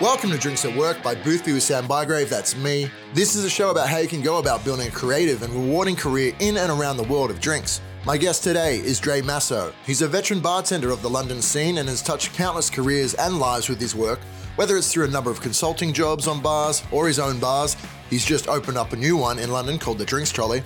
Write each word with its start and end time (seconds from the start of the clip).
Welcome 0.00 0.30
to 0.30 0.38
Drinks 0.38 0.64
at 0.64 0.74
Work 0.74 1.02
by 1.02 1.14
Boothby 1.14 1.52
with 1.52 1.62
Sam 1.62 1.86
Bygrave. 1.86 2.30
That's 2.30 2.56
me. 2.56 2.90
This 3.12 3.34
is 3.34 3.44
a 3.44 3.50
show 3.50 3.70
about 3.70 3.90
how 3.90 3.98
you 3.98 4.08
can 4.08 4.22
go 4.22 4.38
about 4.38 4.64
building 4.64 4.88
a 4.88 4.90
creative 4.90 5.42
and 5.42 5.52
rewarding 5.52 5.94
career 5.94 6.34
in 6.40 6.56
and 6.56 6.72
around 6.72 6.96
the 6.96 7.02
world 7.02 7.30
of 7.30 7.38
drinks. 7.38 7.82
My 8.06 8.16
guest 8.16 8.42
today 8.42 8.78
is 8.78 8.98
Dre 8.98 9.20
Masso. 9.20 9.74
He's 9.84 10.00
a 10.00 10.08
veteran 10.08 10.40
bartender 10.40 10.90
of 10.90 11.02
the 11.02 11.10
London 11.10 11.42
scene 11.42 11.76
and 11.76 11.86
has 11.86 12.00
touched 12.00 12.32
countless 12.32 12.70
careers 12.70 13.12
and 13.12 13.38
lives 13.38 13.68
with 13.68 13.78
his 13.78 13.94
work, 13.94 14.20
whether 14.56 14.78
it's 14.78 14.90
through 14.90 15.04
a 15.04 15.10
number 15.10 15.30
of 15.30 15.42
consulting 15.42 15.92
jobs 15.92 16.26
on 16.26 16.40
bars 16.40 16.82
or 16.92 17.06
his 17.06 17.18
own 17.18 17.38
bars. 17.38 17.76
He's 18.08 18.24
just 18.24 18.48
opened 18.48 18.78
up 18.78 18.94
a 18.94 18.96
new 18.96 19.18
one 19.18 19.38
in 19.38 19.50
London 19.50 19.78
called 19.78 19.98
the 19.98 20.06
Drinks 20.06 20.32
Trolley, 20.32 20.62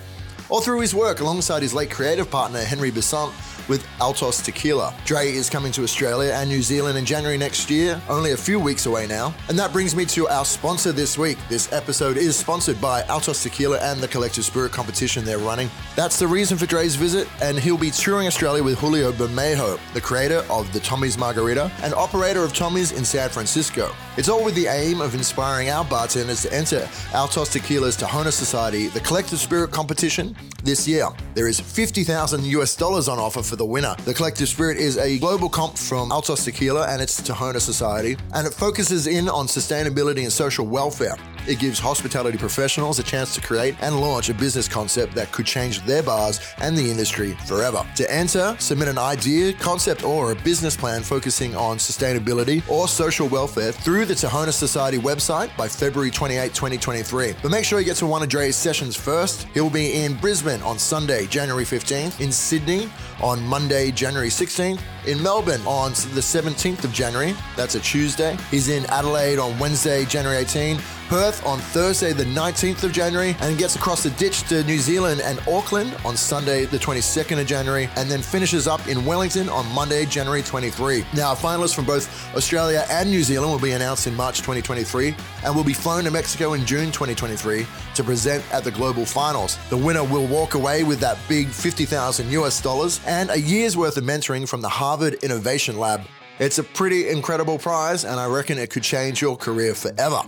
or 0.49 0.61
through 0.61 0.81
his 0.81 0.93
work 0.93 1.19
alongside 1.19 1.61
his 1.61 1.73
late 1.73 1.91
creative 1.91 2.29
partner 2.29 2.61
Henry 2.63 2.91
Besant 2.91 3.33
with 3.67 3.85
Altos 3.99 4.41
Tequila. 4.41 4.93
Dre 5.05 5.31
is 5.31 5.49
coming 5.49 5.71
to 5.73 5.83
Australia 5.83 6.33
and 6.33 6.49
New 6.49 6.61
Zealand 6.61 6.97
in 6.97 7.05
January 7.05 7.37
next 7.37 7.69
year, 7.69 8.01
only 8.09 8.31
a 8.31 8.37
few 8.37 8.59
weeks 8.59 8.85
away 8.85 9.07
now. 9.07 9.33
And 9.49 9.57
that 9.57 9.71
brings 9.71 9.95
me 9.95 10.05
to 10.07 10.27
our 10.27 10.45
sponsor 10.45 10.91
this 10.91 11.17
week. 11.17 11.37
This 11.49 11.71
episode 11.73 12.17
is 12.17 12.35
sponsored 12.35 12.79
by 12.79 13.03
Altos 13.03 13.43
Tequila 13.43 13.79
and 13.79 13.99
the 14.01 14.07
Collective 14.07 14.45
Spirit 14.45 14.71
competition 14.71 15.25
they're 15.25 15.39
running. 15.39 15.69
That's 15.95 16.19
the 16.19 16.27
reason 16.27 16.57
for 16.57 16.65
Dre's 16.65 16.95
visit, 16.95 17.27
and 17.41 17.57
he'll 17.57 17.77
be 17.77 17.91
touring 17.91 18.27
Australia 18.27 18.63
with 18.63 18.77
Julio 18.79 19.11
Bermejo, 19.11 19.79
the 19.93 20.01
creator 20.01 20.45
of 20.49 20.71
the 20.73 20.79
Tommy's 20.79 21.17
Margarita 21.17 21.71
and 21.81 21.93
operator 21.93 22.43
of 22.43 22.53
Tommy's 22.53 22.91
in 22.91 23.05
San 23.05 23.29
Francisco. 23.29 23.91
It's 24.17 24.29
all 24.29 24.43
with 24.43 24.55
the 24.55 24.67
aim 24.67 25.01
of 25.01 25.13
inspiring 25.13 25.69
our 25.69 25.83
bartenders 25.83 26.43
to 26.43 26.53
enter 26.53 26.87
Altos 27.13 27.49
Tequila's 27.49 27.97
Tahona 27.97 28.31
Society, 28.31 28.87
the 28.87 28.99
Collective 29.01 29.39
Spirit 29.39 29.71
competition 29.71 30.34
this 30.63 30.87
year. 30.87 31.07
There 31.35 31.47
is 31.47 31.59
50,000 31.59 32.43
US 32.45 32.75
dollars 32.75 33.07
on 33.07 33.19
offer 33.19 33.43
for 33.43 33.55
the 33.55 33.65
winner. 33.65 33.95
The 34.05 34.13
Collective 34.13 34.47
Spirit 34.47 34.77
is 34.77 34.97
a 34.97 35.19
global 35.19 35.47
comp 35.47 35.77
from 35.77 36.11
Altos 36.11 36.43
Tequila 36.43 36.87
and 36.87 37.01
its 37.01 37.21
Tahona 37.21 37.61
Society, 37.61 38.17
and 38.33 38.47
it 38.47 38.53
focuses 38.53 39.07
in 39.07 39.29
on 39.29 39.47
sustainability 39.47 40.23
and 40.23 40.33
social 40.33 40.65
welfare. 40.65 41.15
It 41.47 41.59
gives 41.59 41.77
hospitality 41.77 42.39
professionals 42.39 42.97
a 42.97 43.03
chance 43.03 43.35
to 43.35 43.41
create 43.41 43.75
and 43.81 44.01
launch 44.01 44.29
a 44.29 44.33
business 44.33 44.67
concept 44.67 45.13
that 45.13 45.31
could 45.31 45.45
change 45.45 45.81
their 45.81 46.01
bars 46.01 46.39
and 46.57 46.75
the 46.75 46.89
industry 46.89 47.33
forever. 47.45 47.85
To 47.97 48.11
enter, 48.11 48.55
submit 48.57 48.87
an 48.87 48.97
idea, 48.97 49.53
concept, 49.53 50.03
or 50.03 50.31
a 50.31 50.35
business 50.35 50.75
plan 50.75 51.03
focusing 51.03 51.55
on 51.55 51.77
sustainability 51.77 52.67
or 52.67 52.87
social 52.87 53.27
welfare 53.27 53.71
through 53.71 54.05
the 54.05 54.15
Tahona 54.15 54.51
Society 54.51 54.97
website 54.97 55.55
by 55.55 55.67
February 55.67 56.09
28, 56.09 56.53
2023. 56.55 57.35
But 57.43 57.51
make 57.51 57.63
sure 57.63 57.79
you 57.79 57.85
get 57.85 57.97
to 57.97 58.07
one 58.07 58.23
of 58.23 58.29
Dre's 58.29 58.55
sessions 58.55 58.95
first. 58.95 59.43
He'll 59.53 59.69
be 59.69 59.93
in 59.93 60.15
Brisbane 60.25 60.63
on 60.63 60.79
Sunday, 60.79 61.27
January 61.27 61.65
15th, 61.65 62.19
in 62.19 62.31
Sydney 62.31 62.89
on 63.25 63.43
Monday, 63.47 63.89
January 63.89 64.29
16th, 64.29 64.79
in 65.07 65.21
Melbourne 65.21 65.61
on 65.65 65.91
the 66.13 66.21
17th 66.21 66.83
of 66.83 66.93
January, 66.93 67.35
that's 67.55 67.73
a 67.73 67.79
Tuesday. 67.79 68.37
He's 68.51 68.69
in 68.69 68.85
Adelaide 68.85 69.39
on 69.39 69.57
Wednesday, 69.57 70.05
January 70.05 70.43
18th. 70.43 70.83
Perth 71.07 71.45
on 71.45 71.59
Thursday, 71.59 72.13
the 72.13 72.23
19th 72.23 72.83
of 72.83 72.91
January, 72.91 73.35
and 73.41 73.57
gets 73.59 73.75
across 73.75 74.01
the 74.01 74.09
ditch 74.11 74.41
to 74.49 74.63
New 74.63 74.79
Zealand 74.79 75.21
and 75.21 75.39
Auckland 75.47 75.95
on 76.03 76.17
Sunday, 76.17 76.65
the 76.65 76.79
22nd 76.79 77.39
of 77.39 77.45
January, 77.45 77.87
and 77.95 78.09
then 78.09 78.23
finishes 78.23 78.67
up 78.67 78.87
in 78.87 79.05
Wellington 79.05 79.47
on 79.49 79.71
Monday, 79.71 80.05
January 80.07 80.41
23. 80.41 81.05
Now, 81.13 81.35
finalists 81.35 81.75
from 81.75 81.85
both 81.85 82.35
Australia 82.35 82.85
and 82.89 83.09
New 83.09 83.21
Zealand 83.21 83.51
will 83.51 83.59
be 83.59 83.73
announced 83.73 84.07
in 84.07 84.15
March 84.15 84.37
2023 84.39 85.15
and 85.43 85.55
will 85.55 85.63
be 85.63 85.73
flown 85.73 86.05
to 86.05 86.11
Mexico 86.11 86.53
in 86.53 86.65
June 86.65 86.91
2023 86.91 87.67
to 87.93 88.03
present 88.03 88.43
at 88.51 88.63
the 88.63 88.71
global 88.71 89.05
finals. 89.05 89.59
The 89.69 89.77
winner 89.77 90.03
will 90.03 90.25
walk 90.25 90.55
away 90.55 90.83
with 90.83 90.99
that 91.01 91.19
big 91.29 91.49
50,000 91.49 92.31
US 92.31 92.59
dollars 92.59 92.99
and 93.15 93.29
a 93.29 93.39
year's 93.39 93.77
worth 93.77 93.95
of 93.95 94.03
mentoring 94.03 94.45
from 94.45 94.59
the 94.59 94.67
Harvard 94.67 95.13
Innovation 95.23 95.79
Lab. 95.79 96.01
It's 96.39 96.57
a 96.57 96.63
pretty 96.63 97.07
incredible 97.07 97.57
prize, 97.57 98.03
and 98.03 98.19
I 98.19 98.25
reckon 98.25 98.57
it 98.57 98.69
could 98.69 98.83
change 98.83 99.21
your 99.21 99.37
career 99.37 99.73
forever. 99.73 100.19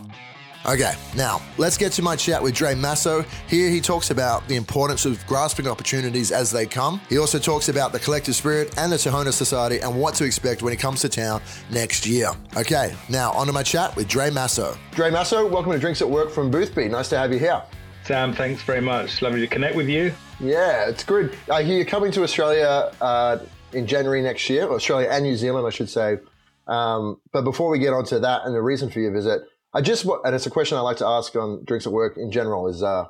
Okay, 0.65 0.93
now 1.13 1.41
let's 1.57 1.77
get 1.77 1.91
to 1.93 2.01
my 2.01 2.15
chat 2.15 2.41
with 2.41 2.55
Dre 2.55 2.75
Masso. 2.75 3.25
Here 3.49 3.69
he 3.69 3.81
talks 3.81 4.09
about 4.09 4.47
the 4.47 4.55
importance 4.55 5.05
of 5.05 5.25
grasping 5.27 5.67
opportunities 5.67 6.31
as 6.31 6.49
they 6.49 6.65
come. 6.65 7.01
He 7.09 7.17
also 7.17 7.39
talks 7.39 7.67
about 7.67 7.91
the 7.91 7.99
collective 7.99 8.35
spirit 8.35 8.73
and 8.77 8.89
the 8.89 8.95
Tahona 8.95 9.33
Society 9.33 9.79
and 9.81 9.99
what 9.99 10.15
to 10.15 10.23
expect 10.23 10.61
when 10.61 10.71
he 10.71 10.77
comes 10.77 11.01
to 11.01 11.09
town 11.09 11.41
next 11.69 12.07
year. 12.07 12.31
Okay, 12.55 12.95
now 13.09 13.33
on 13.33 13.47
to 13.47 13.53
my 13.53 13.63
chat 13.63 13.93
with 13.97 14.07
Dre 14.07 14.29
Masso. 14.29 14.77
Dre 14.91 15.11
Masso, 15.11 15.45
welcome 15.45 15.73
to 15.73 15.79
Drinks 15.79 16.01
at 16.01 16.09
Work 16.09 16.31
from 16.31 16.49
Boothby. 16.49 16.87
Nice 16.87 17.09
to 17.09 17.17
have 17.17 17.33
you 17.33 17.39
here. 17.39 17.61
Sam, 18.07 18.31
thanks 18.31 18.61
very 18.61 18.79
much. 18.79 19.21
Lovely 19.21 19.41
to 19.41 19.47
connect 19.47 19.75
with 19.75 19.89
you. 19.89 20.13
Yeah, 20.39 20.87
it's 20.87 21.03
good. 21.03 21.35
I 21.51 21.63
hear 21.63 21.75
you're 21.75 21.85
coming 21.85 22.09
to 22.13 22.23
Australia 22.23 22.89
uh, 23.01 23.39
in 23.73 23.85
January 23.85 24.21
next 24.21 24.49
year, 24.49 24.63
Australia 24.63 25.09
and 25.11 25.25
New 25.25 25.35
Zealand, 25.35 25.67
I 25.67 25.71
should 25.71 25.89
say. 25.89 26.19
Um, 26.67 27.19
but 27.33 27.41
before 27.41 27.69
we 27.69 27.79
get 27.79 27.91
on 27.91 28.05
to 28.05 28.19
that 28.21 28.45
and 28.45 28.55
the 28.55 28.61
reason 28.61 28.89
for 28.89 29.01
your 29.01 29.11
visit, 29.11 29.41
I 29.73 29.81
just 29.81 30.05
and 30.05 30.33
it's 30.33 30.45
a 30.45 30.49
question 30.49 30.77
I 30.77 30.81
like 30.81 30.95
to 30.97 31.05
ask 31.05 31.35
on 31.35 31.65
drinks 31.65 31.85
at 31.85 31.91
work 31.91 32.15
in 32.15 32.31
general 32.31 32.69
is 32.69 32.81
uh, 32.81 33.07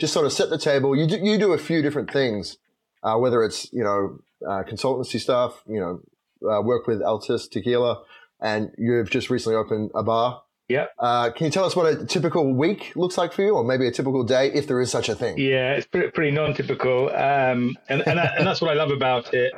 just 0.00 0.12
sort 0.12 0.26
of 0.26 0.32
set 0.32 0.50
the 0.50 0.58
table. 0.58 0.96
You 0.96 1.06
do, 1.06 1.18
you 1.18 1.38
do 1.38 1.52
a 1.52 1.58
few 1.58 1.80
different 1.80 2.12
things, 2.12 2.56
uh, 3.04 3.16
whether 3.18 3.44
it's 3.44 3.72
you 3.72 3.84
know 3.84 4.18
uh, 4.44 4.64
consultancy 4.64 5.20
stuff, 5.20 5.62
you 5.68 5.78
know, 5.78 6.50
uh, 6.50 6.60
work 6.60 6.88
with 6.88 7.02
Altos 7.02 7.46
Tequila, 7.46 8.02
and 8.40 8.72
you've 8.76 9.10
just 9.10 9.30
recently 9.30 9.54
opened 9.54 9.92
a 9.94 10.02
bar. 10.02 10.42
Yeah. 10.70 10.86
Uh, 11.00 11.30
can 11.32 11.46
you 11.46 11.50
tell 11.50 11.64
us 11.64 11.74
what 11.74 11.92
a 11.92 12.06
typical 12.06 12.54
week 12.54 12.92
looks 12.94 13.18
like 13.18 13.32
for 13.32 13.42
you, 13.42 13.56
or 13.56 13.64
maybe 13.64 13.88
a 13.88 13.90
typical 13.90 14.22
day, 14.22 14.52
if 14.52 14.68
there 14.68 14.80
is 14.80 14.88
such 14.88 15.08
a 15.08 15.16
thing? 15.16 15.36
Yeah, 15.36 15.72
it's 15.72 15.84
pretty, 15.84 16.12
pretty 16.12 16.30
non-typical, 16.30 17.08
um, 17.08 17.76
and 17.88 18.06
and, 18.06 18.20
and 18.20 18.46
that's 18.46 18.60
what 18.60 18.70
I 18.70 18.74
love 18.74 18.92
about 18.92 19.34
it. 19.34 19.52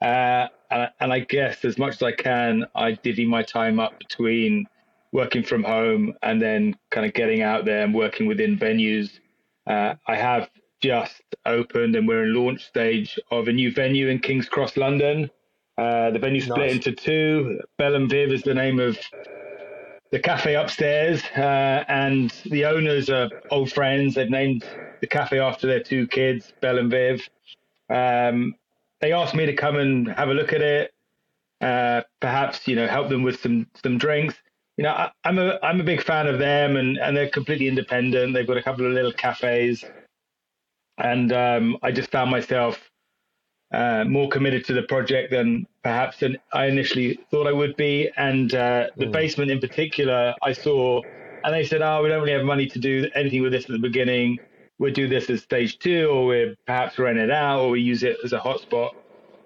Uh, 0.00 0.46
and, 0.70 0.90
and 1.00 1.12
I 1.12 1.18
guess 1.18 1.64
as 1.64 1.78
much 1.78 1.94
as 1.94 2.02
I 2.02 2.12
can, 2.12 2.64
I 2.76 2.92
divvy 2.92 3.26
my 3.26 3.42
time 3.42 3.80
up 3.80 3.98
between 3.98 4.68
working 5.10 5.42
from 5.42 5.64
home 5.64 6.14
and 6.22 6.40
then 6.40 6.76
kind 6.90 7.06
of 7.06 7.12
getting 7.12 7.42
out 7.42 7.64
there 7.64 7.82
and 7.82 7.92
working 7.92 8.26
within 8.26 8.56
venues. 8.56 9.18
Uh, 9.66 9.94
I 10.06 10.14
have 10.14 10.48
just 10.80 11.22
opened 11.44 11.96
and 11.96 12.06
we're 12.06 12.24
in 12.24 12.34
launch 12.34 12.64
stage 12.64 13.18
of 13.32 13.48
a 13.48 13.52
new 13.52 13.72
venue 13.72 14.08
in 14.08 14.20
King's 14.20 14.48
Cross, 14.48 14.76
London. 14.76 15.28
Uh, 15.76 16.10
the 16.10 16.18
venue 16.18 16.40
split 16.40 16.58
nice. 16.58 16.74
into 16.74 16.92
two. 16.92 17.60
Belle 17.78 17.94
and 17.96 18.08
Viv 18.08 18.30
is 18.32 18.42
the 18.42 18.54
name 18.54 18.78
of 18.80 18.96
the 20.12 20.20
cafe 20.20 20.54
upstairs, 20.54 21.22
uh, 21.36 21.84
and 21.88 22.30
the 22.44 22.64
owners 22.64 23.10
are 23.10 23.28
old 23.50 23.72
friends. 23.72 24.14
They've 24.14 24.30
named 24.30 24.64
the 25.00 25.08
cafe 25.08 25.40
after 25.40 25.66
their 25.66 25.82
two 25.82 26.06
kids, 26.06 26.52
Belle 26.60 26.78
and 26.78 26.90
Viv. 26.90 27.28
Um, 27.90 28.54
they 29.00 29.12
asked 29.12 29.34
me 29.34 29.46
to 29.46 29.54
come 29.54 29.76
and 29.76 30.06
have 30.08 30.28
a 30.28 30.34
look 30.34 30.52
at 30.52 30.62
it, 30.62 30.94
uh, 31.60 32.02
perhaps 32.20 32.68
you 32.68 32.76
know 32.76 32.86
help 32.86 33.08
them 33.08 33.24
with 33.24 33.40
some 33.40 33.66
some 33.82 33.98
drinks 33.98 34.36
you 34.76 34.84
know, 34.84 34.90
I, 34.90 35.10
am 35.24 35.38
a 35.38 35.58
I'm 35.62 35.80
a 35.80 35.84
big 35.84 36.02
fan 36.02 36.26
of 36.26 36.38
them, 36.38 36.76
and 36.76 36.98
and 36.98 37.16
they're 37.16 37.28
completely 37.28 37.68
independent. 37.68 38.34
They've 38.34 38.46
got 38.46 38.56
a 38.56 38.62
couple 38.62 38.86
of 38.86 38.92
little 38.92 39.12
cafes, 39.12 39.84
and 40.98 41.32
um, 41.32 41.78
I 41.82 41.92
just 41.92 42.10
found 42.10 42.30
myself 42.30 42.90
uh, 43.72 44.04
more 44.04 44.28
committed 44.28 44.64
to 44.66 44.72
the 44.74 44.82
project 44.82 45.30
than 45.30 45.66
perhaps 45.82 46.18
than 46.18 46.36
I 46.52 46.66
initially 46.66 47.18
thought 47.30 47.46
I 47.46 47.52
would 47.52 47.76
be. 47.76 48.10
And 48.16 48.54
uh, 48.54 48.88
the 48.96 49.06
mm. 49.06 49.12
basement 49.12 49.50
in 49.50 49.60
particular, 49.60 50.34
I 50.42 50.52
saw, 50.52 51.00
and 51.44 51.54
they 51.54 51.64
said, 51.64 51.82
"Oh, 51.82 52.02
we 52.02 52.08
don't 52.08 52.20
really 52.20 52.32
have 52.32 52.44
money 52.44 52.66
to 52.66 52.78
do 52.78 53.08
anything 53.14 53.42
with 53.42 53.52
this 53.52 53.64
at 53.64 53.70
the 53.70 53.78
beginning. 53.78 54.38
We'll 54.78 54.92
do 54.92 55.08
this 55.08 55.30
as 55.30 55.42
stage 55.42 55.78
two, 55.78 56.08
or 56.08 56.26
we 56.26 56.56
perhaps 56.66 56.98
rent 56.98 57.18
it 57.18 57.30
out, 57.30 57.60
or 57.60 57.70
we 57.70 57.80
use 57.80 58.02
it 58.02 58.16
as 58.24 58.32
a 58.32 58.38
hotspot." 58.38 58.90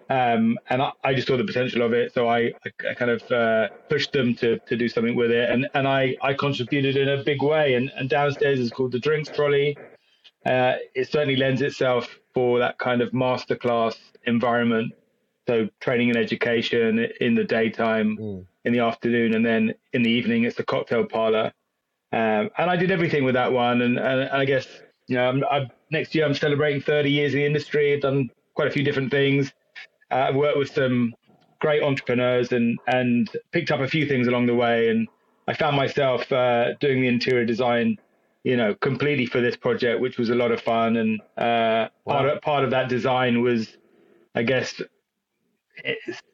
Um, 0.08 0.56
and 0.70 0.82
I, 0.82 0.92
I, 1.02 1.14
just 1.14 1.26
saw 1.26 1.36
the 1.36 1.44
potential 1.44 1.82
of 1.82 1.92
it, 1.92 2.14
so 2.14 2.28
I, 2.28 2.38
I, 2.64 2.90
I 2.90 2.94
kind 2.94 3.10
of 3.10 3.28
uh, 3.30 3.68
pushed 3.88 4.12
them 4.12 4.36
to, 4.36 4.56
to 4.60 4.76
do 4.76 4.88
something 4.88 5.16
with 5.16 5.32
it, 5.32 5.50
and, 5.50 5.66
and 5.74 5.88
I, 5.88 6.16
I 6.22 6.32
contributed 6.32 6.96
in 6.96 7.08
a 7.08 7.24
big 7.24 7.42
way. 7.42 7.74
And, 7.74 7.90
and 7.96 8.08
downstairs 8.08 8.60
is 8.60 8.70
called 8.70 8.92
the 8.92 9.00
Drinks 9.00 9.30
Trolley. 9.30 9.76
Uh, 10.44 10.74
it 10.94 11.10
certainly 11.10 11.34
lends 11.34 11.60
itself 11.60 12.20
for 12.36 12.58
that 12.58 12.78
kind 12.78 13.00
of 13.00 13.12
masterclass 13.12 13.96
environment. 14.26 14.92
So 15.46 15.68
training 15.80 16.10
and 16.10 16.18
education 16.18 17.08
in 17.20 17.34
the 17.34 17.44
daytime, 17.44 18.18
mm. 18.20 18.46
in 18.64 18.72
the 18.72 18.80
afternoon, 18.80 19.34
and 19.34 19.46
then 19.46 19.74
in 19.92 20.02
the 20.02 20.10
evening 20.10 20.44
it's 20.44 20.56
the 20.56 20.64
cocktail 20.64 21.04
parlor. 21.04 21.52
Um, 22.12 22.50
and 22.58 22.70
I 22.70 22.76
did 22.76 22.90
everything 22.90 23.24
with 23.24 23.34
that 23.34 23.52
one, 23.52 23.80
and, 23.80 23.98
and, 23.98 24.28
I 24.28 24.44
guess 24.44 24.66
you 25.06 25.16
know 25.16 25.28
I'm, 25.28 25.44
I'm, 25.50 25.70
next 25.90 26.14
year 26.14 26.26
I'm 26.26 26.34
celebrating 26.34 26.82
30 26.82 27.10
years 27.10 27.32
in 27.32 27.40
the 27.40 27.46
industry. 27.46 27.94
I've 27.94 28.02
done 28.02 28.28
quite 28.54 28.68
a 28.68 28.70
few 28.70 28.84
different 28.84 29.10
things 29.10 29.52
uh, 30.10 30.26
I've 30.28 30.36
worked 30.36 30.58
with 30.58 30.72
some 30.72 31.14
great 31.60 31.82
entrepreneurs 31.82 32.52
and 32.52 32.78
and 32.86 33.28
picked 33.52 33.70
up 33.70 33.80
a 33.80 33.88
few 33.88 34.06
things 34.06 34.28
along 34.28 34.46
the 34.46 34.54
way. 34.54 34.90
And 34.90 35.08
I 35.48 35.54
found 35.54 35.76
myself 35.76 36.30
uh, 36.32 36.74
doing 36.74 37.00
the 37.00 37.08
interior 37.08 37.44
design, 37.44 37.98
you 38.46 38.56
know, 38.56 38.76
completely 38.76 39.26
for 39.26 39.40
this 39.40 39.56
project, 39.56 40.00
which 40.00 40.18
was 40.18 40.30
a 40.30 40.34
lot 40.36 40.52
of 40.52 40.60
fun. 40.60 40.96
And 40.98 41.20
uh, 41.36 41.88
wow. 42.04 42.14
part 42.14 42.28
of, 42.28 42.40
part 42.42 42.64
of 42.64 42.70
that 42.70 42.88
design 42.88 43.42
was, 43.42 43.76
I 44.36 44.44
guess, 44.44 44.80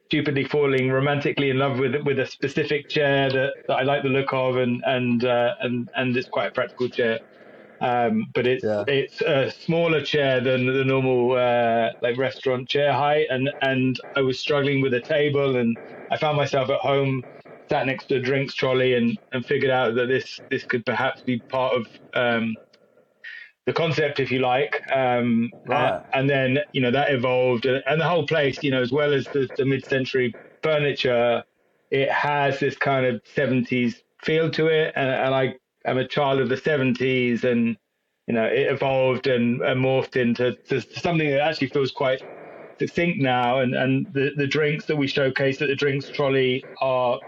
stupidly 0.06 0.44
falling 0.44 0.90
romantically 0.90 1.48
in 1.48 1.56
love 1.56 1.78
with 1.78 1.94
with 2.04 2.18
a 2.18 2.26
specific 2.26 2.90
chair 2.90 3.30
that, 3.30 3.52
that 3.66 3.74
I 3.74 3.82
like 3.82 4.02
the 4.02 4.10
look 4.10 4.34
of, 4.34 4.58
and 4.58 4.82
and 4.84 5.24
uh, 5.24 5.54
and 5.62 5.88
and 5.96 6.14
it's 6.14 6.28
quite 6.28 6.48
a 6.48 6.50
practical 6.50 6.90
chair. 6.90 7.18
Um, 7.80 8.26
but 8.34 8.46
it's 8.46 8.62
yeah. 8.62 8.84
it's 8.86 9.22
a 9.22 9.50
smaller 9.50 10.04
chair 10.04 10.42
than 10.42 10.66
the 10.66 10.84
normal 10.84 11.32
uh, 11.32 11.92
like 12.02 12.18
restaurant 12.18 12.68
chair 12.68 12.92
height, 12.92 13.28
and 13.30 13.48
and 13.62 13.98
I 14.14 14.20
was 14.20 14.38
struggling 14.38 14.82
with 14.82 14.92
a 14.92 15.00
table, 15.00 15.56
and 15.56 15.74
I 16.10 16.18
found 16.18 16.36
myself 16.36 16.68
at 16.68 16.80
home 16.80 17.24
sat 17.72 17.86
next 17.86 18.06
to 18.06 18.16
a 18.16 18.20
drinks 18.20 18.54
trolley 18.54 18.94
and, 18.94 19.18
and 19.32 19.46
figured 19.46 19.70
out 19.70 19.94
that 19.94 20.06
this 20.06 20.42
this 20.50 20.64
could 20.64 20.84
perhaps 20.84 21.22
be 21.22 21.42
part 21.48 21.74
of 21.74 21.86
um, 22.12 22.54
the 23.64 23.72
concept, 23.72 24.20
if 24.20 24.30
you 24.30 24.40
like. 24.40 24.82
Um, 24.92 25.50
right. 25.64 25.88
uh, 25.88 26.00
and 26.12 26.28
then 26.28 26.58
you 26.72 26.82
know 26.82 26.90
that 26.90 27.10
evolved, 27.10 27.64
and 27.64 28.00
the 28.00 28.08
whole 28.08 28.26
place, 28.26 28.62
you 28.62 28.70
know, 28.70 28.82
as 28.82 28.92
well 28.92 29.14
as 29.14 29.28
the, 29.28 29.48
the 29.56 29.64
mid-century 29.64 30.36
furniture, 30.62 31.42
it 31.90 32.10
has 32.10 32.60
this 32.60 32.76
kind 32.76 33.06
of 33.06 33.22
70s 33.36 33.94
feel 34.22 34.50
to 34.50 34.66
it, 34.66 34.92
and, 34.94 35.08
and 35.08 35.34
I 35.34 35.54
am 35.86 35.96
a 35.96 36.06
child 36.06 36.40
of 36.40 36.50
the 36.50 36.56
70s, 36.56 37.44
and 37.44 37.78
you 38.26 38.34
know, 38.34 38.44
it 38.44 38.70
evolved 38.70 39.26
and, 39.26 39.62
and 39.62 39.82
morphed 39.82 40.16
into 40.16 40.56
something 41.00 41.30
that 41.30 41.40
actually 41.40 41.68
feels 41.68 41.90
quite 41.90 42.20
succinct 42.78 43.18
now. 43.20 43.60
And, 43.60 43.74
and 43.74 44.06
the, 44.12 44.30
the 44.36 44.46
drinks 44.46 44.86
that 44.86 44.96
we 44.96 45.08
showcase 45.08 45.60
at 45.62 45.68
the 45.68 45.74
drinks 45.74 46.08
trolley 46.08 46.68
are 46.80 47.18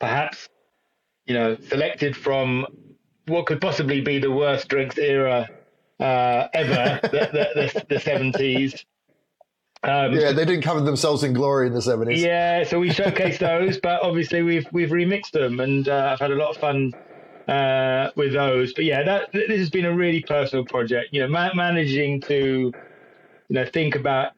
perhaps, 0.00 0.48
you 1.26 1.34
know, 1.34 1.56
selected 1.68 2.16
from 2.16 2.66
what 3.26 3.46
could 3.46 3.60
possibly 3.60 4.00
be 4.00 4.18
the 4.18 4.30
worst 4.30 4.68
drinks 4.68 4.98
era 4.98 5.48
uh, 6.00 6.48
ever, 6.52 7.00
the, 7.08 7.08
the, 7.08 7.70
the, 7.72 7.86
the, 7.88 7.94
70s. 7.96 8.84
Um, 9.82 10.14
yeah, 10.14 10.32
they 10.32 10.44
didn't 10.44 10.62
cover 10.62 10.80
themselves 10.80 11.22
in 11.22 11.32
glory 11.32 11.66
in 11.66 11.74
the 11.74 11.80
70s. 11.80 12.18
Yeah, 12.18 12.64
so 12.64 12.78
we 12.78 12.90
showcased 12.90 13.38
those, 13.38 13.78
but 13.78 14.02
obviously 14.02 14.42
we've 14.42 14.66
we've 14.72 14.88
remixed 14.88 15.32
them, 15.32 15.60
and 15.60 15.88
uh, 15.88 16.10
I've 16.12 16.18
had 16.18 16.32
a 16.32 16.34
lot 16.34 16.50
of 16.50 16.56
fun 16.56 16.92
uh, 17.46 18.10
with 18.16 18.32
those. 18.32 18.72
But 18.72 18.84
yeah, 18.84 19.02
that 19.04 19.32
this 19.32 19.58
has 19.58 19.70
been 19.70 19.84
a 19.84 19.94
really 19.94 20.22
personal 20.22 20.64
project. 20.64 21.12
You 21.12 21.20
know, 21.20 21.28
ma- 21.28 21.54
managing 21.54 22.20
to 22.22 22.72
you 23.48 23.54
know 23.54 23.66
think 23.66 23.94
about 23.94 24.32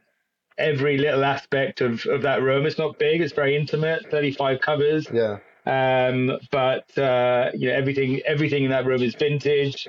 every 0.58 0.98
little 0.98 1.24
aspect 1.24 1.80
of, 1.80 2.04
of 2.06 2.22
that 2.22 2.42
room. 2.42 2.66
It's 2.66 2.78
not 2.78 2.98
big; 2.98 3.20
it's 3.20 3.32
very 3.32 3.56
intimate. 3.56 4.10
Thirty-five 4.10 4.60
covers. 4.60 5.06
Yeah. 5.12 5.38
Um, 5.66 6.38
but 6.50 6.96
uh, 6.98 7.50
you 7.54 7.68
know, 7.68 7.74
everything 7.74 8.20
everything 8.26 8.64
in 8.64 8.70
that 8.70 8.86
room 8.86 9.02
is 9.02 9.14
vintage. 9.14 9.88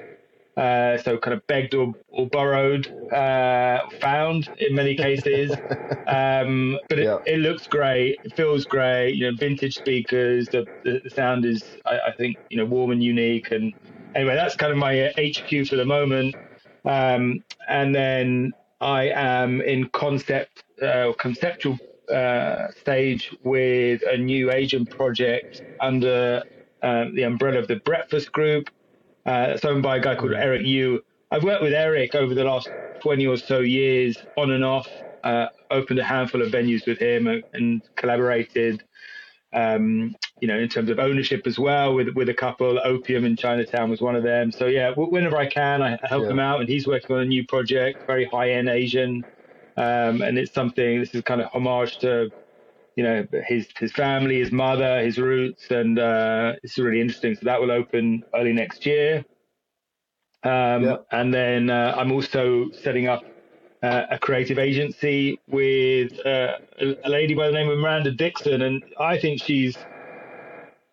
Uh, 0.58 0.98
so 0.98 1.18
kind 1.18 1.34
of 1.34 1.46
begged 1.48 1.74
or, 1.74 1.94
or 2.10 2.28
borrowed, 2.28 2.86
uh, 3.14 3.80
found 4.02 4.50
in 4.58 4.76
many 4.76 4.94
cases. 4.94 5.52
um, 6.08 6.78
but 6.90 7.00
it, 7.00 7.06
yeah. 7.06 7.18
it, 7.26 7.40
looks 7.40 7.66
great. 7.66 8.18
It 8.26 8.36
feels 8.36 8.66
great. 8.66 9.14
You 9.14 9.32
know, 9.32 9.38
vintage 9.38 9.76
speakers. 9.76 10.50
The, 10.50 10.66
the, 10.84 11.00
the 11.02 11.10
sound 11.10 11.46
is, 11.46 11.64
I, 11.86 12.00
I, 12.08 12.12
think, 12.12 12.36
you 12.50 12.58
know, 12.58 12.66
warm 12.66 12.92
and 12.92 13.02
unique. 13.02 13.52
And 13.52 13.74
anyway, 14.16 14.36
that's 14.36 14.58
kind 14.58 14.74
of 14.74 14.78
my 14.78 15.14
HQ 15.18 15.54
uh, 15.54 15.64
for 15.64 15.78
the 15.78 15.86
moment. 15.86 16.36
Um, 16.84 17.42
and 17.70 17.96
then 17.96 18.52
I 18.82 19.10
am 19.10 19.62
in 19.62 19.90
concept, 19.90 20.64
uh, 20.82 21.14
conceptual 21.20 21.78
uh, 22.14 22.68
stage 22.80 23.36
with 23.44 24.02
a 24.08 24.18
new 24.18 24.52
agent 24.52 24.90
project 24.90 25.62
under 25.80 26.44
uh, 26.82 27.06
the 27.14 27.24
umbrella 27.24 27.60
of 27.60 27.68
the 27.68 27.78
Breakfast 27.78 28.32
Group. 28.32 28.70
Uh, 29.26 29.48
it's 29.50 29.66
owned 29.66 29.84
by 29.84 29.98
a 29.98 30.00
guy 30.00 30.16
called 30.16 30.34
Eric 30.34 30.66
Yu. 30.66 31.02
I've 31.32 31.44
worked 31.44 31.62
with 31.62 31.74
Eric 31.74 32.16
over 32.16 32.34
the 32.34 32.44
last 32.44 32.70
20 33.04 33.28
or 33.28 33.38
so 33.38 33.60
years, 33.60 34.18
on 34.38 34.52
and 34.52 34.64
off. 34.64 34.88
Uh, 35.24 35.48
opened 35.70 36.00
a 36.00 36.04
handful 36.04 36.42
of 36.42 36.50
venues 36.50 36.88
with 36.88 36.98
him 36.98 37.28
and, 37.28 37.44
and 37.54 37.82
collaborated, 37.98 38.82
um, 39.54 40.16
you 40.40 40.48
know, 40.48 40.58
in 40.58 40.70
terms 40.70 40.90
of 40.90 41.00
ownership 41.00 41.48
as 41.48 41.58
well 41.58 41.96
with 41.96 42.10
with 42.16 42.30
a 42.30 42.34
couple. 42.34 42.80
Opium 42.84 43.26
in 43.26 43.36
Chinatown 43.36 43.90
was 43.90 44.02
one 44.02 44.16
of 44.16 44.24
them. 44.24 44.52
So 44.52 44.68
yeah, 44.68 44.92
whenever 44.96 45.38
I 45.38 45.48
can, 45.48 45.82
I 45.82 45.98
help 46.04 46.24
yeah. 46.24 46.30
him 46.30 46.40
out, 46.40 46.60
and 46.60 46.70
he's 46.70 46.88
working 46.88 47.16
on 47.16 47.22
a 47.24 47.26
new 47.26 47.46
project, 47.46 48.06
very 48.06 48.26
high 48.26 48.52
end 48.52 48.70
Asian, 48.70 49.26
um, 49.78 50.22
and 50.22 50.38
it's 50.38 50.54
something. 50.54 51.00
This 51.00 51.16
is 51.16 51.22
kind 51.24 51.42
of 51.42 51.48
homage 51.52 51.98
to 52.00 52.30
you 52.96 53.04
know 53.04 53.28
his 53.48 53.68
his 53.78 53.92
family, 53.92 54.40
his 54.40 54.52
mother, 54.52 55.02
his 55.02 55.18
roots, 55.18 55.72
and 55.72 55.98
uh, 55.98 56.54
it's 56.64 56.78
really 56.78 57.02
interesting. 57.02 57.36
So 57.36 57.42
that 57.46 57.60
will 57.60 57.72
open 57.72 58.24
early 58.36 58.54
next 58.54 58.86
year. 58.86 59.26
Um, 60.44 60.84
yep. 60.84 61.06
And 61.12 61.34
then 61.34 61.70
uh, 61.70 61.96
I'm 61.98 62.12
also 62.12 62.70
setting 62.72 63.08
up 63.08 63.24
uh, 63.82 64.06
a 64.12 64.20
creative 64.20 64.60
agency 64.60 65.40
with 65.48 66.14
uh, 66.26 66.58
a 66.80 67.10
lady 67.10 67.34
by 67.34 67.48
the 67.48 67.54
name 67.54 67.70
of 67.70 67.78
Miranda 67.78 68.12
Dixon, 68.12 68.62
and 68.62 68.84
I 69.00 69.18
think 69.18 69.42
she's 69.42 69.78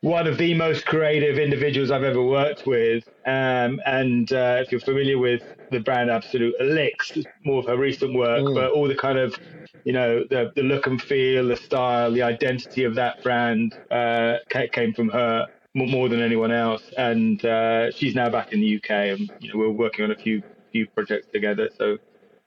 one 0.02 0.26
of 0.26 0.38
the 0.38 0.54
most 0.54 0.86
creative 0.86 1.38
individuals 1.38 1.90
I've 1.90 2.04
ever 2.04 2.22
worked 2.22 2.66
with. 2.66 3.08
Um, 3.26 3.80
and 3.86 4.32
uh, 4.32 4.58
if 4.60 4.70
you're 4.70 4.80
familiar 4.80 5.18
with 5.18 5.42
the 5.70 5.80
brand 5.80 6.10
Absolut 6.10 6.54
Elyx, 6.60 7.24
more 7.44 7.58
of 7.58 7.66
her 7.66 7.76
recent 7.76 8.14
work, 8.14 8.44
mm. 8.44 8.54
but 8.54 8.70
all 8.70 8.86
the 8.86 8.94
kind 8.94 9.18
of 9.18 9.36
you 9.84 9.92
know 9.92 10.24
the 10.30 10.52
the 10.54 10.62
look 10.62 10.86
and 10.86 11.00
feel, 11.02 11.48
the 11.48 11.56
style, 11.56 12.12
the 12.12 12.22
identity 12.22 12.84
of 12.84 12.94
that 12.94 13.22
brand 13.22 13.76
uh, 13.90 14.36
came 14.48 14.92
from 14.92 15.08
her 15.08 15.46
more 15.74 16.08
than 16.08 16.22
anyone 16.22 16.52
else. 16.52 16.82
And 16.96 17.44
uh, 17.44 17.90
she's 17.90 18.14
now 18.14 18.30
back 18.30 18.52
in 18.52 18.60
the 18.60 18.76
UK, 18.76 18.90
and 18.90 19.30
you 19.40 19.52
know 19.52 19.58
we're 19.58 19.70
working 19.70 20.04
on 20.04 20.12
a 20.12 20.16
few 20.16 20.42
few 20.70 20.86
projects 20.88 21.26
together. 21.32 21.68
So 21.76 21.98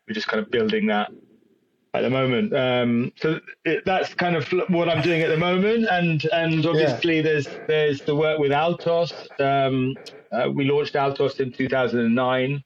we're 0.09 0.15
just 0.15 0.27
kind 0.27 0.43
of 0.43 0.49
building 0.49 0.87
that 0.87 1.11
at 1.93 2.01
the 2.01 2.09
moment. 2.09 2.53
Um, 2.53 3.11
so 3.15 3.39
it, 3.63 3.85
that's 3.85 4.13
kind 4.15 4.35
of 4.35 4.47
what 4.69 4.89
I'm 4.89 5.01
doing 5.01 5.21
at 5.21 5.29
the 5.29 5.37
moment, 5.37 5.87
and 5.89 6.25
and 6.33 6.65
obviously 6.65 7.17
yeah. 7.17 7.21
there's 7.21 7.47
there's 7.67 8.01
the 8.01 8.15
work 8.15 8.39
with 8.39 8.51
Altos. 8.51 9.13
Um, 9.39 9.95
uh, 10.31 10.49
we 10.51 10.65
launched 10.65 10.95
Altos 10.95 11.39
in 11.39 11.51
2009, 11.51 12.63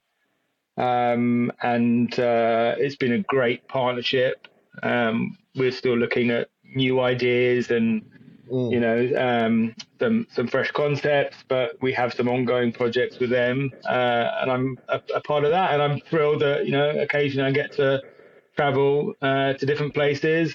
um, 0.76 1.52
and 1.62 2.18
uh, 2.18 2.74
it's 2.78 2.96
been 2.96 3.12
a 3.12 3.20
great 3.20 3.68
partnership. 3.68 4.48
Um, 4.82 5.36
we're 5.54 5.70
still 5.70 5.96
looking 5.96 6.30
at 6.30 6.48
new 6.74 7.00
ideas 7.00 7.70
and 7.70 8.02
mm. 8.50 8.72
you 8.72 8.80
know 8.80 9.10
um, 9.16 9.74
some 9.98 10.26
some 10.30 10.46
fresh 10.46 10.70
concepts, 10.70 11.36
but 11.48 11.80
we 11.80 11.92
have 11.92 12.12
some 12.14 12.28
ongoing 12.28 12.72
projects 12.72 13.18
with 13.18 13.30
them, 13.30 13.70
uh, 13.88 14.30
and 14.40 14.50
I'm 14.50 14.78
a, 14.88 15.00
a, 15.14 15.20
part 15.20 15.44
of 15.44 15.50
that. 15.50 15.72
And 15.72 15.82
I'm 15.82 16.00
thrilled 16.00 16.42
that 16.42 16.66
you 16.66 16.72
know 16.72 16.90
occasionally 16.90 17.48
I 17.48 17.52
get 17.52 17.72
to 17.72 18.02
travel 18.56 19.14
uh, 19.20 19.54
to 19.54 19.66
different 19.66 19.94
places 19.94 20.54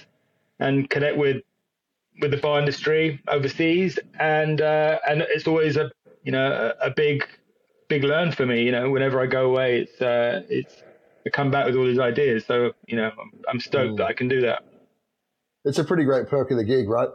and 0.59 0.89
connect 0.89 1.17
with 1.17 1.43
with 2.21 2.31
the 2.31 2.37
bar 2.37 2.59
industry 2.59 3.21
overseas, 3.27 3.97
and 4.19 4.61
uh, 4.61 4.99
and 5.07 5.21
it's 5.21 5.47
always 5.47 5.77
a 5.77 5.91
you 6.23 6.31
know 6.31 6.73
a, 6.81 6.87
a, 6.87 6.91
big 6.91 7.23
big 7.87 8.03
learn 8.03 8.31
for 8.31 8.45
me. 8.45 8.63
You 8.63 8.71
know, 8.71 8.89
whenever 8.89 9.21
I 9.21 9.25
go 9.25 9.45
away, 9.45 9.81
it's 9.81 10.01
uh, 10.01 10.43
it's 10.49 10.83
I 11.25 11.29
come 11.29 11.51
back 11.51 11.65
with 11.65 11.75
all 11.75 11.85
these 11.85 11.99
ideas. 11.99 12.45
So 12.45 12.73
you 12.87 12.97
know, 12.97 13.07
I'm, 13.07 13.31
I'm 13.49 13.59
stoked 13.59 13.93
mm. 13.93 13.97
that 13.97 14.07
I 14.07 14.13
can 14.13 14.27
do 14.27 14.41
that. 14.41 14.63
It's 15.65 15.79
a 15.79 15.83
pretty 15.83 16.03
great 16.03 16.27
perk 16.27 16.51
of 16.51 16.57
the 16.57 16.63
gig, 16.63 16.89
right? 16.89 17.09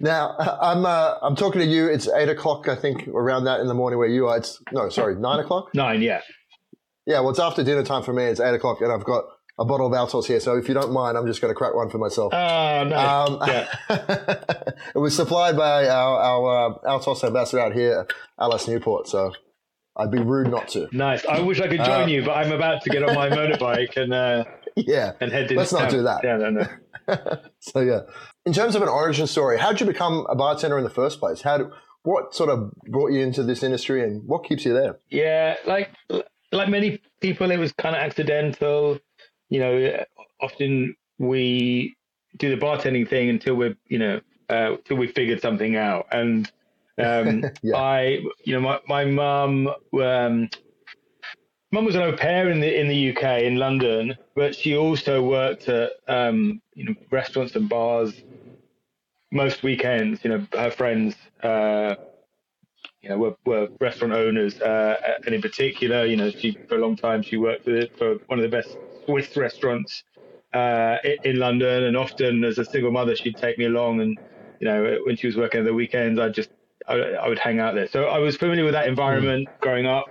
Now 0.00 0.36
I'm 0.38 0.84
uh, 0.86 1.14
I'm 1.22 1.36
talking 1.36 1.60
to 1.60 1.66
you. 1.66 1.86
It's 1.86 2.08
eight 2.08 2.28
o'clock, 2.28 2.68
I 2.68 2.76
think, 2.76 3.08
around 3.08 3.44
that 3.44 3.60
in 3.60 3.66
the 3.66 3.74
morning 3.74 3.98
where 3.98 4.08
you 4.08 4.26
are. 4.28 4.36
It's 4.36 4.60
no, 4.72 4.88
sorry, 4.88 5.14
nine 5.20 5.40
o'clock. 5.40 5.74
Nine, 5.74 6.02
yeah. 6.02 6.20
Yeah, 7.06 7.20
well, 7.20 7.30
it's 7.30 7.38
after 7.38 7.64
dinner 7.64 7.82
time 7.82 8.02
for 8.02 8.12
me. 8.12 8.24
It's 8.24 8.40
eight 8.40 8.54
o'clock, 8.54 8.82
and 8.82 8.92
I've 8.92 9.04
got 9.04 9.24
a 9.58 9.64
bottle 9.64 9.86
of 9.86 9.94
Altos 9.94 10.26
here. 10.26 10.40
So 10.40 10.56
if 10.56 10.68
you 10.68 10.74
don't 10.74 10.92
mind, 10.92 11.16
I'm 11.16 11.26
just 11.26 11.40
going 11.40 11.50
to 11.50 11.54
crack 11.54 11.74
one 11.74 11.88
for 11.88 11.98
myself. 11.98 12.32
Oh, 12.32 12.84
no. 12.84 12.96
Um, 12.96 13.38
yeah. 13.48 13.66
it 14.94 14.98
was 14.98 15.16
supplied 15.16 15.56
by 15.56 15.88
our, 15.88 16.20
our 16.20 16.76
uh, 16.84 16.88
Altos 16.88 17.24
ambassador 17.24 17.60
out 17.60 17.72
here, 17.72 18.06
Alice 18.38 18.68
Newport. 18.68 19.08
So 19.08 19.32
I'd 19.96 20.12
be 20.12 20.20
rude 20.20 20.48
not 20.48 20.68
to. 20.68 20.88
Nice. 20.92 21.24
I 21.26 21.40
wish 21.40 21.60
I 21.60 21.66
could 21.68 21.78
join 21.78 22.04
uh, 22.04 22.06
you, 22.06 22.24
but 22.24 22.36
I'm 22.36 22.52
about 22.52 22.82
to 22.82 22.90
get 22.90 23.02
on 23.02 23.14
my 23.14 23.30
motorbike 23.30 23.96
and 23.96 24.14
uh, 24.14 24.44
yeah, 24.76 25.12
and 25.20 25.32
head. 25.32 25.50
Let's 25.50 25.72
not 25.72 25.90
do 25.90 26.02
that. 26.02 26.20
Yeah, 26.22 26.36
no, 26.36 26.50
no. 26.50 26.66
so 27.60 27.80
yeah, 27.80 28.00
in 28.48 28.52
terms 28.54 28.74
of 28.74 28.82
an 28.82 28.88
origin 28.88 29.26
story, 29.26 29.58
how 29.58 29.70
did 29.70 29.80
you 29.80 29.86
become 29.86 30.26
a 30.28 30.34
bartender 30.34 30.78
in 30.78 30.84
the 30.84 30.90
first 30.90 31.20
place? 31.20 31.42
How 31.42 31.70
what 32.02 32.34
sort 32.34 32.48
of 32.48 32.72
brought 32.84 33.12
you 33.12 33.20
into 33.20 33.42
this 33.42 33.62
industry, 33.62 34.02
and 34.02 34.26
what 34.26 34.44
keeps 34.44 34.64
you 34.64 34.72
there? 34.72 34.98
Yeah, 35.10 35.56
like 35.66 35.90
like 36.50 36.68
many 36.68 37.02
people, 37.20 37.50
it 37.50 37.58
was 37.58 37.72
kind 37.72 37.94
of 37.94 38.00
accidental 38.00 38.98
you 39.48 39.60
know, 39.60 40.04
often 40.40 40.94
we 41.18 41.96
do 42.36 42.54
the 42.54 42.60
bartending 42.60 43.08
thing 43.08 43.28
until 43.28 43.54
we're, 43.54 43.76
you 43.86 43.98
know, 43.98 44.20
uh, 44.50 44.74
until 44.74 44.96
we 44.96 45.08
figured 45.08 45.40
something 45.40 45.76
out. 45.76 46.06
And 46.12 46.50
um, 47.02 47.44
yeah. 47.62 47.76
I, 47.76 48.20
you 48.44 48.54
know, 48.54 48.60
my 48.60 48.80
my 48.86 49.04
mum, 49.04 49.68
um, 50.00 50.48
mum 51.72 51.84
was 51.84 51.94
an 51.94 52.02
au 52.02 52.12
pair 52.12 52.50
in 52.50 52.60
the 52.60 52.80
in 52.80 52.88
the 52.88 53.16
UK 53.16 53.42
in 53.42 53.56
London, 53.56 54.16
but 54.34 54.54
she 54.54 54.76
also 54.76 55.22
worked 55.22 55.68
at 55.68 55.92
um, 56.06 56.60
you 56.74 56.84
know 56.84 56.94
restaurants 57.10 57.56
and 57.56 57.68
bars 57.68 58.14
most 59.30 59.62
weekends. 59.62 60.24
You 60.24 60.30
know, 60.30 60.46
her 60.52 60.70
friends. 60.70 61.14
Uh, 61.42 61.94
you 63.02 63.08
know, 63.08 63.18
were, 63.18 63.36
were 63.46 63.68
restaurant 63.80 64.12
owners, 64.12 64.60
uh, 64.60 64.96
and 65.24 65.34
in 65.34 65.40
particular, 65.40 66.04
you 66.04 66.16
know, 66.16 66.30
she 66.30 66.58
for 66.68 66.76
a 66.76 66.78
long 66.78 66.96
time 66.96 67.22
she 67.22 67.36
worked 67.36 67.64
for, 67.64 67.82
for 67.96 68.14
one 68.26 68.40
of 68.40 68.42
the 68.42 68.48
best 68.48 68.76
Swiss 69.04 69.36
restaurants 69.36 70.02
uh, 70.52 70.96
in 71.24 71.38
London, 71.38 71.84
and 71.84 71.96
often 71.96 72.44
as 72.44 72.58
a 72.58 72.64
single 72.64 72.90
mother, 72.90 73.14
she'd 73.14 73.36
take 73.36 73.58
me 73.58 73.66
along, 73.66 74.00
and 74.00 74.18
you 74.60 74.66
know, 74.66 74.98
when 75.04 75.16
she 75.16 75.26
was 75.26 75.36
working 75.36 75.60
at 75.60 75.66
the 75.66 75.74
weekends, 75.74 76.18
I 76.18 76.28
just 76.28 76.50
I, 76.88 76.94
I, 76.94 77.28
would 77.28 77.38
hang 77.38 77.60
out 77.60 77.74
there. 77.74 77.86
So 77.86 78.04
I 78.04 78.18
was 78.18 78.36
familiar 78.36 78.64
with 78.64 78.74
that 78.74 78.88
environment 78.88 79.48
mm. 79.48 79.60
growing 79.60 79.86
up, 79.86 80.06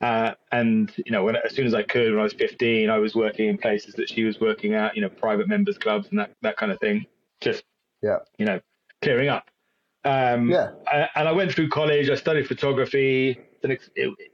uh, 0.00 0.32
and 0.52 0.92
you 0.96 1.12
know, 1.12 1.24
when, 1.24 1.36
as 1.36 1.54
soon 1.54 1.66
as 1.66 1.74
I 1.74 1.82
could, 1.82 2.10
when 2.10 2.20
I 2.20 2.24
was 2.24 2.32
15, 2.32 2.90
I 2.90 2.98
was 2.98 3.14
working 3.14 3.48
in 3.48 3.58
places 3.58 3.94
that 3.94 4.08
she 4.08 4.24
was 4.24 4.40
working 4.40 4.74
at, 4.74 4.96
you 4.96 5.02
know, 5.02 5.08
private 5.08 5.48
members 5.48 5.78
clubs 5.78 6.08
and 6.10 6.18
that 6.18 6.30
that 6.42 6.56
kind 6.56 6.72
of 6.72 6.80
thing. 6.80 7.06
Just 7.40 7.64
yeah, 8.04 8.18
you 8.38 8.44
know, 8.44 8.60
clearing 9.02 9.28
up. 9.28 9.44
Um, 10.04 10.50
yeah. 10.50 10.70
I, 10.86 11.08
and 11.16 11.28
I 11.28 11.32
went 11.32 11.52
through 11.52 11.70
college. 11.70 12.10
I 12.10 12.14
studied 12.14 12.46
photography. 12.46 13.38
It, 13.62 13.80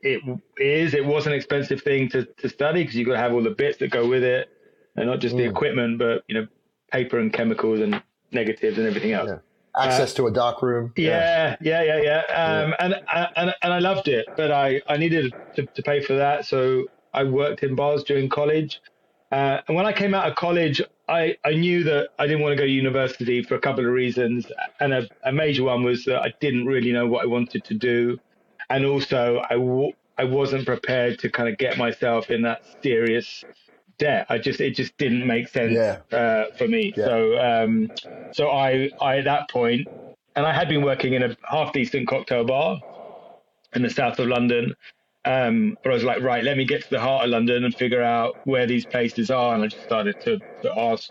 it 0.02 0.40
is. 0.58 0.94
It 0.94 1.06
was 1.06 1.26
an 1.26 1.32
expensive 1.32 1.82
thing 1.82 2.08
to, 2.08 2.24
to 2.24 2.48
study 2.48 2.82
because 2.82 2.96
you've 2.96 3.06
got 3.06 3.12
to 3.14 3.20
have 3.20 3.32
all 3.32 3.42
the 3.42 3.50
bits 3.50 3.78
that 3.78 3.90
go 3.90 4.08
with 4.08 4.24
it, 4.24 4.48
and 4.96 5.06
not 5.06 5.20
just 5.20 5.36
mm. 5.36 5.38
the 5.38 5.44
equipment, 5.44 5.98
but 5.98 6.24
you 6.26 6.34
know, 6.34 6.48
paper 6.90 7.20
and 7.20 7.32
chemicals 7.32 7.80
and 7.80 8.02
negatives 8.32 8.76
and 8.78 8.88
everything 8.88 9.12
else. 9.12 9.30
Yeah. 9.30 9.38
Access 9.80 10.12
uh, 10.12 10.16
to 10.16 10.26
a 10.26 10.32
dark 10.32 10.62
room. 10.62 10.92
Yeah, 10.96 11.54
yeah, 11.60 11.82
yeah, 11.84 12.00
yeah. 12.02 12.22
yeah. 12.28 12.64
Um. 12.64 12.74
And, 12.80 12.94
and 13.36 13.54
and 13.62 13.72
I 13.72 13.78
loved 13.78 14.08
it, 14.08 14.26
but 14.36 14.50
I 14.50 14.82
I 14.88 14.96
needed 14.96 15.32
to, 15.54 15.66
to 15.66 15.82
pay 15.82 16.02
for 16.02 16.14
that, 16.14 16.44
so 16.44 16.86
I 17.14 17.22
worked 17.22 17.62
in 17.62 17.76
bars 17.76 18.02
during 18.02 18.28
college. 18.28 18.80
Uh, 19.30 19.60
and 19.68 19.76
when 19.76 19.86
I 19.86 19.92
came 19.92 20.12
out 20.12 20.28
of 20.28 20.34
college, 20.34 20.82
I, 21.10 21.36
I 21.44 21.54
knew 21.54 21.82
that 21.84 22.10
I 22.18 22.26
didn't 22.26 22.42
want 22.42 22.52
to 22.52 22.56
go 22.56 22.64
to 22.64 22.70
university 22.70 23.42
for 23.42 23.56
a 23.56 23.60
couple 23.60 23.84
of 23.84 23.92
reasons. 23.92 24.46
And 24.78 24.94
a, 24.94 25.08
a 25.24 25.32
major 25.32 25.64
one 25.64 25.82
was 25.82 26.04
that 26.04 26.22
I 26.22 26.32
didn't 26.40 26.66
really 26.66 26.92
know 26.92 27.06
what 27.06 27.24
I 27.24 27.26
wanted 27.26 27.64
to 27.64 27.74
do. 27.74 28.18
And 28.70 28.86
also, 28.86 29.42
I 29.50 29.54
w- 29.54 29.92
I 30.16 30.24
wasn't 30.24 30.66
prepared 30.66 31.18
to 31.20 31.30
kind 31.30 31.48
of 31.48 31.58
get 31.58 31.76
myself 31.78 32.30
in 32.30 32.42
that 32.42 32.60
serious 32.82 33.44
debt. 33.98 34.26
I 34.28 34.38
just 34.38 34.60
it 34.60 34.76
just 34.76 34.96
didn't 34.98 35.26
make 35.26 35.48
sense 35.48 35.72
yeah. 35.72 35.98
uh, 36.16 36.44
for 36.56 36.68
me. 36.68 36.94
Yeah. 36.96 37.04
So 37.06 37.38
um, 37.38 37.90
so 38.32 38.50
I 38.50 38.90
I 39.00 39.18
at 39.18 39.24
that 39.24 39.50
point, 39.50 39.88
and 40.36 40.46
I 40.46 40.52
had 40.52 40.68
been 40.68 40.82
working 40.82 41.14
in 41.14 41.22
a 41.24 41.36
half 41.48 41.72
decent 41.72 42.06
cocktail 42.06 42.44
bar 42.44 42.80
in 43.74 43.82
the 43.82 43.90
south 43.90 44.18
of 44.20 44.28
London. 44.28 44.74
Um, 45.24 45.76
but 45.82 45.90
I 45.90 45.94
was 45.94 46.04
like, 46.04 46.22
right, 46.22 46.42
let 46.42 46.56
me 46.56 46.64
get 46.64 46.82
to 46.84 46.90
the 46.90 47.00
heart 47.00 47.24
of 47.24 47.30
London 47.30 47.64
and 47.64 47.74
figure 47.74 48.02
out 48.02 48.36
where 48.46 48.66
these 48.66 48.86
places 48.86 49.30
are. 49.30 49.54
And 49.54 49.62
I 49.62 49.66
just 49.66 49.84
started 49.84 50.20
to, 50.22 50.38
to 50.62 50.78
ask, 50.78 51.10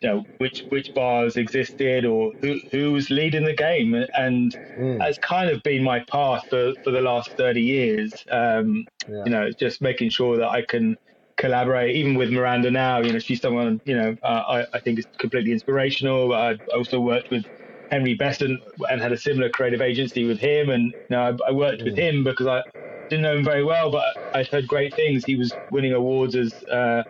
you 0.00 0.08
know, 0.08 0.24
which 0.38 0.64
which 0.70 0.92
bars 0.92 1.36
existed 1.36 2.04
or 2.04 2.32
who 2.40 2.58
who 2.72 2.92
was 2.92 3.10
leading 3.10 3.44
the 3.44 3.54
game. 3.54 3.94
And 3.94 4.52
mm. 4.76 4.98
that's 4.98 5.18
kind 5.18 5.50
of 5.50 5.62
been 5.62 5.84
my 5.84 6.00
path 6.00 6.48
for, 6.50 6.72
for 6.82 6.90
the 6.90 7.00
last 7.00 7.30
30 7.36 7.60
years. 7.60 8.12
Um, 8.30 8.86
yeah. 9.08 9.22
You 9.24 9.30
know, 9.30 9.50
just 9.52 9.80
making 9.80 10.10
sure 10.10 10.36
that 10.36 10.48
I 10.48 10.62
can 10.62 10.96
collaborate, 11.36 11.94
even 11.94 12.16
with 12.16 12.30
Miranda 12.30 12.70
now. 12.70 13.00
You 13.00 13.12
know, 13.12 13.18
she's 13.20 13.40
someone, 13.40 13.80
you 13.84 13.96
know, 13.96 14.16
uh, 14.22 14.42
I, 14.48 14.76
I 14.76 14.80
think 14.80 14.98
is 14.98 15.06
completely 15.18 15.52
inspirational. 15.52 16.34
I 16.34 16.58
also 16.74 16.98
worked 17.00 17.30
with 17.30 17.44
Henry 17.90 18.14
Besant, 18.14 18.60
and 18.90 19.00
had 19.00 19.12
a 19.12 19.16
similar 19.16 19.48
creative 19.48 19.80
agency 19.80 20.24
with 20.24 20.40
him. 20.40 20.70
And 20.70 20.92
you 20.92 21.06
know, 21.10 21.36
I, 21.46 21.50
I 21.50 21.52
worked 21.52 21.82
mm. 21.82 21.84
with 21.84 21.96
him 21.96 22.24
because 22.24 22.46
I 22.46 22.62
didn't 23.08 23.22
know 23.22 23.36
him 23.36 23.44
very 23.44 23.64
well, 23.64 23.90
but 23.90 24.04
I'd 24.34 24.48
heard 24.48 24.66
great 24.66 24.94
things. 24.94 25.24
He 25.24 25.36
was 25.36 25.52
winning 25.70 25.92
awards 25.92 26.34
as, 26.34 26.52
uh, 26.64 27.02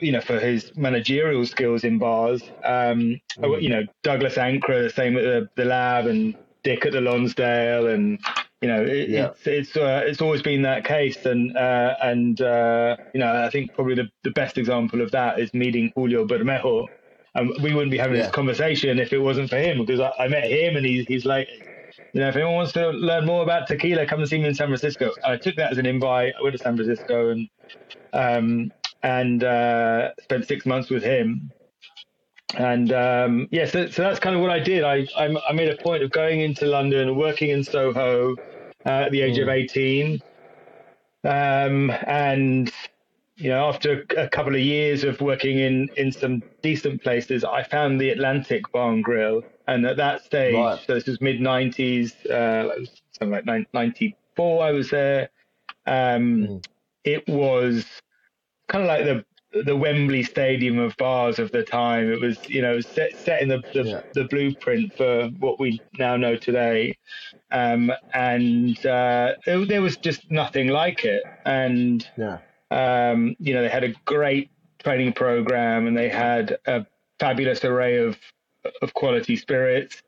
you 0.00 0.12
know, 0.12 0.20
for 0.20 0.38
his 0.38 0.76
managerial 0.76 1.46
skills 1.46 1.84
in 1.84 1.98
bars. 1.98 2.42
Um, 2.64 3.20
mm. 3.38 3.62
You 3.62 3.68
know, 3.68 3.82
Douglas 4.02 4.34
Ankrah, 4.34 4.82
the 4.82 4.90
same 4.90 5.16
at 5.16 5.22
the, 5.22 5.48
the 5.56 5.64
lab, 5.64 6.06
and 6.06 6.34
Dick 6.62 6.84
at 6.84 6.92
the 6.92 7.00
Lonsdale, 7.00 7.86
and 7.86 8.18
you 8.60 8.68
know, 8.68 8.82
it, 8.82 9.08
yeah. 9.08 9.26
it's 9.26 9.46
it's 9.46 9.76
uh, 9.76 10.02
it's 10.04 10.20
always 10.20 10.42
been 10.42 10.62
that 10.62 10.84
case, 10.84 11.24
and 11.24 11.56
uh, 11.56 11.94
and 12.02 12.40
uh, 12.40 12.96
you 13.14 13.20
know, 13.20 13.44
I 13.44 13.50
think 13.50 13.74
probably 13.74 13.94
the, 13.94 14.08
the 14.24 14.32
best 14.32 14.58
example 14.58 15.00
of 15.00 15.12
that 15.12 15.38
is 15.38 15.54
meeting 15.54 15.92
Julio 15.94 16.26
Bermejo. 16.26 16.88
Um, 17.36 17.52
we 17.62 17.72
wouldn't 17.74 17.90
be 17.90 17.98
having 17.98 18.16
yeah. 18.16 18.24
this 18.24 18.32
conversation 18.32 18.98
if 18.98 19.12
it 19.12 19.18
wasn't 19.18 19.50
for 19.50 19.58
him, 19.58 19.78
because 19.78 20.00
I, 20.00 20.10
I 20.18 20.28
met 20.28 20.50
him, 20.50 20.76
and 20.76 20.84
he, 20.84 21.04
he's 21.04 21.26
like, 21.26 21.48
you 22.12 22.20
know, 22.20 22.28
if 22.28 22.36
anyone 22.36 22.54
wants 22.54 22.72
to 22.72 22.90
learn 22.90 23.26
more 23.26 23.42
about 23.42 23.66
tequila, 23.66 24.06
come 24.06 24.20
and 24.20 24.28
see 24.28 24.38
me 24.38 24.48
in 24.48 24.54
San 24.54 24.68
Francisco. 24.68 25.12
I 25.24 25.36
took 25.36 25.56
that 25.56 25.72
as 25.72 25.78
an 25.78 25.86
invite. 25.86 26.34
I 26.38 26.42
went 26.42 26.56
to 26.56 26.62
San 26.62 26.76
Francisco 26.76 27.30
and 27.30 27.48
um, 28.12 28.72
and 29.02 29.44
uh, 29.44 30.14
spent 30.22 30.46
six 30.46 30.66
months 30.66 30.90
with 30.90 31.02
him. 31.02 31.50
And 32.56 32.92
um, 32.92 33.48
yeah, 33.50 33.66
so, 33.66 33.88
so 33.88 34.02
that's 34.02 34.20
kind 34.20 34.34
of 34.34 34.40
what 34.40 34.50
I 34.50 34.60
did. 34.60 34.84
I, 34.84 35.06
I, 35.16 35.34
I 35.48 35.52
made 35.52 35.68
a 35.68 35.76
point 35.82 36.02
of 36.02 36.10
going 36.10 36.40
into 36.40 36.66
London, 36.66 37.16
working 37.16 37.50
in 37.50 37.62
Soho 37.62 38.34
uh, 38.86 38.88
at 38.88 39.12
the 39.12 39.20
age 39.20 39.36
mm. 39.36 39.42
of 39.42 39.48
18. 39.48 40.22
Um, 41.24 41.90
and 42.06 42.72
you 43.36 43.50
know, 43.50 43.68
after 43.68 44.06
a 44.16 44.28
couple 44.28 44.54
of 44.54 44.60
years 44.60 45.04
of 45.04 45.20
working 45.20 45.58
in, 45.58 45.88
in 45.96 46.10
some 46.10 46.42
decent 46.62 47.02
places, 47.02 47.44
I 47.44 47.62
found 47.64 48.00
the 48.00 48.10
Atlantic 48.10 48.70
Bar 48.72 48.92
and 48.92 49.04
Grill. 49.04 49.42
And 49.66 49.84
at 49.84 49.96
that 49.96 50.24
stage, 50.24 50.54
right. 50.54 50.80
so 50.86 50.94
this 50.94 51.06
was 51.06 51.20
mid 51.20 51.40
90s, 51.40 52.26
uh, 52.30 52.84
something 53.12 53.44
like 53.46 53.66
94, 53.72 54.64
I 54.64 54.70
was 54.70 54.90
there. 54.90 55.28
Um, 55.86 56.46
mm. 56.46 56.66
It 57.04 57.26
was 57.28 57.84
kind 58.68 58.82
of 58.82 58.88
like 58.88 59.04
the 59.04 59.24
the 59.64 59.76
Wembley 59.76 60.22
Stadium 60.22 60.78
of 60.78 60.96
bars 60.96 61.38
of 61.38 61.50
the 61.50 61.62
time. 61.62 62.12
It 62.12 62.20
was, 62.20 62.48
you 62.48 62.60
know, 62.60 62.80
set, 62.80 63.16
set 63.16 63.42
in 63.42 63.48
the 63.48 63.62
the, 63.72 63.82
yeah. 63.84 64.00
the 64.12 64.24
blueprint 64.24 64.94
for 64.96 65.28
what 65.38 65.58
we 65.58 65.80
now 65.98 66.16
know 66.16 66.36
today, 66.36 66.98
um, 67.52 67.92
and 68.12 68.76
uh, 68.84 69.34
there, 69.46 69.64
there, 69.64 69.82
was 69.82 69.96
just 69.96 70.30
nothing 70.30 70.68
like 70.68 71.04
it. 71.04 71.22
And 71.44 72.06
yeah. 72.16 72.38
um, 72.70 73.36
you 73.38 73.54
know, 73.54 73.62
they 73.62 73.68
had 73.68 73.84
a 73.84 73.94
great 74.04 74.50
training 74.82 75.12
program, 75.12 75.86
and 75.86 75.96
they 75.96 76.08
had 76.08 76.58
a 76.66 76.86
fabulous 77.18 77.64
array 77.64 77.98
of 77.98 78.18
of 78.82 78.94
quality 78.94 79.36
spirits. 79.36 80.02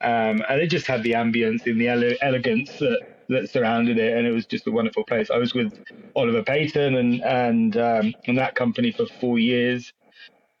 Um, 0.00 0.42
and 0.48 0.60
it 0.60 0.68
just 0.68 0.86
had 0.86 1.02
the 1.02 1.12
ambience 1.12 1.66
and 1.66 1.80
the 1.80 1.88
ele- 1.88 2.16
elegance 2.22 2.78
that, 2.78 3.00
that 3.28 3.50
surrounded 3.50 3.98
it, 3.98 4.16
and 4.16 4.26
it 4.26 4.32
was 4.32 4.46
just 4.46 4.66
a 4.66 4.70
wonderful 4.70 5.04
place. 5.04 5.30
I 5.30 5.38
was 5.38 5.54
with 5.54 5.72
Oliver 6.14 6.42
Peyton 6.42 6.96
and 6.96 7.22
and 7.22 7.76
um, 7.76 8.14
and 8.26 8.38
that 8.38 8.54
company 8.54 8.92
for 8.92 9.06
four 9.06 9.38
years, 9.38 9.92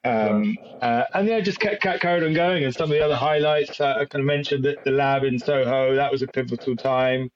um, 0.04 0.58
uh, 0.80 1.04
and 1.14 1.28
yeah, 1.28 1.40
just 1.40 1.60
kept, 1.60 1.82
kept, 1.82 2.00
carried 2.00 2.24
on 2.24 2.34
going. 2.34 2.64
And 2.64 2.74
some 2.74 2.90
of 2.90 2.96
the 2.96 3.04
other 3.04 3.16
highlights, 3.16 3.80
uh, 3.80 3.94
I 3.98 4.04
kind 4.04 4.20
of 4.20 4.26
mentioned 4.26 4.64
that 4.64 4.82
the 4.84 4.90
lab 4.90 5.24
in 5.24 5.38
Soho 5.38 5.94
that 5.94 6.12
was 6.12 6.22
a 6.22 6.28
pivotal 6.28 6.76
time. 6.76 7.30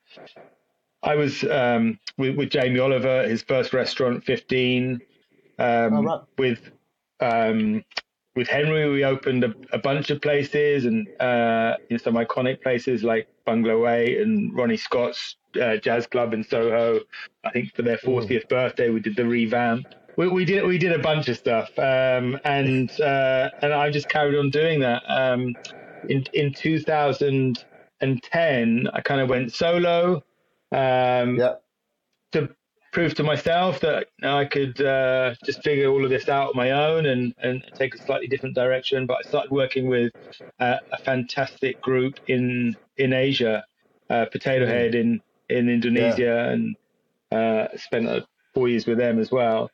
I 1.03 1.17
was 1.17 1.43
um, 1.45 1.99
with, 2.17 2.37
with, 2.37 2.51
Jamie 2.51 2.79
Oliver, 2.79 3.27
his 3.27 3.43
first 3.43 3.73
restaurant, 3.73 4.23
15, 4.25 5.01
um, 5.59 5.95
oh, 5.95 6.03
right. 6.03 6.21
with 6.39 6.61
um, 7.19 7.83
with 8.35 8.49
Henry, 8.49 8.91
we 8.91 9.05
opened 9.05 9.45
a, 9.45 9.55
a 9.73 9.79
bunch 9.79 10.09
of 10.11 10.23
places 10.23 10.87
and 10.87 11.07
uh, 11.21 11.77
you 11.89 11.97
know, 11.97 12.03
some 12.03 12.15
iconic 12.15 12.61
places 12.63 13.05
like 13.05 13.29
Bungalow 13.45 13.89
8 13.89 14.21
and 14.21 14.57
Ronnie 14.57 14.77
Scott's 14.77 15.37
uh, 15.61 15.77
Jazz 15.77 16.07
Club 16.07 16.33
in 16.33 16.43
Soho. 16.43 17.01
I 17.45 17.51
think 17.51 17.75
for 17.75 17.83
their 17.83 17.99
40th 17.99 18.29
mm. 18.29 18.49
birthday, 18.49 18.89
we 18.91 19.01
did 19.01 19.17
the 19.17 19.27
revamp. 19.27 19.87
We, 20.17 20.29
we, 20.29 20.45
did 20.45 20.65
we 20.67 20.79
did 20.79 20.93
a 20.93 20.99
bunch 20.99 21.29
of 21.29 21.39
stuff, 21.39 21.71
um, 21.79 22.39
and 22.45 22.91
uh, 23.01 23.49
and 23.63 23.73
I 23.73 23.89
just 23.91 24.11
carried 24.11 24.39
on 24.39 24.51
doing 24.51 24.81
that. 24.81 25.03
Um, 25.09 25.57
in 26.07 26.27
in 26.35 26.53
2010, 26.53 28.89
I 28.93 29.01
kind 29.01 29.23
of 29.23 29.31
went 29.31 29.55
solo. 29.55 30.17
Um, 30.71 31.37
yeah. 31.37 31.55
To 32.33 32.55
prove 32.93 33.15
to 33.15 33.23
myself 33.23 33.81
that 33.81 34.09
I 34.23 34.45
could 34.45 34.81
uh, 34.81 35.35
just 35.45 35.63
figure 35.63 35.89
all 35.89 36.05
of 36.05 36.11
this 36.11 36.29
out 36.29 36.51
on 36.51 36.57
my 36.57 36.71
own 36.71 37.07
and, 37.07 37.35
and 37.39 37.65
take 37.75 37.95
a 37.95 37.99
slightly 37.99 38.29
different 38.29 38.55
direction. 38.55 39.07
But 39.07 39.19
I 39.25 39.29
started 39.29 39.51
working 39.51 39.89
with 39.89 40.13
uh, 40.61 40.77
a 40.93 40.99
fantastic 40.99 41.81
group 41.81 42.21
in 42.29 42.77
in 42.99 43.13
Asia, 43.13 43.65
uh, 44.11 44.27
Potato 44.27 44.67
mm. 44.67 44.69
Head 44.69 44.95
in 44.95 45.21
in 45.49 45.69
Indonesia, 45.69 46.23
yeah. 46.23 46.51
and 46.51 46.77
uh, 47.33 47.77
spent 47.77 48.09
uh, 48.09 48.21
four 48.55 48.69
years 48.69 48.87
with 48.87 48.99
them 48.99 49.19
as 49.19 49.31
well. 49.31 49.71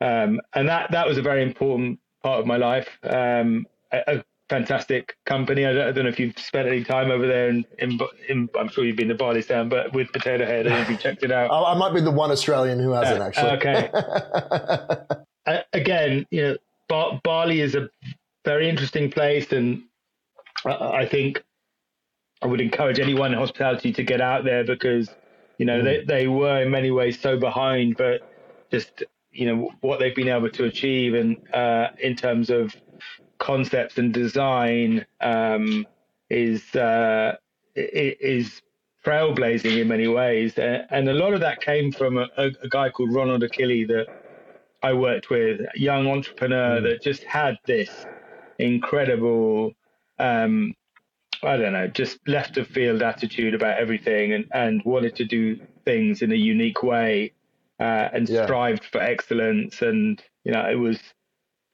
Um, 0.00 0.40
and 0.54 0.68
that 0.68 0.90
that 0.92 1.08
was 1.08 1.18
a 1.18 1.22
very 1.22 1.42
important 1.42 1.98
part 2.22 2.38
of 2.38 2.46
my 2.46 2.56
life. 2.56 2.88
Um, 3.02 3.66
a, 3.90 4.18
a 4.18 4.24
fantastic 4.48 5.16
company. 5.26 5.66
I 5.66 5.72
don't, 5.72 5.88
I 5.88 5.92
don't, 5.92 6.04
know 6.04 6.10
if 6.10 6.18
you've 6.18 6.38
spent 6.38 6.68
any 6.68 6.84
time 6.84 7.10
over 7.10 7.26
there, 7.26 7.48
in, 7.48 7.64
in, 7.78 7.98
in 8.28 8.48
I'm 8.58 8.68
sure 8.68 8.84
you've 8.84 8.96
been 8.96 9.08
to 9.08 9.14
Bardstown, 9.14 9.68
but 9.68 9.92
with 9.92 10.12
Potato 10.12 10.46
Head, 10.46 10.66
I 10.66 10.70
don't 10.70 10.78
know 10.78 10.82
if 10.82 10.90
you 10.90 10.96
checked 10.96 11.22
it 11.22 11.32
out. 11.32 11.50
I 11.50 11.74
might 11.74 11.94
be 11.94 12.00
the 12.00 12.10
one 12.10 12.30
Australian 12.30 12.78
who 12.78 12.92
hasn't 12.92 13.20
uh, 13.20 13.24
actually. 13.24 13.50
Okay. 13.58 13.90
again, 15.72 16.26
you 16.30 16.42
know, 16.42 16.56
Bar- 16.88 17.20
Bali 17.22 17.60
is 17.60 17.74
a 17.74 17.88
very 18.44 18.68
interesting 18.68 19.10
place, 19.10 19.52
and 19.52 19.82
I, 20.64 20.70
I 20.70 21.08
think 21.08 21.42
I 22.42 22.46
would 22.46 22.60
encourage 22.60 22.98
anyone 22.98 23.32
in 23.32 23.38
hospitality 23.38 23.92
to 23.92 24.02
get 24.02 24.20
out 24.20 24.44
there 24.44 24.64
because 24.64 25.10
you 25.58 25.66
know 25.66 25.80
mm. 25.80 25.84
they 25.84 26.04
they 26.04 26.28
were 26.28 26.62
in 26.62 26.70
many 26.70 26.90
ways 26.90 27.20
so 27.20 27.38
behind, 27.38 27.96
but 27.96 28.20
just 28.70 29.02
you 29.30 29.46
know 29.46 29.70
what 29.80 30.00
they've 30.00 30.14
been 30.14 30.28
able 30.28 30.50
to 30.50 30.64
achieve 30.64 31.14
and 31.14 31.36
uh, 31.52 31.88
in 32.00 32.16
terms 32.16 32.50
of 32.50 32.74
concepts 33.38 33.98
and 33.98 34.12
design 34.12 35.06
um, 35.20 35.86
is 36.30 36.74
uh, 36.74 37.36
is 37.74 38.62
trailblazing 39.04 39.80
in 39.80 39.88
many 39.88 40.08
ways, 40.08 40.58
and 40.58 41.08
a 41.08 41.14
lot 41.14 41.32
of 41.34 41.40
that 41.40 41.60
came 41.60 41.92
from 41.92 42.18
a, 42.18 42.28
a 42.36 42.68
guy 42.68 42.90
called 42.90 43.14
Ronald 43.14 43.42
Akili 43.42 43.86
that 43.88 44.06
I 44.82 44.92
worked 44.92 45.30
with, 45.30 45.60
a 45.60 45.78
young 45.78 46.06
entrepreneur 46.06 46.80
mm. 46.80 46.82
that 46.84 47.02
just 47.02 47.24
had 47.24 47.56
this 47.66 48.06
incredible, 48.58 49.72
um, 50.18 50.74
I 51.42 51.56
don't 51.56 51.72
know, 51.72 51.86
just 51.86 52.18
left 52.26 52.56
of 52.58 52.66
field 52.66 53.02
attitude 53.02 53.54
about 53.54 53.78
everything, 53.78 54.32
and 54.32 54.46
and 54.52 54.82
wanted 54.84 55.16
to 55.16 55.24
do 55.24 55.58
things 55.84 56.22
in 56.22 56.32
a 56.32 56.36
unique 56.36 56.82
way, 56.82 57.32
uh, 57.80 58.08
and 58.12 58.28
yeah. 58.28 58.44
strived 58.44 58.84
for 58.84 59.00
excellence, 59.00 59.82
and 59.82 60.22
you 60.44 60.52
know, 60.52 60.68
it 60.68 60.76
was 60.76 60.98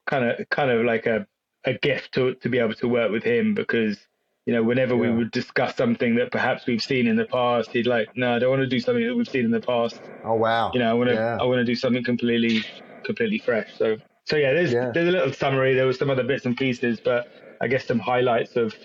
kind 0.07 0.25
of 0.25 0.49
kind 0.49 0.69
of 0.69 0.85
like 0.85 1.05
a 1.05 1.27
a 1.65 1.73
gift 1.73 2.13
to 2.13 2.35
to 2.35 2.49
be 2.49 2.59
able 2.59 2.75
to 2.75 2.87
work 2.87 3.11
with 3.11 3.23
him 3.23 3.53
because 3.53 3.97
you 4.45 4.53
know, 4.53 4.61
whenever 4.61 4.93
yeah. 4.93 5.01
we 5.01 5.11
would 5.11 5.31
discuss 5.31 5.75
something 5.75 6.15
that 6.15 6.31
perhaps 6.31 6.67
we've 6.67 6.81
seen 6.81 7.07
in 7.07 7.15
the 7.15 7.25
past, 7.25 7.71
he'd 7.71 7.87
like, 7.87 8.15
no, 8.15 8.35
I 8.35 8.39
don't 8.39 8.51
want 8.51 8.61
to 8.61 8.67
do 8.67 8.79
something 8.79 9.05
that 9.05 9.15
we've 9.15 9.27
seen 9.27 9.45
in 9.45 9.51
the 9.51 9.59
past. 9.59 9.99
Oh 10.23 10.35
wow! 10.35 10.71
You 10.73 10.79
know, 10.79 10.89
I 10.89 10.93
want 10.93 11.09
to, 11.09 11.15
yeah. 11.15 11.37
I 11.39 11.43
want 11.45 11.57
to 11.57 11.65
do 11.65 11.75
something 11.75 12.03
completely, 12.03 12.63
completely 13.03 13.39
fresh. 13.39 13.75
So, 13.75 13.97
so 14.25 14.35
yeah, 14.35 14.53
there's 14.53 14.71
yeah. 14.71 14.91
there's 14.93 15.07
a 15.07 15.11
little 15.11 15.33
summary. 15.33 15.73
There 15.73 15.87
was 15.87 15.97
some 15.97 16.11
other 16.11 16.23
bits 16.23 16.45
and 16.45 16.55
pieces, 16.55 16.99
but 17.03 17.27
I 17.59 17.67
guess 17.67 17.85
some 17.85 17.97
highlights 17.97 18.55
of 18.55 18.75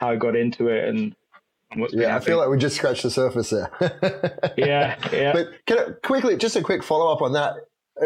how 0.00 0.10
I 0.10 0.16
got 0.16 0.36
into 0.36 0.68
it 0.68 0.88
and. 0.88 1.14
what's 1.76 1.92
yeah, 1.92 2.16
I 2.16 2.20
feel 2.20 2.38
like 2.38 2.48
we 2.48 2.56
just 2.56 2.76
scratched 2.76 3.02
the 3.02 3.10
surface 3.10 3.50
there. 3.50 3.70
yeah, 4.56 4.96
yeah. 5.12 5.32
But 5.34 5.48
can 5.66 5.78
I, 5.78 5.84
quickly, 6.02 6.36
just 6.38 6.56
a 6.56 6.62
quick 6.62 6.82
follow 6.82 7.12
up 7.12 7.20
on 7.20 7.34
that. 7.34 7.56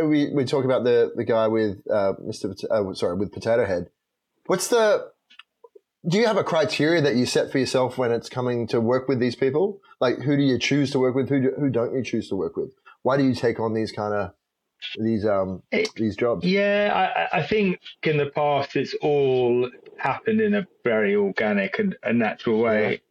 We 0.02 0.30
we 0.34 0.44
talk 0.44 0.64
about 0.64 0.82
the 0.82 1.12
the 1.14 1.24
guy 1.24 1.46
with 1.46 1.78
uh, 1.88 2.14
Mr. 2.20 2.56
Uh, 2.68 2.92
sorry 2.94 3.16
with 3.16 3.30
Potato 3.30 3.64
Head. 3.64 3.88
What's 4.48 4.68
the 4.68 5.12
do 6.08 6.16
you 6.16 6.26
have 6.26 6.38
a 6.38 6.44
criteria 6.44 7.02
that 7.02 7.16
you 7.16 7.26
set 7.26 7.52
for 7.52 7.58
yourself 7.58 7.98
when 7.98 8.10
it's 8.12 8.30
coming 8.30 8.66
to 8.68 8.80
work 8.80 9.06
with 9.06 9.20
these 9.20 9.36
people? 9.36 9.80
Like, 10.00 10.20
who 10.20 10.38
do 10.38 10.42
you 10.42 10.58
choose 10.58 10.90
to 10.92 10.98
work 10.98 11.14
with? 11.14 11.28
Who 11.28 11.42
do, 11.42 11.52
who 11.58 11.68
don't 11.68 11.94
you 11.94 12.02
choose 12.02 12.30
to 12.30 12.36
work 12.36 12.56
with? 12.56 12.70
Why 13.02 13.18
do 13.18 13.24
you 13.24 13.34
take 13.34 13.60
on 13.60 13.74
these 13.74 13.92
kind 13.92 14.14
of 14.14 14.30
these 14.98 15.26
um 15.26 15.62
it, 15.70 15.90
these 15.96 16.16
jobs? 16.16 16.46
Yeah, 16.46 17.28
I, 17.30 17.40
I 17.40 17.42
think 17.46 17.78
in 18.02 18.16
the 18.16 18.30
past 18.30 18.74
it's 18.74 18.94
all 19.02 19.70
happened 19.98 20.40
in 20.40 20.54
a 20.54 20.66
very 20.82 21.14
organic 21.14 21.78
and 21.78 21.94
a 22.02 22.14
natural 22.14 22.60
way, 22.60 23.02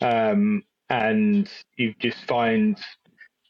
yeah. 0.00 0.30
um, 0.30 0.62
and 0.88 1.50
you 1.76 1.94
just 1.98 2.18
find 2.28 2.78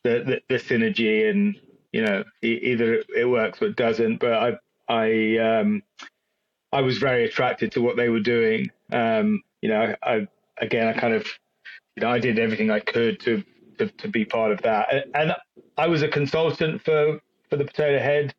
the, 0.05 0.41
the, 0.49 0.55
the 0.55 0.59
synergy 0.59 1.29
and 1.29 1.61
you 1.93 2.03
know 2.03 2.25
either 2.41 3.03
it 3.15 3.29
works 3.29 3.61
or 3.61 3.67
it 3.67 3.77
doesn't. 3.77 4.21
But 4.21 4.33
I 4.33 4.53
I 4.89 5.37
um 5.37 5.83
I 6.73 6.81
was 6.81 6.99
very 6.99 7.25
attracted 7.25 7.73
to 7.73 7.81
what 7.81 7.97
they 7.97 8.09
were 8.09 8.21
doing. 8.21 8.71
Um, 8.93 9.43
you 9.63 9.69
know, 9.69 9.95
I, 10.03 10.27
again, 10.59 10.89
I 10.89 10.93
kind 10.93 11.15
of, 11.15 11.27
you 11.97 12.03
know, 12.03 12.11
I 12.11 12.19
did 12.19 12.39
everything 12.39 12.71
I 12.71 12.81
could 12.81 13.21
to 13.21 13.43
to, 13.79 13.89
to 13.89 14.09
be 14.09 14.25
part 14.25 14.53
of 14.53 14.63
that, 14.63 14.93
and, 14.93 15.05
and, 15.15 15.35
I 15.79 15.89
was 15.89 16.03
a 16.03 16.09
consultant 16.09 16.83
for 16.83 17.21
for 17.51 17.57
the 17.57 17.65
Potato 17.65 17.99
Head 17.99 18.35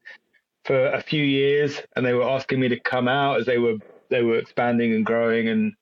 for 0.65 0.87
a 0.87 1.01
few 1.01 1.23
years, 1.23 1.79
and 1.95 2.03
they 2.03 2.13
were 2.13 2.27
asking 2.27 2.59
me 2.59 2.67
to 2.69 2.79
come 2.79 3.07
out 3.07 3.39
as 3.39 3.45
they 3.45 3.59
were 3.59 3.77
they 4.09 4.23
were 4.23 4.39
expanding 4.39 4.93
and 4.93 5.05
growing, 5.05 5.47
and 5.47 5.73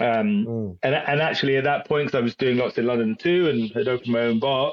um, 0.00 0.46
mm. 0.46 0.78
and 0.82 0.94
and 0.94 1.20
actually 1.20 1.56
at 1.56 1.64
that 1.64 1.86
point, 1.86 2.06
because 2.06 2.18
I 2.18 2.22
was 2.22 2.34
doing 2.34 2.56
lots 2.56 2.78
in 2.78 2.86
London 2.86 3.16
too, 3.16 3.48
and 3.48 3.70
had 3.70 3.86
opened 3.86 4.12
my 4.12 4.22
own 4.22 4.40
bar, 4.40 4.72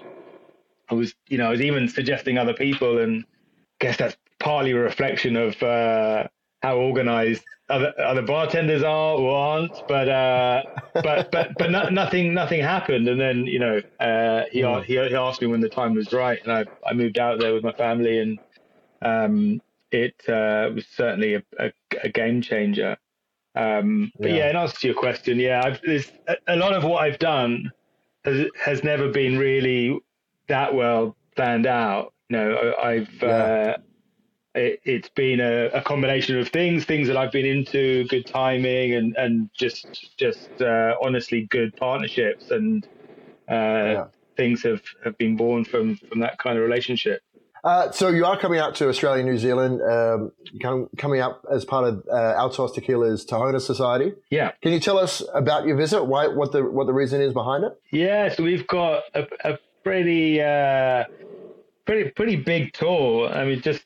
I 0.90 0.96
was, 0.96 1.14
you 1.28 1.38
know, 1.38 1.48
I 1.48 1.52
was 1.52 1.62
even 1.62 1.88
suggesting 1.88 2.38
other 2.38 2.54
people, 2.54 2.98
and 3.00 3.24
I 3.24 3.86
guess 3.86 3.98
that's 3.98 4.18
partly 4.40 4.72
a 4.72 4.80
reflection 4.80 5.36
of. 5.36 5.62
Uh, 5.62 6.28
how 6.66 6.78
organized 6.78 7.44
other, 7.70 7.94
other 8.00 8.22
bartenders 8.22 8.84
are 8.84 9.16
or 9.16 9.36
aren't, 9.36 9.88
but 9.88 10.10
uh, 10.10 10.64
but 10.94 11.32
but 11.32 11.52
but 11.58 11.72
no, 11.72 11.90
nothing 11.90 12.34
nothing 12.34 12.62
happened. 12.62 13.08
And 13.08 13.20
then 13.20 13.46
you 13.46 13.60
know 13.60 13.82
uh, 14.00 14.44
he, 14.52 14.62
mm. 14.62 14.84
he 14.84 14.94
he 14.94 15.16
asked 15.16 15.42
me 15.42 15.48
when 15.48 15.62
the 15.62 15.70
time 15.70 15.94
was 15.94 16.12
right, 16.14 16.40
and 16.44 16.52
I, 16.52 16.66
I 16.88 16.94
moved 16.94 17.18
out 17.18 17.40
there 17.40 17.54
with 17.54 17.64
my 17.64 17.74
family, 17.74 18.20
and 18.20 18.40
um, 19.02 19.62
it 19.92 20.16
uh, 20.28 20.72
was 20.74 20.86
certainly 20.88 21.36
a, 21.36 21.44
a, 21.60 21.72
a 22.04 22.10
game 22.10 22.42
changer. 22.42 22.98
Um, 23.56 24.12
but 24.20 24.32
yeah. 24.32 24.38
yeah. 24.38 24.50
in 24.50 24.56
answer 24.58 24.78
to 24.82 24.88
your 24.88 24.98
question, 24.98 25.40
yeah, 25.40 25.62
I've, 25.64 25.80
there's 25.86 26.12
a, 26.28 26.36
a, 26.48 26.56
lot 26.58 26.74
of 26.74 26.84
what 26.84 27.02
I've 27.04 27.20
done 27.20 27.72
has 28.26 28.48
has 28.64 28.84
never 28.84 29.08
been 29.08 29.38
really 29.38 29.98
that 30.50 30.74
well 30.74 31.16
planned 31.38 31.66
out. 31.66 32.14
You 32.30 32.38
know, 32.38 32.74
I, 32.82 32.94
have 32.96 33.10
yeah. 33.22 33.78
It, 34.56 34.82
has 34.86 35.10
been 35.16 35.42
a, 35.42 35.66
a, 35.68 35.82
combination 35.82 36.40
of 36.40 36.48
things, 36.48 36.86
things 36.86 37.08
that 37.08 37.18
I've 37.18 37.32
been 37.32 37.46
into, 37.46 38.06
good 38.08 38.26
timing, 38.26 38.94
and 38.94 39.16
and 39.18 39.50
just 39.54 40.18
just 40.18 40.50
uh, 40.62 40.96
honestly 41.02 41.42
good 41.50 41.76
partnerships, 41.76 42.52
and 42.52 42.86
uh, 43.50 43.54
yeah. 43.54 44.06
things 44.38 44.64
have, 44.64 44.82
have 45.04 45.18
been 45.18 45.36
born 45.36 45.66
from 45.66 45.98
from 45.98 46.20
that 46.22 46.38
kind 46.38 46.58
of 46.58 46.64
relationship. 46.64 47.22
Uh, 47.66 47.92
so 47.92 48.10
you 48.10 48.24
are 48.26 48.40
coming 48.40 48.60
out 48.60 48.76
to 48.76 48.88
Australia, 48.88 49.24
New 49.24 49.40
Zealand, 49.40 49.82
um, 49.82 50.32
com- 50.62 50.88
coming 50.98 51.20
up 51.20 51.44
as 51.52 51.66
part 51.66 51.88
of 51.88 52.06
uh, 52.12 52.36
Altos 52.38 52.74
Tequila's 52.74 53.26
Tahona 53.26 53.60
Society. 53.60 54.14
Yeah. 54.30 54.52
Can 54.62 54.72
you 54.72 54.80
tell 54.80 55.00
us 55.00 55.24
about 55.34 55.66
your 55.66 55.76
visit? 55.76 56.04
Why? 56.04 56.28
What 56.28 56.52
the 56.52 56.64
what 56.64 56.86
the 56.86 56.94
reason 56.94 57.22
is 57.22 57.34
behind 57.34 57.64
it? 57.64 57.74
Yeah. 57.92 58.30
So 58.30 58.44
we've 58.44 58.68
got 58.68 59.02
a, 59.16 59.26
a 59.44 59.58
pretty 59.84 60.40
uh, 60.42 61.06
pretty 61.88 62.12
pretty 62.12 62.36
big 62.36 62.74
tour. 62.74 63.30
I 63.30 63.46
mean, 63.46 63.62
just 63.62 63.84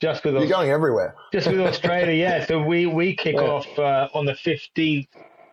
just 0.00 0.24
with 0.24 0.34
you're 0.34 0.46
going 0.46 0.70
everywhere. 0.70 1.14
Just 1.32 1.46
with 1.48 1.60
Australia, 1.60 2.12
yeah. 2.12 2.46
So 2.46 2.62
we 2.62 2.86
we 2.86 3.14
kick 3.14 3.36
yeah. 3.36 3.42
off 3.42 3.78
uh, 3.78 4.08
on 4.14 4.26
the 4.26 4.34
fifteenth 4.34 5.08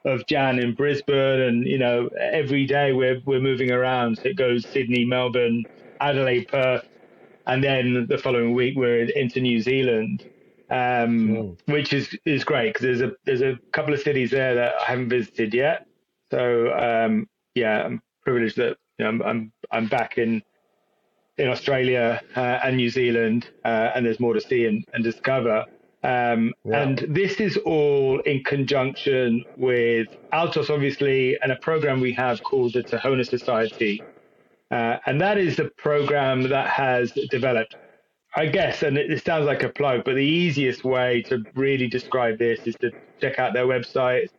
of 0.05 0.25
Jan 0.27 0.59
in 0.59 0.73
Brisbane, 0.73 1.41
and 1.41 1.65
you 1.65 1.77
know 1.77 2.09
every 2.19 2.65
day 2.65 2.93
we're 2.93 3.21
we're 3.25 3.39
moving 3.39 3.71
around. 3.71 4.17
So 4.17 4.29
it 4.29 4.37
goes 4.37 4.65
Sydney, 4.67 5.05
Melbourne, 5.05 5.65
Adelaide, 5.99 6.47
Perth, 6.47 6.87
and 7.47 7.63
then 7.63 8.05
the 8.07 8.17
following 8.17 8.53
week 8.53 8.75
we're 8.75 9.05
into 9.05 9.41
New 9.41 9.61
Zealand, 9.61 10.23
um, 10.69 10.77
mm. 10.77 11.57
which 11.65 11.93
is 11.93 12.15
is 12.25 12.43
great 12.43 12.73
because 12.73 12.83
there's 12.83 13.01
a 13.01 13.13
there's 13.25 13.41
a 13.41 13.57
couple 13.71 13.93
of 13.93 13.99
cities 13.99 14.31
there 14.31 14.55
that 14.55 14.75
I 14.81 14.85
haven't 14.85 15.09
visited 15.09 15.53
yet. 15.53 15.87
So 16.31 16.71
um, 16.73 17.27
yeah, 17.55 17.83
I'm 17.83 18.01
privileged 18.23 18.57
that 18.57 18.77
you 18.99 19.05
know, 19.05 19.09
I'm, 19.09 19.21
I'm 19.23 19.51
I'm 19.71 19.87
back 19.87 20.17
in 20.17 20.43
in 21.37 21.47
Australia 21.49 22.21
uh, 22.35 22.59
and 22.63 22.77
New 22.77 22.89
Zealand, 22.89 23.49
uh, 23.63 23.91
and 23.93 24.05
there's 24.05 24.19
more 24.19 24.33
to 24.33 24.41
see 24.41 24.65
and, 24.65 24.85
and 24.93 25.03
discover. 25.03 25.65
Um, 26.03 26.53
yeah. 26.63 26.81
And 26.81 26.99
this 27.09 27.39
is 27.39 27.57
all 27.57 28.19
in 28.21 28.43
conjunction 28.43 29.43
with 29.57 30.07
Altos, 30.31 30.69
obviously, 30.69 31.37
and 31.41 31.51
a 31.51 31.55
program 31.55 31.99
we 31.99 32.13
have 32.13 32.43
called 32.43 32.73
the 32.73 32.83
Tahona 32.83 33.25
Society. 33.25 34.03
Uh, 34.71 34.97
and 35.05 35.19
that 35.19 35.37
is 35.37 35.57
the 35.57 35.65
program 35.77 36.43
that 36.49 36.67
has 36.67 37.11
developed, 37.31 37.75
I 38.35 38.45
guess, 38.47 38.83
and 38.83 38.97
it, 38.97 39.11
it, 39.11 39.23
sounds 39.25 39.45
like 39.45 39.63
a 39.63 39.69
plug, 39.69 40.03
but 40.05 40.15
the 40.15 40.21
easiest 40.21 40.83
way 40.83 41.21
to 41.23 41.43
really 41.55 41.87
describe 41.87 42.37
this 42.37 42.59
is 42.65 42.75
to 42.81 42.91
check 43.21 43.39
out 43.39 43.53
their 43.53 43.65
website. 43.65 44.23
It's 44.23 44.33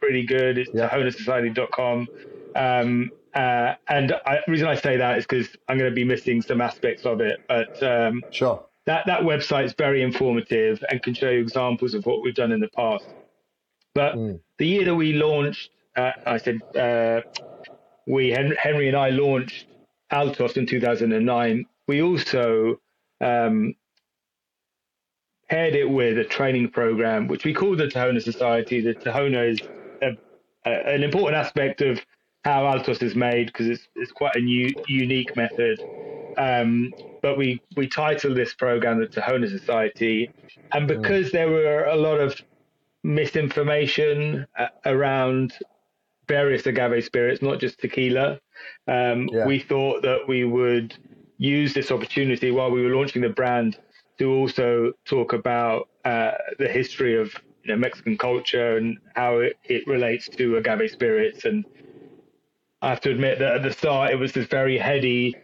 pretty 0.00 0.24
good. 0.24 0.58
It's 0.58 0.70
yeah. 0.72 0.88
tahonasociety.com. 0.88 2.08
Um, 2.56 3.10
uh, 3.34 3.74
and 3.88 4.10
the 4.10 4.42
reason 4.48 4.66
I 4.66 4.74
say 4.74 4.96
that 4.96 5.18
is 5.18 5.24
because 5.24 5.48
I'm 5.68 5.78
going 5.78 5.90
to 5.90 5.94
be 5.94 6.04
missing 6.04 6.42
some 6.42 6.60
aspects 6.60 7.06
of 7.06 7.20
it. 7.20 7.40
But 7.48 7.82
um, 7.82 8.22
sure, 8.30 8.64
that 8.86 9.06
that 9.06 9.20
website 9.20 9.64
is 9.64 9.74
very 9.74 10.02
informative 10.02 10.82
and 10.88 11.02
can 11.02 11.14
show 11.14 11.30
you 11.30 11.40
examples 11.40 11.94
of 11.94 12.06
what 12.06 12.22
we've 12.22 12.34
done 12.34 12.52
in 12.52 12.60
the 12.60 12.68
past. 12.68 13.06
But 13.94 14.16
mm. 14.16 14.40
the 14.58 14.66
year 14.66 14.84
that 14.84 14.94
we 14.94 15.12
launched, 15.12 15.70
uh, 15.96 16.12
I 16.26 16.38
said 16.38 16.60
uh, 16.76 17.20
we 18.06 18.30
Henry 18.30 18.88
and 18.88 18.96
I 18.96 19.10
launched 19.10 19.66
Altos 20.10 20.56
in 20.56 20.66
2009. 20.66 21.66
We 21.86 22.02
also 22.02 22.80
um, 23.20 23.74
paired 25.48 25.74
it 25.74 25.88
with 25.88 26.18
a 26.18 26.24
training 26.24 26.70
program, 26.70 27.28
which 27.28 27.44
we 27.44 27.54
call 27.54 27.76
the 27.76 27.86
Tahona 27.86 28.22
Society. 28.22 28.80
The 28.80 28.94
Tahona 28.94 29.52
is 29.52 29.60
a, 30.02 30.16
a, 30.64 30.94
an 30.94 31.02
important 31.02 31.36
aspect 31.36 31.80
of 31.80 32.00
how 32.44 32.66
Altos 32.66 33.02
is 33.02 33.14
made 33.14 33.46
because 33.46 33.66
it's 33.66 33.88
it's 33.96 34.12
quite 34.12 34.36
a 34.36 34.40
new 34.40 34.72
unique 34.88 35.36
method. 35.36 35.80
Um, 36.36 36.92
but 37.22 37.36
we 37.36 37.60
we 37.76 37.86
titled 37.88 38.36
this 38.36 38.54
program 38.54 39.00
the 39.00 39.06
Tahona 39.06 39.48
Society, 39.48 40.30
and 40.72 40.88
hmm. 40.88 41.00
because 41.00 41.28
mm. 41.28 41.32
there 41.32 41.50
were 41.50 41.84
a 41.84 41.96
lot 41.96 42.20
of 42.20 42.40
misinformation 43.02 44.46
uh, 44.58 44.68
around 44.84 45.54
various 46.28 46.64
agave 46.66 47.04
spirits, 47.04 47.42
not 47.42 47.58
just 47.58 47.78
tequila, 47.80 48.38
um, 48.86 49.28
yeah. 49.32 49.46
we 49.46 49.58
thought 49.58 50.02
that 50.02 50.20
we 50.28 50.44
would 50.44 50.94
use 51.38 51.74
this 51.74 51.90
opportunity 51.90 52.50
while 52.50 52.70
we 52.70 52.82
were 52.82 52.94
launching 52.94 53.22
the 53.22 53.28
brand 53.28 53.78
to 54.18 54.30
also 54.32 54.92
talk 55.06 55.32
about 55.32 55.88
uh, 56.04 56.32
the 56.58 56.68
history 56.68 57.16
of 57.18 57.34
you 57.64 57.72
know, 57.72 57.76
Mexican 57.76 58.16
culture 58.16 58.76
and 58.76 58.98
how 59.14 59.38
it, 59.38 59.56
it 59.64 59.86
relates 59.86 60.28
to 60.28 60.56
agave 60.56 60.90
spirits 60.90 61.44
and 61.46 61.64
I 62.82 62.88
have 62.88 63.00
to 63.02 63.10
admit 63.10 63.38
that 63.40 63.56
at 63.56 63.62
the 63.62 63.72
start 63.72 64.10
it 64.10 64.16
was 64.16 64.32
this 64.32 64.46
very 64.46 64.78
heady, 64.78 65.36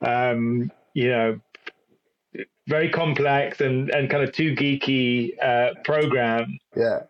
um, 0.00 0.70
you 0.94 1.10
know, 1.10 1.40
very 2.68 2.90
complex 2.90 3.60
and, 3.60 3.90
and 3.90 4.10
kind 4.10 4.22
of 4.22 4.32
too 4.32 4.54
geeky 4.54 5.32
uh, 5.42 5.74
program. 5.84 6.58
Yeah. 6.76 7.00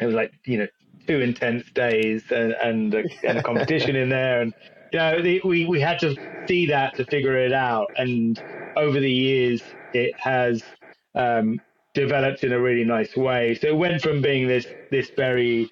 It 0.00 0.06
was 0.06 0.14
like, 0.14 0.32
you 0.44 0.58
know, 0.58 0.66
two 1.06 1.20
intense 1.20 1.70
days 1.72 2.24
and, 2.30 2.52
and, 2.52 2.94
a, 2.94 3.04
and 3.26 3.38
a 3.38 3.42
competition 3.42 3.96
in 3.96 4.08
there. 4.08 4.42
And, 4.42 4.52
you 4.92 4.98
know, 4.98 5.22
the, 5.22 5.40
we, 5.44 5.66
we 5.66 5.80
had 5.80 5.98
to 6.00 6.16
see 6.46 6.66
that 6.66 6.96
to 6.96 7.04
figure 7.04 7.38
it 7.38 7.52
out. 7.52 7.90
And 7.96 8.42
over 8.76 8.98
the 8.98 9.10
years, 9.10 9.62
it 9.92 10.18
has 10.18 10.62
um, 11.14 11.60
developed 11.94 12.44
in 12.44 12.52
a 12.52 12.60
really 12.60 12.84
nice 12.84 13.16
way. 13.16 13.54
So 13.54 13.68
it 13.68 13.76
went 13.76 14.02
from 14.02 14.20
being 14.20 14.48
this, 14.48 14.66
this 14.90 15.10
very 15.16 15.68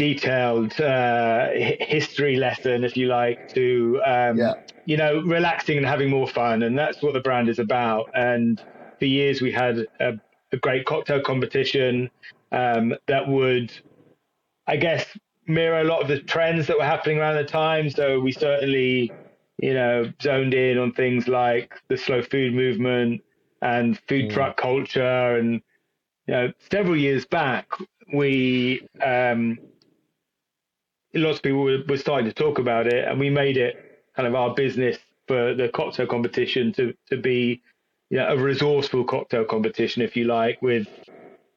detailed 0.00 0.72
uh, 0.80 1.50
history 1.94 2.36
lesson, 2.36 2.84
if 2.84 2.96
you 2.96 3.06
like, 3.06 3.52
to 3.54 4.00
um, 4.06 4.34
yeah. 4.38 4.54
you 4.86 4.96
know 4.96 5.12
relaxing 5.36 5.76
and 5.76 5.86
having 5.86 6.08
more 6.08 6.28
fun, 6.28 6.62
and 6.62 6.78
that's 6.78 7.02
what 7.02 7.12
the 7.12 7.24
brand 7.28 7.48
is 7.48 7.58
about. 7.58 8.04
And 8.14 8.62
for 8.98 9.04
years, 9.04 9.42
we 9.42 9.52
had 9.52 9.74
a, 10.08 10.10
a 10.52 10.56
great 10.56 10.84
cocktail 10.86 11.20
competition 11.20 12.10
um, 12.52 12.94
that 13.06 13.28
would 13.28 13.70
I 14.70 14.76
guess, 14.76 15.04
mirror 15.48 15.80
a 15.80 15.84
lot 15.84 16.00
of 16.00 16.06
the 16.06 16.20
trends 16.20 16.68
that 16.68 16.78
were 16.78 16.84
happening 16.84 17.18
around 17.18 17.36
the 17.36 17.44
time. 17.44 17.90
So 17.90 18.20
we 18.20 18.30
certainly, 18.30 19.12
you 19.58 19.74
know, 19.74 20.12
zoned 20.22 20.54
in 20.54 20.78
on 20.78 20.92
things 20.92 21.26
like 21.26 21.74
the 21.88 21.96
slow 21.96 22.22
food 22.22 22.54
movement 22.54 23.20
and 23.62 23.98
food 24.08 24.26
mm. 24.26 24.32
truck 24.32 24.56
culture. 24.56 25.36
And, 25.36 25.60
you 26.28 26.34
know, 26.34 26.52
several 26.70 26.96
years 26.96 27.24
back, 27.26 27.66
we, 28.14 28.86
um, 29.04 29.58
lots 31.14 31.38
of 31.38 31.42
people 31.42 31.62
were, 31.62 31.78
were 31.88 31.98
starting 31.98 32.26
to 32.26 32.32
talk 32.32 32.58
about 32.58 32.86
it 32.86 33.06
and 33.06 33.18
we 33.18 33.30
made 33.30 33.56
it 33.56 34.02
kind 34.16 34.26
of 34.26 34.34
our 34.34 34.54
business 34.54 34.98
for 35.26 35.54
the 35.54 35.68
cocktail 35.68 36.06
competition 36.06 36.72
to, 36.72 36.92
to 37.08 37.16
be, 37.16 37.62
you 38.10 38.18
know, 38.18 38.28
a 38.28 38.36
resourceful 38.36 39.04
cocktail 39.04 39.44
competition, 39.44 40.02
if 40.02 40.16
you 40.16 40.24
like, 40.24 40.60
with 40.60 40.86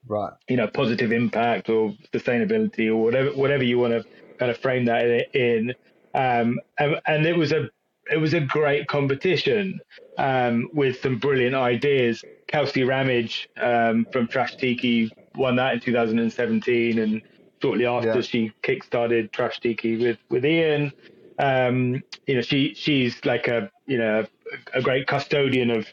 right. 0.07 0.33
you 0.47 0.57
know 0.57 0.67
positive 0.67 1.11
impact 1.11 1.69
or 1.69 1.95
sustainability 2.13 2.87
or 2.87 2.97
whatever 2.97 3.31
whatever 3.31 3.63
you 3.63 3.79
want 3.79 3.93
to 3.93 4.03
kind 4.37 4.51
of 4.51 4.57
frame 4.57 4.85
that 4.85 5.05
in. 5.33 5.73
Um, 6.15 6.59
and, 6.77 6.99
and, 7.07 7.25
it 7.25 7.35
was 7.35 7.51
a 7.51 7.69
it 8.11 8.17
was 8.17 8.33
a 8.35 8.39
great 8.39 8.87
competition 8.87 9.79
um, 10.17 10.69
with 10.73 11.01
some 11.01 11.17
brilliant 11.17 11.55
ideas. 11.55 12.23
Kelsey 12.47 12.83
Ramage 12.83 13.49
um, 13.59 14.05
from 14.11 14.27
Trash 14.27 14.57
Tiki 14.57 15.11
won 15.35 15.55
that 15.55 15.73
in 15.73 15.79
2017 15.79 16.99
and 16.99 17.21
shortly 17.63 17.85
after 17.85 18.15
yeah. 18.15 18.21
she 18.21 18.51
kickstarted 18.61 19.31
Trash 19.31 19.59
Tiki 19.59 19.97
with 19.97 20.19
with 20.29 20.45
Ian 20.45 20.91
um, 21.39 22.03
you 22.27 22.35
know 22.35 22.41
she 22.41 22.73
she's 22.75 23.23
like 23.25 23.47
a 23.47 23.69
you 23.87 23.97
know 23.97 24.25
a 24.73 24.81
great 24.81 25.07
custodian 25.07 25.71
of 25.71 25.87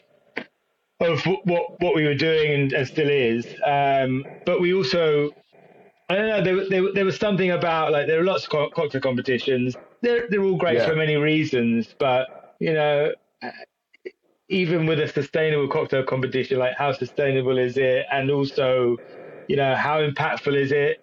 of 0.99 1.25
what 1.25 1.81
what 1.81 1.95
we 1.95 2.05
were 2.05 2.15
doing 2.15 2.53
and, 2.53 2.73
and 2.73 2.87
still 2.87 3.09
is. 3.09 3.45
Um, 3.65 4.25
but 4.45 4.61
we 4.61 4.73
also, 4.73 5.31
I 6.09 6.15
don't 6.15 6.27
know, 6.27 6.43
there, 6.43 6.69
there, 6.69 6.93
there 6.93 7.05
was 7.05 7.17
something 7.17 7.51
about 7.51 7.91
like 7.91 8.07
there 8.07 8.19
are 8.19 8.23
lots 8.23 8.45
of 8.45 8.71
cocktail 8.73 9.01
competitions. 9.01 9.75
They're 10.01 10.27
they're 10.29 10.43
all 10.43 10.57
great 10.57 10.77
yeah. 10.77 10.87
for 10.87 10.95
many 10.95 11.15
reasons, 11.15 11.95
but 11.97 12.55
you 12.59 12.73
know, 12.73 13.13
even 14.49 14.85
with 14.85 14.99
a 14.99 15.07
sustainable 15.07 15.67
cocktail 15.67 16.03
competition, 16.03 16.59
like 16.59 16.75
how 16.77 16.91
sustainable 16.91 17.57
is 17.57 17.77
it, 17.77 18.05
and 18.11 18.29
also, 18.29 18.97
you 19.47 19.55
know, 19.55 19.75
how 19.75 20.01
impactful 20.01 20.55
is 20.55 20.71
it 20.71 21.00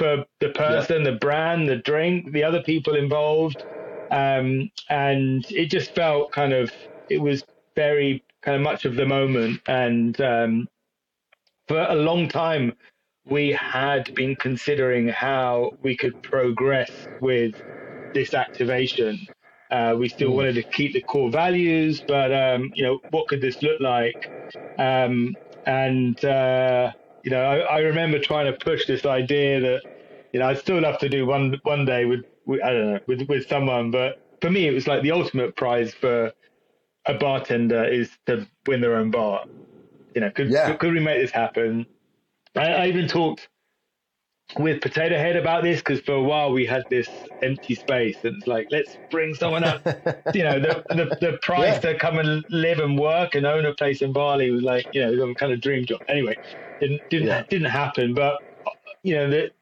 for 0.00 0.24
the 0.38 0.48
person, 0.48 1.04
yeah. 1.04 1.10
the 1.10 1.18
brand, 1.18 1.68
the 1.68 1.76
drink, 1.76 2.32
the 2.32 2.42
other 2.42 2.62
people 2.62 2.94
involved, 2.96 3.62
um, 4.10 4.70
and 4.88 5.44
it 5.50 5.66
just 5.66 5.94
felt 5.94 6.32
kind 6.32 6.54
of 6.54 6.72
it 7.10 7.18
was 7.18 7.44
very 7.76 8.24
kind 8.40 8.56
of 8.56 8.62
much 8.62 8.86
of 8.86 8.96
the 8.96 9.04
moment. 9.04 9.60
And 9.66 10.18
um, 10.22 10.68
for 11.68 11.82
a 11.82 11.94
long 11.94 12.28
time, 12.28 12.72
we 13.26 13.52
had 13.52 14.14
been 14.14 14.36
considering 14.36 15.06
how 15.08 15.72
we 15.82 15.94
could 15.94 16.22
progress 16.22 16.90
with 17.20 17.62
this 18.14 18.32
activation. 18.32 19.26
Uh, 19.70 19.94
we 19.98 20.08
still 20.08 20.30
mm. 20.30 20.36
wanted 20.36 20.54
to 20.54 20.62
keep 20.62 20.94
the 20.94 21.02
core 21.02 21.30
values, 21.30 22.02
but 22.08 22.32
um, 22.32 22.72
you 22.74 22.84
know, 22.84 23.00
what 23.10 23.28
could 23.28 23.42
this 23.42 23.62
look 23.62 23.80
like? 23.82 24.32
Um, 24.78 25.36
and 25.66 26.24
uh, 26.24 26.92
you 27.22 27.30
know, 27.30 27.44
I, 27.44 27.58
I, 27.58 27.78
remember 27.80 28.18
trying 28.18 28.46
to 28.46 28.58
push 28.58 28.86
this 28.86 29.04
idea 29.04 29.60
that 29.60 29.82
you 30.32 30.40
know 30.40 30.48
I'd 30.48 30.58
still 30.58 30.80
love 30.80 30.98
to 30.98 31.08
do 31.08 31.26
one 31.26 31.60
one 31.62 31.84
day 31.84 32.04
with, 32.04 32.24
with 32.46 32.62
I 32.62 32.72
don't 32.72 32.92
know 32.92 33.00
with 33.06 33.28
with 33.28 33.48
someone, 33.48 33.90
but 33.90 34.20
for 34.40 34.50
me, 34.50 34.66
it 34.66 34.72
was 34.72 34.86
like 34.86 35.02
the 35.02 35.10
ultimate 35.10 35.56
prize 35.56 35.92
for 35.92 36.32
a 37.06 37.14
bartender 37.14 37.84
is 37.84 38.10
to 38.26 38.46
win 38.66 38.80
their 38.80 38.96
own 38.96 39.10
bar. 39.10 39.44
You 40.14 40.22
know, 40.22 40.30
could 40.30 40.50
yeah. 40.50 40.66
could, 40.66 40.78
could, 40.78 40.94
we 40.94 41.00
make 41.00 41.20
this 41.20 41.30
happen? 41.30 41.86
I, 42.56 42.72
I 42.72 42.86
even 42.88 43.06
talked 43.06 43.48
with 44.58 44.80
Potato 44.80 45.16
Head 45.16 45.36
about 45.36 45.62
this 45.62 45.78
because 45.78 46.00
for 46.00 46.14
a 46.14 46.22
while 46.22 46.50
we 46.50 46.66
had 46.66 46.82
this 46.90 47.08
empty 47.42 47.76
space 47.76 48.16
and 48.24 48.36
it's 48.36 48.48
like 48.48 48.66
let's 48.70 48.98
bring 49.10 49.34
someone 49.34 49.62
up. 49.62 49.86
you 50.34 50.42
know, 50.42 50.58
the 50.58 50.84
the, 50.88 51.16
the 51.20 51.38
price 51.42 51.74
yeah. 51.82 51.92
to 51.92 51.98
come 51.98 52.18
and 52.18 52.44
live 52.50 52.80
and 52.80 52.98
work 52.98 53.34
and 53.34 53.46
own 53.46 53.64
a 53.66 53.74
place 53.74 54.02
in 54.02 54.12
Bali 54.12 54.50
was 54.50 54.62
like 54.62 54.86
you 54.92 55.02
know 55.02 55.16
some 55.18 55.34
kind 55.34 55.52
of 55.52 55.60
dream 55.60 55.86
job. 55.86 56.02
Anyway, 56.08 56.36
didn't 56.80 57.00
didn't 57.10 57.28
yeah. 57.28 57.42
didn't 57.48 57.70
happen. 57.70 58.14
But 58.14 58.42
you 59.02 59.14
know 59.14 59.30
that 59.30 59.52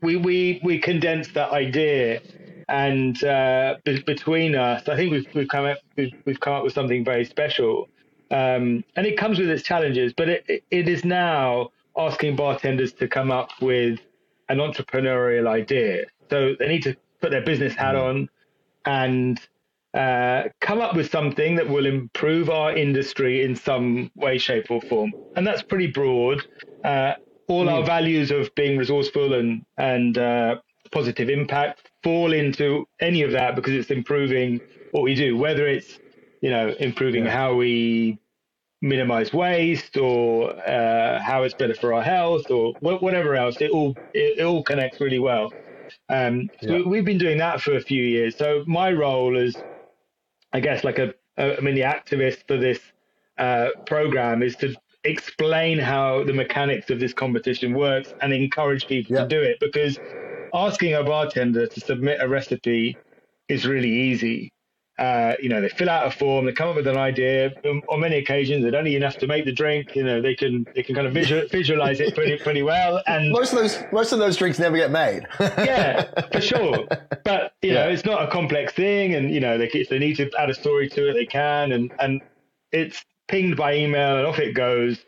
we 0.00 0.16
we 0.16 0.60
we 0.62 0.78
condensed 0.78 1.34
that 1.34 1.50
idea 1.50 2.20
and 2.68 3.22
uh, 3.24 3.76
b- 3.84 4.02
between 4.02 4.54
us, 4.54 4.88
I 4.88 4.96
think 4.96 5.10
we've 5.10 5.26
we've 5.34 5.48
come 5.48 5.64
up 5.64 5.78
we've, 5.96 6.12
we've 6.24 6.40
come 6.40 6.54
up 6.54 6.64
with 6.64 6.74
something 6.74 7.04
very 7.04 7.24
special. 7.24 7.88
Um, 8.30 8.84
and 8.94 9.06
it 9.06 9.16
comes 9.16 9.38
with 9.38 9.48
its 9.48 9.62
challenges, 9.62 10.12
but 10.12 10.28
it, 10.28 10.64
it 10.70 10.86
is 10.86 11.02
now 11.02 11.70
asking 11.96 12.36
bartenders 12.36 12.92
to 12.94 13.08
come 13.08 13.30
up 13.30 13.50
with 13.62 14.00
an 14.50 14.58
entrepreneurial 14.58 15.48
idea. 15.48 16.04
So 16.28 16.54
they 16.58 16.68
need 16.68 16.82
to 16.82 16.94
put 17.22 17.30
their 17.30 17.42
business 17.42 17.74
hat 17.74 17.94
mm. 17.94 18.02
on 18.02 18.28
and 18.84 19.40
uh, 19.94 20.44
come 20.60 20.82
up 20.82 20.94
with 20.94 21.10
something 21.10 21.56
that 21.56 21.68
will 21.68 21.86
improve 21.86 22.50
our 22.50 22.76
industry 22.76 23.42
in 23.42 23.56
some 23.56 24.10
way, 24.14 24.36
shape, 24.36 24.70
or 24.70 24.82
form. 24.82 25.12
And 25.34 25.46
that's 25.46 25.62
pretty 25.62 25.86
broad. 25.86 26.46
Uh, 26.84 27.14
all 27.48 27.66
mm. 27.66 27.72
our 27.72 27.82
values 27.84 28.30
of 28.30 28.54
being 28.54 28.78
resourceful 28.78 29.34
and 29.34 29.64
and 29.76 30.18
uh, 30.18 30.56
positive 30.92 31.28
impact 31.28 31.90
fall 32.02 32.32
into 32.32 32.86
any 33.00 33.22
of 33.22 33.32
that 33.32 33.56
because 33.56 33.72
it's 33.72 33.90
improving 33.90 34.60
what 34.92 35.02
we 35.02 35.14
do, 35.14 35.36
whether 35.36 35.66
it's 35.66 35.98
you 36.40 36.50
know 36.50 36.68
improving 36.78 37.24
yeah. 37.24 37.30
how 37.30 37.54
we 37.54 38.18
minimize 38.80 39.32
waste 39.32 39.96
or 39.96 40.50
uh, 40.68 41.20
how 41.20 41.42
it's 41.42 41.54
better 41.54 41.74
for 41.74 41.92
our 41.92 42.02
health 42.02 42.50
or 42.50 42.74
wh- 42.74 43.02
whatever 43.02 43.34
else. 43.34 43.60
It 43.60 43.70
all 43.70 43.96
it, 44.14 44.38
it, 44.38 44.44
all 44.44 44.62
connects 44.62 45.00
really 45.00 45.18
well. 45.18 45.52
Um, 46.08 46.50
so 46.62 46.76
yeah. 46.76 46.86
we, 46.86 46.98
have 46.98 47.06
been 47.06 47.18
doing 47.18 47.38
that 47.38 47.60
for 47.60 47.74
a 47.74 47.80
few 47.80 48.02
years. 48.02 48.36
So 48.36 48.62
my 48.66 48.92
role 48.92 49.38
is, 49.38 49.56
I 50.52 50.60
guess, 50.60 50.84
like 50.84 50.98
a, 50.98 51.14
a 51.38 51.60
mini 51.62 51.80
activist 51.80 52.46
for 52.46 52.58
this 52.58 52.78
uh, 53.38 53.68
program 53.86 54.42
is 54.42 54.54
to 54.56 54.74
explain 55.08 55.78
how 55.78 56.22
the 56.24 56.32
mechanics 56.32 56.90
of 56.90 57.00
this 57.00 57.12
competition 57.12 57.72
works 57.72 58.12
and 58.20 58.32
encourage 58.32 58.86
people 58.86 59.16
yeah. 59.16 59.22
to 59.22 59.28
do 59.28 59.40
it 59.40 59.58
because 59.58 59.98
asking 60.54 60.94
a 60.94 61.02
bartender 61.02 61.66
to 61.66 61.80
submit 61.80 62.18
a 62.20 62.28
recipe 62.28 62.96
is 63.48 63.66
really 63.66 63.90
easy. 63.90 64.52
Uh, 64.98 65.34
you 65.40 65.48
know, 65.48 65.60
they 65.60 65.68
fill 65.68 65.88
out 65.88 66.08
a 66.08 66.10
form, 66.10 66.44
they 66.44 66.52
come 66.52 66.68
up 66.68 66.74
with 66.74 66.88
an 66.88 66.96
idea. 66.96 67.52
Um, 67.64 67.82
on 67.88 68.00
many 68.00 68.16
occasions, 68.16 68.64
they 68.64 68.70
don't 68.70 68.82
need 68.82 68.96
enough 68.96 69.16
to 69.18 69.28
make 69.28 69.44
the 69.44 69.52
drink. 69.52 69.94
You 69.94 70.02
know, 70.02 70.20
they 70.20 70.34
can 70.34 70.66
they 70.74 70.82
can 70.82 70.96
kind 70.96 71.06
of 71.06 71.14
visual, 71.14 71.46
visualize 71.52 72.00
it 72.00 72.16
pretty 72.16 72.36
pretty 72.36 72.62
well. 72.62 73.00
And 73.06 73.30
most 73.30 73.52
of 73.52 73.60
those 73.60 73.78
most 73.92 74.12
of 74.12 74.18
those 74.18 74.36
drinks 74.36 74.58
never 74.58 74.76
get 74.76 74.90
made. 74.90 75.22
yeah, 75.40 76.10
for 76.32 76.40
sure. 76.40 76.88
But 77.24 77.52
you 77.62 77.72
yeah. 77.72 77.84
know, 77.84 77.90
it's 77.90 78.04
not 78.04 78.24
a 78.24 78.26
complex 78.26 78.72
thing, 78.72 79.14
and 79.14 79.30
you 79.30 79.38
know, 79.38 79.56
they, 79.56 79.68
if 79.68 79.88
they 79.88 80.00
need 80.00 80.16
to 80.16 80.28
add 80.36 80.50
a 80.50 80.54
story 80.54 80.88
to 80.88 81.10
it, 81.10 81.12
they 81.12 81.26
can, 81.26 81.70
and 81.70 81.92
and 82.00 82.20
it's 82.72 83.04
pinged 83.28 83.56
by 83.56 83.74
email, 83.74 84.18
and 84.18 84.26
off 84.26 84.38
it 84.38 84.54
goes. 84.54 84.98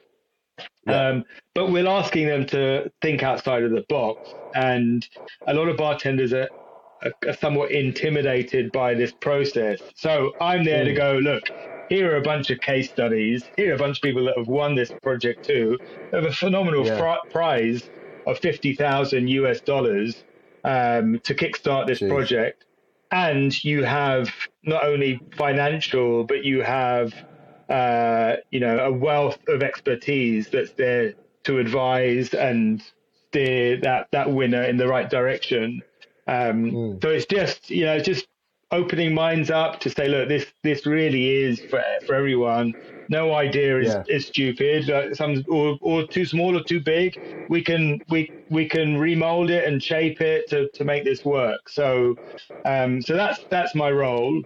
Yeah. 0.86 1.08
Um, 1.08 1.24
but 1.54 1.70
we're 1.70 1.86
asking 1.86 2.26
them 2.26 2.46
to 2.46 2.90
think 3.02 3.22
outside 3.22 3.62
of 3.62 3.70
the 3.70 3.84
box. 3.88 4.32
And 4.54 5.06
a 5.46 5.54
lot 5.54 5.68
of 5.68 5.76
bartenders 5.76 6.32
are, 6.32 6.48
are, 7.02 7.12
are 7.26 7.34
somewhat 7.34 7.70
intimidated 7.70 8.72
by 8.72 8.94
this 8.94 9.12
process. 9.12 9.80
So 9.94 10.32
I'm 10.40 10.64
there 10.64 10.84
mm. 10.84 10.88
to 10.88 10.94
go, 10.94 11.18
look, 11.22 11.44
here 11.88 12.12
are 12.12 12.16
a 12.16 12.22
bunch 12.22 12.50
of 12.50 12.60
case 12.60 12.90
studies. 12.90 13.44
Here 13.56 13.72
are 13.72 13.74
a 13.74 13.78
bunch 13.78 13.98
of 13.98 14.02
people 14.02 14.24
that 14.26 14.38
have 14.38 14.48
won 14.48 14.74
this 14.74 14.92
project 15.02 15.44
too. 15.44 15.78
They 16.10 16.18
have 16.18 16.26
a 16.26 16.32
phenomenal 16.32 16.86
yeah. 16.86 16.96
fr- 16.96 17.28
prize 17.30 17.90
of 18.26 18.38
50,000 18.38 19.28
US 19.28 19.60
dollars 19.60 20.24
um, 20.64 21.18
to 21.24 21.34
kickstart 21.34 21.86
this 21.86 22.00
Jeez. 22.00 22.08
project. 22.08 22.64
And 23.10 23.64
you 23.64 23.82
have 23.82 24.30
not 24.62 24.84
only 24.84 25.20
financial, 25.36 26.22
but 26.22 26.44
you 26.44 26.62
have 26.62 27.12
uh, 27.70 28.36
you 28.50 28.60
know, 28.60 28.78
a 28.80 28.92
wealth 28.92 29.38
of 29.48 29.62
expertise 29.62 30.48
that's 30.48 30.72
there 30.72 31.14
to 31.44 31.58
advise 31.58 32.34
and 32.34 32.82
steer 33.28 33.76
that 33.80 34.08
that 34.10 34.30
winner 34.30 34.62
in 34.64 34.76
the 34.76 34.88
right 34.88 35.08
direction. 35.08 35.82
Um, 36.26 36.70
mm. 36.70 37.02
So 37.02 37.08
it's 37.08 37.26
just 37.26 37.70
you 37.70 37.86
know 37.86 37.98
just 38.00 38.26
opening 38.72 39.14
minds 39.14 39.50
up 39.50 39.80
to 39.80 39.90
say, 39.90 40.08
look, 40.08 40.28
this 40.28 40.46
this 40.62 40.84
really 40.84 41.28
is 41.28 41.60
for 41.60 41.82
for 42.06 42.14
everyone. 42.14 42.74
No 43.08 43.34
idea 43.34 43.78
is, 43.80 43.88
yeah. 43.88 44.04
is 44.08 44.26
stupid. 44.26 44.88
Uh, 44.88 45.14
some 45.14 45.44
or, 45.48 45.76
or 45.80 46.06
too 46.06 46.24
small 46.24 46.56
or 46.56 46.62
too 46.62 46.80
big. 46.80 47.46
We 47.48 47.62
can 47.62 48.00
we 48.08 48.32
we 48.50 48.68
can 48.68 48.98
remold 48.98 49.50
it 49.50 49.64
and 49.64 49.82
shape 49.82 50.20
it 50.20 50.48
to, 50.50 50.68
to 50.70 50.84
make 50.84 51.04
this 51.04 51.24
work. 51.24 51.68
So 51.68 52.16
um, 52.64 53.00
so 53.00 53.14
that's 53.14 53.40
that's 53.48 53.74
my 53.74 53.90
role 53.90 54.42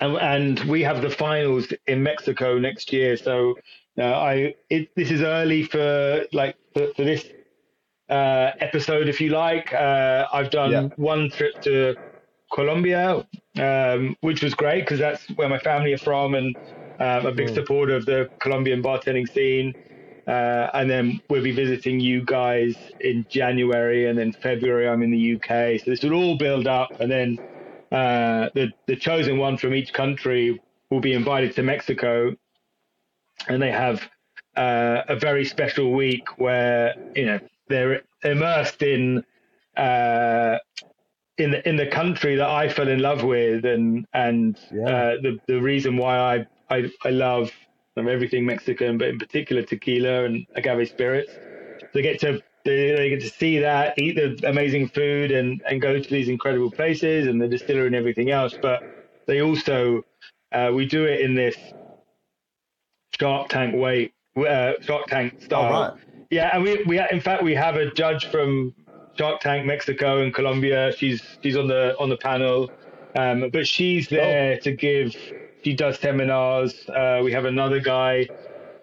and, 0.00 0.16
and 0.16 0.60
we 0.60 0.82
have 0.82 1.02
the 1.02 1.10
finals 1.10 1.72
in 1.86 2.02
Mexico 2.02 2.58
next 2.58 2.92
year. 2.92 3.16
So 3.16 3.58
uh, 3.98 4.04
I 4.04 4.54
it, 4.68 4.88
this 4.96 5.10
is 5.10 5.22
early 5.22 5.64
for 5.64 6.24
like 6.32 6.56
for, 6.72 6.92
for 6.94 7.04
this 7.04 7.26
uh, 8.08 8.52
episode, 8.60 9.08
if 9.08 9.20
you 9.20 9.30
like. 9.30 9.72
Uh, 9.72 10.26
I've 10.32 10.50
done 10.50 10.70
yeah. 10.70 10.88
one 10.96 11.30
trip 11.30 11.60
to 11.62 11.96
Colombia, 12.52 13.26
um, 13.56 14.16
which 14.20 14.42
was 14.42 14.54
great 14.54 14.80
because 14.80 14.98
that's 14.98 15.24
where 15.36 15.48
my 15.48 15.58
family 15.58 15.92
are 15.92 15.98
from, 15.98 16.34
and 16.34 16.56
um, 16.98 17.26
a 17.26 17.32
big 17.32 17.48
mm. 17.48 17.54
supporter 17.54 17.94
of 17.94 18.06
the 18.06 18.28
Colombian 18.40 18.82
bartending 18.82 19.30
scene. 19.30 19.74
Uh, 20.26 20.70
and 20.74 20.88
then 20.88 21.20
we'll 21.28 21.42
be 21.42 21.50
visiting 21.50 21.98
you 21.98 22.24
guys 22.24 22.76
in 23.00 23.26
January, 23.28 24.08
and 24.08 24.18
then 24.18 24.32
February 24.32 24.88
I'm 24.88 25.02
in 25.02 25.10
the 25.10 25.34
UK. 25.34 25.80
So 25.80 25.90
this 25.90 26.02
will 26.02 26.14
all 26.14 26.36
build 26.36 26.66
up, 26.66 26.90
and 27.00 27.10
then 27.10 27.38
uh, 27.92 28.48
the 28.54 28.72
the 28.86 28.96
chosen 28.96 29.38
one 29.38 29.56
from 29.56 29.74
each 29.74 29.92
country 29.92 30.60
will 30.90 31.00
be 31.00 31.12
invited 31.12 31.54
to 31.56 31.62
Mexico, 31.62 32.34
and 33.48 33.62
they 33.62 33.70
have 33.70 34.08
uh, 34.56 35.02
a 35.08 35.16
very 35.16 35.44
special 35.44 35.92
week 35.92 36.38
where 36.38 36.94
you 37.14 37.26
know 37.26 37.40
they're 37.68 38.02
immersed 38.22 38.82
in 38.82 39.24
uh, 39.76 40.58
in 41.38 41.50
the 41.50 41.68
in 41.68 41.76
the 41.76 41.86
country 41.86 42.36
that 42.36 42.48
I 42.48 42.68
fell 42.68 42.88
in 42.88 43.00
love 43.00 43.24
with, 43.24 43.64
and 43.64 44.06
and 44.12 44.58
yeah. 44.72 44.84
uh, 44.84 45.14
the 45.22 45.38
the 45.46 45.60
reason 45.60 45.96
why 45.96 46.16
I 46.18 46.46
I, 46.70 46.90
I 47.04 47.10
love 47.10 47.50
everything 47.96 48.46
Mexican, 48.46 48.96
but 48.96 49.08
in 49.08 49.18
particular 49.18 49.62
tequila 49.62 50.24
and 50.24 50.46
agave 50.54 50.88
spirits. 50.88 51.32
They 51.92 52.02
get 52.02 52.20
to 52.20 52.40
they, 52.64 52.92
they 52.92 53.08
get 53.10 53.20
to 53.20 53.30
see 53.30 53.58
that, 53.58 53.98
eat 53.98 54.16
the 54.16 54.48
amazing 54.48 54.88
food, 54.88 55.30
and 55.30 55.62
and 55.68 55.80
go 55.80 55.98
to 55.98 56.10
these 56.10 56.28
incredible 56.28 56.70
places 56.70 57.26
and 57.26 57.40
the 57.40 57.48
distillery 57.48 57.86
and 57.86 57.96
everything 57.96 58.30
else. 58.30 58.54
But 58.60 58.82
they 59.26 59.40
also 59.42 60.04
uh, 60.52 60.70
we 60.74 60.86
do 60.86 61.04
it 61.04 61.20
in 61.20 61.34
this 61.34 61.56
Shark 63.18 63.48
Tank 63.48 63.74
way, 63.74 64.12
uh, 64.36 64.72
Shark 64.80 65.06
Tank 65.06 65.42
style. 65.42 65.72
Oh, 65.72 65.88
right. 65.88 65.92
Yeah, 66.30 66.50
and 66.52 66.62
we 66.62 66.82
we 66.84 67.00
in 67.10 67.20
fact 67.20 67.42
we 67.42 67.54
have 67.54 67.76
a 67.76 67.90
judge 67.92 68.26
from 68.26 68.74
Shark 69.18 69.40
Tank 69.40 69.66
Mexico 69.66 70.22
and 70.22 70.32
Colombia. 70.32 70.92
She's 70.96 71.22
she's 71.42 71.56
on 71.56 71.66
the 71.66 71.96
on 71.98 72.08
the 72.08 72.16
panel, 72.16 72.70
um, 73.16 73.50
but 73.52 73.66
she's 73.66 74.08
there 74.08 74.56
oh. 74.56 74.60
to 74.60 74.72
give. 74.72 75.14
She 75.62 75.74
does 75.74 75.98
seminars. 75.98 76.88
Uh, 76.88 77.20
we 77.22 77.32
have 77.32 77.44
another 77.44 77.80
guy 77.80 78.28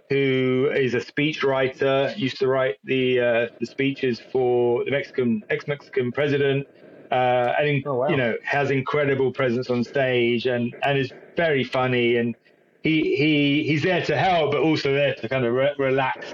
who 0.09 0.71
is 0.73 0.93
a 0.93 1.01
speech 1.01 1.43
writer. 1.43 2.13
Used 2.15 2.39
to 2.39 2.47
write 2.47 2.75
the 2.83 3.19
uh, 3.19 3.47
the 3.59 3.65
speeches 3.65 4.19
for 4.31 4.83
the 4.85 4.91
Mexican 4.91 5.41
ex 5.49 5.67
Mexican 5.67 6.11
president. 6.11 6.67
Uh, 7.09 7.53
and 7.57 7.83
oh, 7.85 7.95
wow. 7.95 8.07
you 8.09 8.17
know 8.17 8.35
has 8.43 8.69
incredible 8.69 9.31
presence 9.31 9.69
on 9.69 9.81
stage 9.81 10.45
and 10.45 10.73
and 10.83 10.97
is 10.99 11.09
very 11.37 11.63
funny 11.63 12.17
and 12.17 12.35
he 12.83 13.15
he 13.15 13.63
he's 13.63 13.81
there 13.81 14.01
to 14.01 14.17
help 14.17 14.51
but 14.51 14.59
also 14.59 14.91
there 14.91 15.15
to 15.15 15.29
kind 15.29 15.45
of 15.45 15.53
re- 15.53 15.73
relax 15.77 16.33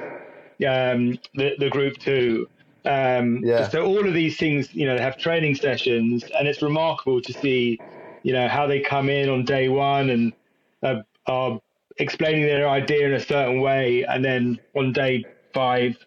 um, 0.66 1.18
the 1.34 1.56
the 1.58 1.70
group 1.70 1.98
too. 1.98 2.48
Um, 2.86 3.40
yeah. 3.44 3.70
So 3.70 3.86
all 3.86 4.06
of 4.06 4.14
these 4.14 4.38
things, 4.38 4.74
you 4.74 4.86
know, 4.86 4.98
have 4.98 5.18
training 5.18 5.56
sessions, 5.56 6.24
and 6.38 6.48
it's 6.48 6.62
remarkable 6.62 7.22
to 7.22 7.34
see, 7.34 7.80
you 8.24 8.34
know, 8.34 8.48
how 8.48 8.68
they 8.68 8.82
come 8.82 9.10
in 9.10 9.30
on 9.30 9.46
day 9.46 9.70
one 9.70 10.10
and 10.10 10.34
uh, 10.82 11.02
are 11.28 11.60
explaining 11.98 12.44
their 12.44 12.68
idea 12.68 13.08
in 13.08 13.14
a 13.14 13.20
certain 13.20 13.62
way, 13.62 14.04
and 14.04 14.24
then 14.24 14.60
on 14.76 14.94
day 14.94 15.26
five, 15.54 15.98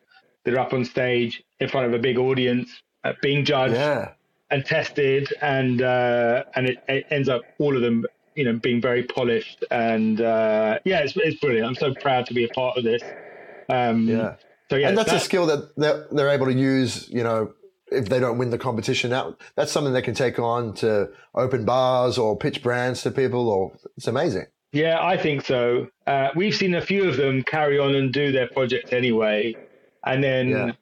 they're 0.45 0.59
up 0.59 0.73
on 0.73 0.85
stage 0.85 1.43
in 1.61 1.69
front 1.69 1.87
of 1.87 1.95
a 1.95 1.99
big 1.99 2.19
audience, 2.19 2.83
uh, 3.05 3.13
being 3.23 3.45
judged 3.45 3.75
yeah. 3.75 4.13
and 4.51 4.65
tested, 4.65 5.33
and 5.41 5.83
uh, 5.83 6.45
and 6.55 6.67
it, 6.67 6.79
it, 6.89 7.07
ends 7.11 7.29
up 7.29 7.43
all 7.59 7.75
of 7.75 7.83
them, 7.83 8.05
you 8.35 8.45
know, 8.45 8.55
being 8.55 8.81
very 8.81 9.03
polished, 9.03 9.65
and 9.71 10.21
uh, 10.21 10.79
yeah, 10.85 11.01
it's 11.01 11.15
it's 11.17 11.41
brilliant. 11.41 11.67
I'm 11.67 11.75
so 11.75 11.95
proud 11.95 12.27
to 12.27 12.35
be 12.35 12.45
a 12.45 12.49
part 12.49 12.77
of 12.77 12.85
this. 12.85 13.03
Um, 13.69 14.09
yeah. 14.09 14.37
So 14.71 14.77
yeah, 14.77 14.89
and 14.89 14.99
that's 14.99 15.11
that, 15.11 15.17
a 15.17 15.25
skill 15.25 15.47
that 15.47 15.77
they're, 15.77 16.07
they're 16.11 16.31
able 16.31 16.47
to 16.47 16.53
use. 16.53 17.09
You 17.09 17.23
know, 17.23 17.53
if 17.89 18.09
they 18.09 18.19
don't 18.19 18.39
win 18.39 18.51
the 18.51 18.59
competition 18.59 19.13
out, 19.13 19.41
that's 19.55 19.71
something 19.71 19.93
they 19.93 20.03
can 20.03 20.15
take 20.15 20.39
on 20.39 20.75
to 20.75 21.11
open 21.35 21.65
bars 21.65 22.19
or 22.19 22.37
pitch 22.37 22.63
brands 22.63 23.03
to 23.03 23.11
people. 23.11 23.49
Or 23.49 23.77
it's 23.97 24.09
amazing. 24.09 24.47
Yeah, 24.77 24.99
I 25.03 25.17
think 25.17 25.43
so. 25.47 25.89
Uh, 26.07 26.29
we've 26.37 26.55
seen 26.55 26.75
a 26.75 26.83
few 26.83 27.09
of 27.09 27.17
them 27.17 27.43
carry 27.43 27.79
on 27.79 27.95
and 27.95 28.13
do 28.13 28.31
their 28.31 28.47
project 28.47 28.93
anyway, 28.93 29.57
and 30.05 30.23
then 30.23 30.51
yeah. 30.51 30.73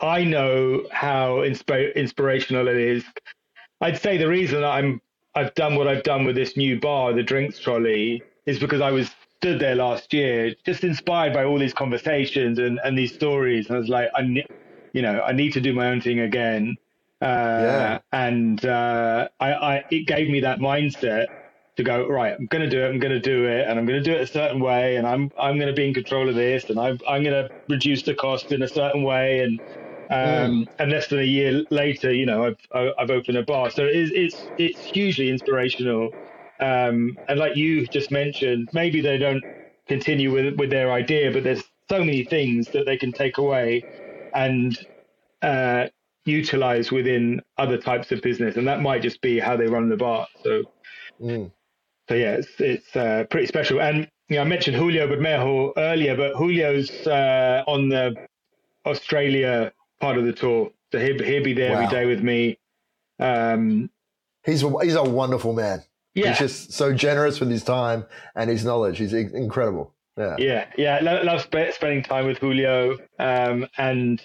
I 0.00 0.24
know 0.24 0.86
how 0.90 1.40
insp- 1.40 1.94
inspirational 1.94 2.66
it 2.66 2.78
is. 2.78 3.04
I'd 3.82 4.00
say 4.00 4.16
the 4.16 4.26
reason 4.26 4.64
I'm 4.64 5.02
I've 5.34 5.54
done 5.54 5.74
what 5.74 5.86
I've 5.86 6.02
done 6.02 6.24
with 6.24 6.34
this 6.34 6.56
new 6.56 6.80
bar, 6.80 7.12
the 7.12 7.22
drinks 7.22 7.58
trolley, 7.58 8.22
is 8.46 8.58
because 8.58 8.80
I 8.80 8.90
was 8.90 9.10
stood 9.36 9.60
there 9.60 9.74
last 9.74 10.14
year, 10.14 10.54
just 10.64 10.82
inspired 10.82 11.34
by 11.34 11.44
all 11.44 11.58
these 11.58 11.74
conversations 11.74 12.58
and, 12.58 12.80
and 12.84 12.96
these 12.96 13.12
stories. 13.12 13.66
And 13.66 13.76
I 13.76 13.78
was 13.80 13.88
like, 13.90 14.08
I, 14.14 14.22
ne- 14.22 14.46
you 14.94 15.02
know, 15.02 15.20
I 15.20 15.32
need 15.32 15.52
to 15.52 15.60
do 15.60 15.74
my 15.74 15.88
own 15.88 16.00
thing 16.00 16.20
again. 16.20 16.76
Uh, 17.20 17.26
yeah. 17.26 17.98
And 18.12 18.64
uh, 18.64 19.28
I, 19.38 19.52
I, 19.52 19.84
it 19.90 20.06
gave 20.06 20.30
me 20.30 20.40
that 20.40 20.58
mindset 20.58 21.26
to 21.80 21.84
go 21.84 22.06
right. 22.06 22.34
I'm 22.38 22.46
going 22.46 22.62
to 22.62 22.70
do 22.70 22.82
it. 22.82 22.88
I'm 22.88 22.98
going 22.98 23.12
to 23.12 23.20
do 23.20 23.46
it, 23.46 23.66
and 23.66 23.78
I'm 23.78 23.86
going 23.86 24.02
to 24.02 24.10
do 24.10 24.16
it 24.16 24.22
a 24.22 24.26
certain 24.26 24.60
way, 24.60 24.96
and 24.96 25.06
I'm 25.06 25.30
I'm 25.38 25.56
going 25.56 25.68
to 25.68 25.74
be 25.74 25.86
in 25.86 25.94
control 25.94 26.28
of 26.28 26.34
this, 26.34 26.70
and 26.70 26.78
I'm 26.78 26.98
I'm 27.08 27.22
going 27.22 27.44
to 27.44 27.50
reduce 27.68 28.02
the 28.02 28.14
cost 28.14 28.52
in 28.52 28.62
a 28.62 28.68
certain 28.68 29.02
way, 29.02 29.40
and 29.40 29.60
um, 30.10 30.18
mm. 30.18 30.68
and 30.78 30.90
less 30.90 31.08
than 31.08 31.20
a 31.20 31.24
year 31.24 31.64
later, 31.70 32.12
you 32.12 32.26
know, 32.26 32.46
I've 32.46 32.92
I've 32.98 33.10
opened 33.10 33.38
a 33.38 33.42
bar. 33.42 33.70
So 33.70 33.84
it's 33.84 34.10
it's 34.14 34.50
it's 34.56 34.80
hugely 34.84 35.30
inspirational. 35.30 36.10
Um, 36.60 37.16
and 37.28 37.38
like 37.38 37.56
you 37.56 37.86
just 37.86 38.10
mentioned, 38.10 38.68
maybe 38.72 39.00
they 39.00 39.18
don't 39.18 39.42
continue 39.88 40.30
with 40.30 40.58
with 40.58 40.70
their 40.70 40.92
idea, 40.92 41.30
but 41.32 41.44
there's 41.44 41.62
so 41.88 42.00
many 42.00 42.24
things 42.24 42.68
that 42.70 42.86
they 42.86 42.96
can 42.96 43.12
take 43.12 43.38
away 43.38 43.86
and 44.34 44.76
uh, 45.42 45.86
utilize 46.24 46.92
within 46.92 47.40
other 47.58 47.78
types 47.78 48.12
of 48.12 48.20
business, 48.22 48.56
and 48.56 48.68
that 48.68 48.80
might 48.80 49.02
just 49.02 49.20
be 49.20 49.38
how 49.38 49.56
they 49.56 49.66
run 49.66 49.88
the 49.88 49.96
bar. 49.96 50.26
So, 50.42 50.62
mm. 51.20 51.50
So 52.10 52.16
yeah, 52.16 52.32
it's 52.32 52.48
it's 52.58 52.96
uh, 52.96 53.24
pretty 53.30 53.46
special. 53.46 53.80
And 53.80 54.10
you 54.28 54.36
know, 54.36 54.42
I 54.42 54.44
mentioned 54.44 54.76
Julio 54.76 55.06
Bermejo 55.06 55.74
earlier, 55.76 56.16
but 56.16 56.36
Julio's 56.36 56.90
uh, 57.06 57.62
on 57.68 57.88
the 57.88 58.16
Australia 58.84 59.72
part 60.00 60.18
of 60.18 60.24
the 60.24 60.32
tour, 60.32 60.72
so 60.90 60.98
he'll, 60.98 61.22
he'll 61.22 61.44
be 61.44 61.52
there 61.52 61.70
wow. 61.70 61.82
every 61.82 61.96
day 61.96 62.06
with 62.06 62.20
me. 62.20 62.58
Um, 63.20 63.90
he's 64.44 64.64
he's 64.82 64.96
a 64.96 65.04
wonderful 65.04 65.52
man. 65.52 65.84
Yeah. 66.14 66.30
He's 66.30 66.38
just 66.38 66.72
so 66.72 66.92
generous 66.92 67.38
with 67.38 67.48
his 67.48 67.62
time 67.62 68.04
and 68.34 68.50
his 68.50 68.64
knowledge. 68.64 68.98
He's 68.98 69.12
incredible. 69.12 69.94
Yeah. 70.16 70.34
Yeah. 70.38 70.66
Yeah. 70.76 70.96
I 70.96 71.22
love 71.22 71.42
spending 71.42 72.02
time 72.02 72.26
with 72.26 72.38
Julio. 72.38 72.98
Um, 73.20 73.68
and, 73.78 74.20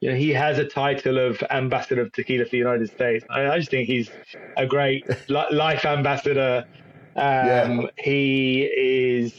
you 0.00 0.10
know, 0.10 0.16
he 0.16 0.30
has 0.30 0.60
a 0.60 0.64
title 0.64 1.18
of 1.18 1.42
ambassador 1.50 2.02
of 2.02 2.12
tequila 2.12 2.44
for 2.44 2.52
the 2.52 2.58
United 2.58 2.88
States. 2.88 3.24
I, 3.28 3.48
I 3.48 3.58
just 3.58 3.72
think 3.72 3.88
he's 3.88 4.10
a 4.56 4.64
great 4.64 5.04
life 5.28 5.84
ambassador. 5.84 6.66
Um, 7.16 7.80
yeah. 7.80 7.86
He 7.98 8.62
is, 8.62 9.32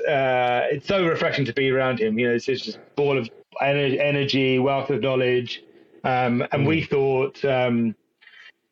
uh, 0.00 0.68
it's 0.70 0.86
so 0.86 1.06
refreshing 1.06 1.44
to 1.46 1.52
be 1.52 1.70
around 1.70 2.00
him. 2.00 2.18
You 2.18 2.28
know, 2.28 2.34
it's 2.34 2.46
just 2.46 2.76
a 2.76 2.80
ball 2.96 3.18
of 3.18 3.28
energy, 3.60 4.58
wealth 4.58 4.90
of 4.90 5.00
knowledge. 5.00 5.62
Um, 6.04 6.42
and 6.52 6.64
mm. 6.64 6.66
we 6.66 6.82
thought, 6.82 7.44
um, 7.44 7.94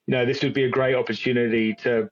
you 0.06 0.12
know, 0.12 0.26
this 0.26 0.42
would 0.42 0.54
be 0.54 0.64
a 0.64 0.68
great 0.68 0.94
opportunity 0.94 1.74
to 1.82 2.10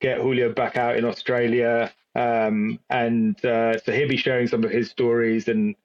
get 0.00 0.20
Julio 0.20 0.52
back 0.52 0.76
out 0.76 0.96
in 0.96 1.04
Australia. 1.04 1.92
Um, 2.14 2.80
and 2.90 3.42
uh, 3.44 3.78
so 3.78 3.92
he'll 3.92 4.08
be 4.08 4.16
sharing 4.16 4.48
some 4.48 4.64
of 4.64 4.70
his 4.70 4.90
stories 4.90 5.48
and 5.48 5.76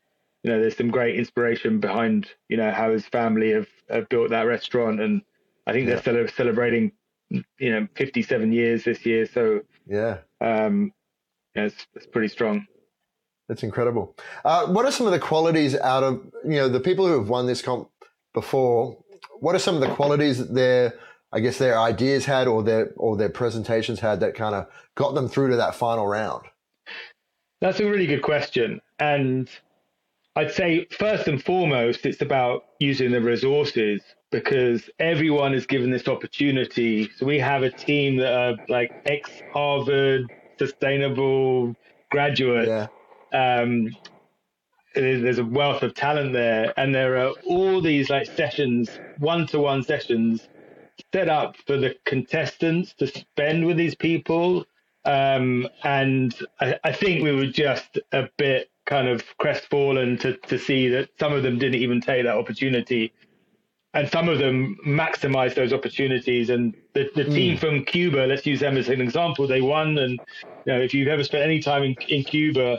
you 0.43 0.51
know 0.51 0.59
there's 0.59 0.77
some 0.77 0.89
great 0.89 1.15
inspiration 1.15 1.79
behind 1.79 2.27
you 2.49 2.57
know 2.57 2.71
how 2.71 2.91
his 2.91 3.05
family 3.05 3.51
have, 3.51 3.67
have 3.89 4.09
built 4.09 4.29
that 4.29 4.43
restaurant 4.43 4.99
and 4.99 5.21
I 5.67 5.71
think 5.71 5.87
yeah. 5.87 5.99
they're 5.99 6.27
celebrating 6.27 6.91
you 7.29 7.71
know 7.71 7.87
57 7.95 8.51
years 8.51 8.83
this 8.83 9.05
year 9.05 9.25
so 9.25 9.61
yeah 9.87 10.17
um 10.41 10.91
yeah, 11.55 11.63
it's, 11.63 11.87
it's 11.95 12.07
pretty 12.07 12.27
strong 12.27 12.65
that's 13.47 13.63
incredible 13.63 14.15
uh, 14.45 14.65
what 14.67 14.85
are 14.85 14.91
some 14.91 15.05
of 15.05 15.13
the 15.13 15.19
qualities 15.19 15.77
out 15.79 16.03
of 16.03 16.21
you 16.43 16.55
know 16.55 16.69
the 16.69 16.79
people 16.79 17.05
who 17.05 17.17
have 17.17 17.29
won 17.29 17.45
this 17.45 17.61
comp 17.61 17.89
before 18.33 18.97
what 19.39 19.53
are 19.53 19.59
some 19.59 19.75
of 19.75 19.81
the 19.81 19.93
qualities 19.93 20.37
that 20.37 20.53
they're 20.53 20.93
I 21.33 21.39
guess 21.39 21.57
their 21.57 21.79
ideas 21.79 22.25
had 22.25 22.47
or 22.47 22.61
their 22.61 22.93
or 22.95 23.17
their 23.17 23.29
presentations 23.29 23.99
had 23.99 24.19
that 24.19 24.35
kind 24.35 24.53
of 24.53 24.67
got 24.93 25.15
them 25.15 25.27
through 25.27 25.49
to 25.49 25.55
that 25.55 25.73
final 25.73 26.07
round? 26.07 26.45
That's 27.59 27.79
a 27.79 27.89
really 27.89 28.05
good 28.05 28.21
question. 28.21 28.81
And 28.99 29.49
I'd 30.35 30.51
say 30.51 30.85
first 30.91 31.27
and 31.27 31.43
foremost, 31.43 32.05
it's 32.05 32.21
about 32.21 32.65
using 32.79 33.11
the 33.11 33.19
resources 33.19 34.01
because 34.33 34.89
everyone 34.97 35.53
is 35.53 35.67
given 35.67 35.91
this 35.91 36.07
opportunity. 36.07 37.09
So 37.15 37.25
we 37.25 37.37
have 37.39 37.61
a 37.61 37.69
team 37.69 38.17
that 38.17 38.33
are 38.33 38.55
like 38.67 38.91
ex 39.05 39.29
Harvard 39.53 40.29
sustainable 40.57 41.75
graduates. 42.09 42.67
Yeah. 42.67 43.61
Um, 43.61 43.95
there's 44.95 45.37
a 45.37 45.45
wealth 45.45 45.83
of 45.83 45.93
talent 45.95 46.33
there, 46.33 46.73
and 46.77 46.93
there 46.93 47.17
are 47.17 47.33
all 47.47 47.81
these 47.81 48.09
like 48.09 48.25
sessions, 48.27 48.89
one 49.19 49.47
to 49.47 49.59
one 49.59 49.83
sessions 49.83 50.47
set 51.11 51.29
up 51.29 51.55
for 51.65 51.77
the 51.77 51.95
contestants 52.05 52.93
to 52.95 53.07
spend 53.07 53.65
with 53.65 53.77
these 53.77 53.95
people. 53.95 54.65
Um, 55.05 55.67
and 55.83 56.33
I, 56.59 56.79
I, 56.83 56.91
think 56.93 57.23
we 57.23 57.33
were 57.33 57.47
just 57.47 57.99
a 58.13 58.29
bit 58.37 58.69
kind 58.85 59.09
of 59.09 59.21
crestfallen 59.37 60.17
to, 60.19 60.37
to 60.37 60.57
see 60.57 60.87
that 60.89 61.09
some 61.19 61.33
of 61.33 61.43
them 61.43 61.59
didn't 61.59 61.81
even 61.81 61.99
take 61.99 62.23
that 62.23 62.37
opportunity. 62.37 63.11
And 63.95 64.09
some 64.09 64.27
of 64.27 64.39
them 64.39 64.77
maximize 64.87 65.53
those 65.53 65.71
opportunities. 65.71 66.49
And 66.49 66.75
the, 66.93 67.09
the 67.15 67.25
mm. 67.25 67.33
team 67.33 67.57
from 67.57 67.85
Cuba, 67.85 68.25
let's 68.27 68.45
use 68.45 68.59
them 68.59 68.75
as 68.75 68.89
an 68.89 69.01
example, 69.01 69.47
they 69.47 69.61
won. 69.61 69.97
And 69.99 70.19
you 70.65 70.73
know, 70.73 70.79
if 70.79 70.93
you've 70.93 71.07
ever 71.07 71.23
spent 71.23 71.43
any 71.43 71.59
time 71.59 71.83
in, 71.83 71.95
in 72.07 72.23
Cuba, 72.23 72.77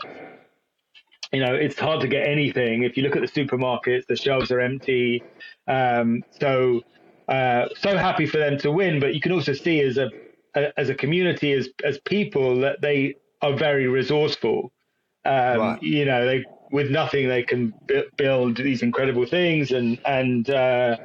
you 1.33 1.41
know, 1.41 1.55
it's 1.55 1.79
hard 1.79 2.01
to 2.01 2.09
get 2.09 2.27
anything. 2.27 2.85
If 2.85 2.97
you 2.97 3.03
look 3.03 3.17
at 3.17 3.23
the 3.23 3.29
supermarkets, 3.29 4.07
the 4.07 4.17
shelves 4.17 4.51
are 4.51 4.61
empty. 4.61 5.23
Um, 5.67 6.23
so, 6.41 6.83
uh, 7.29 7.67
so 7.77 7.97
happy 7.97 8.27
for 8.27 8.39
them 8.39 8.59
to 8.59 8.71
win. 8.71 9.01
But 9.01 9.15
you 9.15 9.21
can 9.21 9.33
also 9.33 9.53
see 9.53 9.81
as 9.81 9.99
a, 9.99 10.11
a, 10.55 10.79
as 10.79 10.91
a 10.91 10.95
community, 10.95 11.53
as 11.53 11.69
as 11.85 11.99
people, 11.99 12.61
that 12.61 12.81
they 12.81 13.17
are 13.43 13.57
very 13.57 13.89
resourceful. 13.89 14.73
Um, 15.25 15.59
right. 15.59 15.83
You 15.83 16.05
know, 16.05 16.27
they 16.27 16.45
with 16.75 16.91
nothing 16.91 17.29
they 17.29 17.45
can 17.45 17.73
b- 17.87 18.03
build 18.17 18.57
these 18.57 18.83
incredible 18.83 19.25
things, 19.25 19.71
and 19.71 19.97
and 20.05 20.51
uh, 20.51 20.97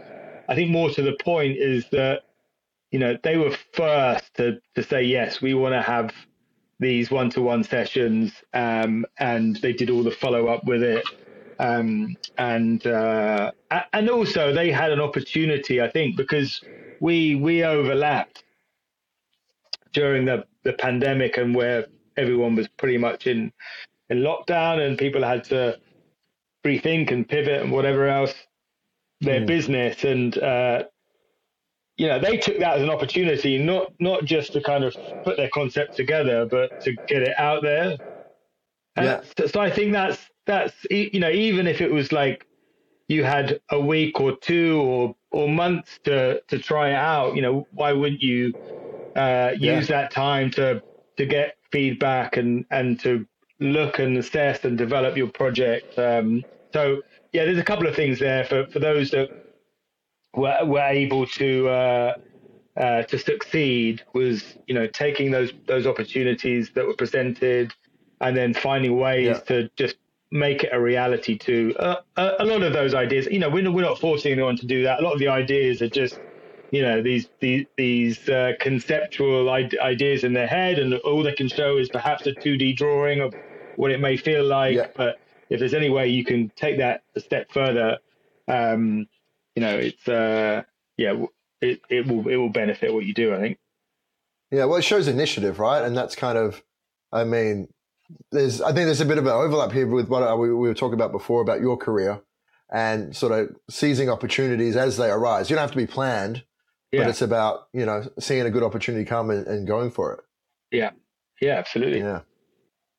I 0.49 0.55
think 0.55 0.71
more 0.71 0.89
to 0.89 1.03
the 1.03 1.15
point 1.21 1.57
is 1.57 1.85
that 1.91 2.23
you 2.89 2.97
know 2.97 3.15
they 3.21 3.37
were 3.37 3.55
first 3.73 4.33
to 4.37 4.59
to 4.73 4.81
say 4.81 5.03
yes, 5.03 5.43
we 5.43 5.53
want 5.53 5.75
to 5.75 5.81
have 5.83 6.11
these 6.79 7.11
one-to-one 7.11 7.63
sessions, 7.63 8.33
um, 8.55 9.05
and 9.19 9.57
they 9.57 9.71
did 9.71 9.91
all 9.91 10.01
the 10.01 10.09
follow-up 10.23 10.65
with 10.65 10.81
it. 10.81 11.05
Um, 11.59 12.15
and 12.39 12.87
uh, 12.87 13.51
and 13.93 14.09
also 14.09 14.51
they 14.51 14.71
had 14.71 14.91
an 14.91 14.99
opportunity, 14.99 15.81
I 15.81 15.91
think, 15.91 16.17
because 16.17 16.61
we 16.99 17.35
we 17.35 17.63
overlapped 17.63 18.43
during 19.93 20.25
the, 20.25 20.45
the 20.63 20.73
pandemic 20.73 21.37
and 21.37 21.53
where 21.53 21.85
everyone 22.17 22.55
was 22.55 22.67
pretty 22.69 22.97
much 22.97 23.27
in 23.27 23.51
in 24.09 24.19
lockdown 24.19 24.85
and 24.85 24.97
people 24.97 25.23
had 25.23 25.43
to 25.45 25.77
rethink 26.65 27.11
and 27.11 27.27
pivot 27.27 27.61
and 27.61 27.71
whatever 27.71 28.07
else 28.07 28.33
their 29.21 29.41
mm. 29.41 29.47
business 29.47 30.03
and 30.03 30.37
uh, 30.37 30.83
you 31.99 32.07
know, 32.07 32.17
they 32.17 32.37
took 32.37 32.57
that 32.59 32.77
as 32.77 32.81
an 32.81 32.89
opportunity, 32.89 33.57
not 33.57 33.91
not 33.99 34.23
just 34.23 34.53
to 34.53 34.61
kind 34.61 34.85
of 34.85 34.95
put 35.25 35.35
their 35.35 35.49
concept 35.49 35.97
together, 35.97 36.45
but 36.45 36.79
to 36.81 36.93
get 36.93 37.23
it 37.23 37.37
out 37.37 37.61
there. 37.61 37.97
And 38.95 39.05
yeah. 39.05 39.21
So, 39.37 39.47
so 39.47 39.59
I 39.59 39.69
think 39.69 39.91
that's 39.91 40.17
that's 40.47 40.73
you 40.89 41.19
know, 41.19 41.29
even 41.29 41.67
if 41.67 41.81
it 41.81 41.91
was 41.91 42.13
like 42.13 42.47
you 43.09 43.25
had 43.25 43.59
a 43.69 43.79
week 43.79 44.21
or 44.21 44.37
two 44.37 44.79
or 44.81 45.15
or 45.31 45.49
months 45.49 45.99
to 46.05 46.41
to 46.47 46.57
try 46.57 46.91
it 46.91 46.95
out, 46.95 47.35
you 47.35 47.41
know, 47.41 47.67
why 47.71 47.91
wouldn't 47.91 48.23
you 48.23 48.53
uh, 49.17 49.51
use 49.51 49.89
yeah. 49.89 50.01
that 50.03 50.11
time 50.11 50.51
to 50.51 50.81
to 51.17 51.25
get 51.25 51.57
feedback 51.69 52.37
and 52.37 52.63
and 52.71 52.97
to 53.01 53.27
look 53.59 53.99
and 53.99 54.17
assess 54.17 54.63
and 54.63 54.77
develop 54.77 55.17
your 55.17 55.27
project? 55.27 55.97
Um, 55.97 56.43
so 56.73 57.01
yeah, 57.33 57.45
there's 57.45 57.57
a 57.57 57.63
couple 57.63 57.87
of 57.87 57.95
things 57.95 58.19
there 58.19 58.45
for 58.45 58.65
for 58.67 58.79
those 58.79 59.11
that 59.11 59.29
were, 60.35 60.57
were 60.65 60.79
able 60.79 61.25
to 61.27 61.67
uh, 61.69 62.13
uh, 62.77 63.03
to 63.03 63.17
succeed 63.17 64.03
was 64.13 64.55
you 64.67 64.73
know 64.73 64.87
taking 64.87 65.31
those 65.31 65.51
those 65.67 65.85
opportunities 65.85 66.71
that 66.71 66.85
were 66.85 66.95
presented 66.95 67.73
and 68.21 68.35
then 68.35 68.53
finding 68.53 68.97
ways 68.97 69.27
yeah. 69.27 69.39
to 69.39 69.69
just 69.75 69.97
make 70.31 70.63
it 70.63 70.69
a 70.71 70.79
reality 70.79 71.37
to 71.37 71.75
uh, 71.79 71.95
a, 72.17 72.31
a, 72.39 72.45
lot 72.45 72.61
of 72.61 72.71
those 72.71 72.93
ideas 72.93 73.27
you 73.31 73.39
know 73.39 73.49
we're, 73.49 73.69
we're 73.71 73.81
not 73.81 73.99
forcing 73.99 74.31
anyone 74.31 74.55
to 74.55 74.65
do 74.65 74.83
that 74.83 74.99
a 74.99 75.01
lot 75.01 75.13
of 75.13 75.19
the 75.19 75.27
ideas 75.27 75.81
are 75.81 75.89
just 75.89 76.19
you 76.71 76.81
know 76.83 77.01
these 77.01 77.27
these, 77.39 77.65
these 77.77 78.29
uh, 78.29 78.53
conceptual 78.59 79.49
ideas 79.49 80.23
in 80.23 80.33
their 80.33 80.47
head 80.47 80.77
and 80.77 80.93
all 80.93 81.23
they 81.23 81.33
can 81.33 81.47
show 81.47 81.77
is 81.77 81.89
perhaps 81.89 82.27
a 82.27 82.31
2d 82.33 82.77
drawing 82.77 83.21
of 83.21 83.33
what 83.79 83.91
it 83.91 83.99
may 83.99 84.17
feel 84.17 84.45
like 84.45 84.75
yeah. 84.75 84.87
but 84.95 85.19
if 85.49 85.59
there's 85.59 85.73
any 85.73 85.89
way 85.89 86.07
you 86.07 86.23
can 86.23 86.51
take 86.55 86.77
that 86.77 87.03
a 87.15 87.19
step 87.19 87.51
further 87.51 87.97
um, 88.49 89.07
you 89.55 89.61
know, 89.61 89.77
it's 89.77 90.07
uh, 90.07 90.63
yeah, 90.97 91.25
it 91.61 91.81
it 91.89 92.07
will 92.07 92.27
it 92.27 92.37
will 92.37 92.49
benefit 92.49 92.93
what 92.93 93.05
you 93.05 93.13
do. 93.13 93.33
I 93.33 93.39
think. 93.39 93.57
Yeah, 94.51 94.65
well, 94.65 94.77
it 94.77 94.83
shows 94.83 95.07
initiative, 95.07 95.59
right? 95.59 95.83
And 95.83 95.95
that's 95.95 96.15
kind 96.15 96.37
of, 96.37 96.63
I 97.11 97.23
mean, 97.23 97.67
there's 98.31 98.61
I 98.61 98.67
think 98.67 98.85
there's 98.85 99.01
a 99.01 99.05
bit 99.05 99.17
of 99.17 99.25
an 99.25 99.31
overlap 99.31 99.71
here 99.71 99.87
with 99.87 100.07
what 100.07 100.39
we, 100.39 100.47
we 100.47 100.67
were 100.67 100.73
talking 100.73 100.95
about 100.95 101.11
before 101.11 101.41
about 101.41 101.61
your 101.61 101.77
career 101.77 102.21
and 102.71 103.15
sort 103.15 103.31
of 103.31 103.55
seizing 103.69 104.09
opportunities 104.09 104.75
as 104.75 104.97
they 104.97 105.09
arise. 105.09 105.49
You 105.49 105.55
don't 105.55 105.63
have 105.63 105.71
to 105.71 105.77
be 105.77 105.87
planned, 105.87 106.43
yeah. 106.91 107.01
but 107.01 107.09
it's 107.09 107.21
about 107.21 107.67
you 107.73 107.85
know 107.85 108.09
seeing 108.19 108.45
a 108.45 108.51
good 108.51 108.63
opportunity 108.63 109.05
come 109.05 109.29
and, 109.29 109.45
and 109.45 109.67
going 109.67 109.91
for 109.91 110.13
it. 110.13 110.19
Yeah, 110.71 110.91
yeah, 111.41 111.55
absolutely. 111.55 111.99
Yeah. 111.99 112.21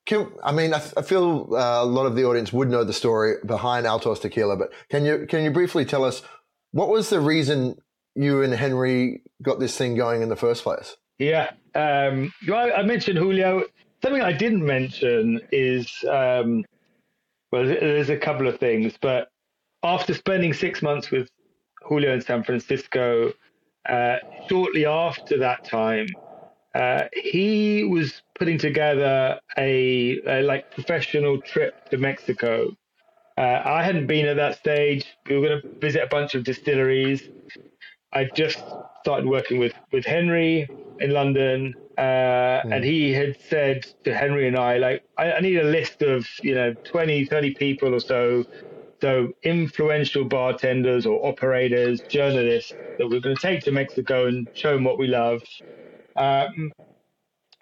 Can, 0.06 0.30
I 0.42 0.52
mean, 0.52 0.74
I, 0.74 0.82
I 0.96 1.02
feel 1.02 1.48
uh, 1.52 1.82
a 1.82 1.84
lot 1.84 2.06
of 2.06 2.16
the 2.16 2.24
audience 2.24 2.52
would 2.52 2.68
know 2.68 2.84
the 2.84 2.92
story 2.92 3.36
behind 3.44 3.86
Altos 3.86 4.20
Tequila, 4.20 4.56
but 4.56 4.72
can 4.88 5.04
you 5.04 5.26
can 5.28 5.44
you 5.44 5.50
briefly 5.50 5.84
tell 5.84 6.04
us 6.04 6.22
what 6.72 6.88
was 6.88 7.10
the 7.10 7.20
reason 7.20 7.76
you 8.14 8.42
and 8.42 8.52
Henry 8.52 9.22
got 9.42 9.60
this 9.60 9.76
thing 9.76 9.94
going 9.94 10.22
in 10.22 10.28
the 10.28 10.36
first 10.36 10.62
place? 10.62 10.96
Yeah, 11.18 11.50
um, 11.74 12.32
I 12.52 12.82
mentioned 12.82 13.18
Julio. 13.18 13.64
Something 14.02 14.22
I 14.22 14.32
didn't 14.32 14.64
mention 14.64 15.40
is 15.52 15.92
um, 16.10 16.64
well, 17.52 17.66
there's 17.66 18.10
a 18.10 18.16
couple 18.16 18.46
of 18.46 18.58
things, 18.58 18.94
but 19.00 19.30
after 19.82 20.14
spending 20.14 20.52
six 20.52 20.82
months 20.82 21.10
with 21.10 21.28
Julio 21.82 22.14
in 22.14 22.20
San 22.20 22.44
Francisco, 22.44 23.32
uh, 23.88 24.16
shortly 24.48 24.86
after 24.86 25.38
that 25.38 25.64
time, 25.64 26.06
uh, 26.74 27.04
he 27.12 27.84
was 27.84 28.22
putting 28.38 28.58
together 28.58 29.40
a, 29.58 30.20
a, 30.26 30.42
like 30.42 30.70
professional 30.70 31.40
trip 31.40 31.90
to 31.90 31.98
Mexico 31.98 32.76
uh, 33.40 33.62
I 33.64 33.82
hadn't 33.82 34.06
been 34.06 34.26
at 34.26 34.36
that 34.36 34.58
stage. 34.58 35.06
We 35.26 35.38
were 35.38 35.48
going 35.48 35.62
to 35.62 35.68
visit 35.78 36.02
a 36.02 36.06
bunch 36.08 36.34
of 36.34 36.44
distilleries. 36.44 37.30
I 38.12 38.24
just 38.24 38.58
started 39.00 39.26
working 39.26 39.58
with, 39.58 39.72
with 39.92 40.04
Henry 40.04 40.68
in 40.98 41.10
London, 41.12 41.74
uh, 41.96 42.02
mm. 42.02 42.74
and 42.74 42.84
he 42.84 43.14
had 43.14 43.40
said 43.48 43.86
to 44.04 44.14
Henry 44.14 44.46
and 44.46 44.58
I, 44.58 44.76
like, 44.76 45.04
I, 45.16 45.32
I, 45.32 45.40
need 45.40 45.56
a 45.56 45.64
list 45.64 46.02
of, 46.02 46.28
you 46.42 46.54
know, 46.54 46.74
20, 46.84 47.24
30 47.24 47.54
people 47.54 47.94
or 47.94 48.00
so, 48.00 48.44
so 49.00 49.32
influential 49.42 50.24
bartenders 50.24 51.06
or 51.06 51.24
operators, 51.26 52.02
journalists 52.02 52.74
that 52.98 53.08
we're 53.08 53.20
going 53.20 53.36
to 53.36 53.40
take 53.42 53.62
to 53.64 53.72
Mexico 53.72 54.26
and 54.26 54.48
show 54.52 54.74
them 54.74 54.84
what 54.84 54.98
we 54.98 55.06
love. 55.06 55.42
Um, 56.16 56.72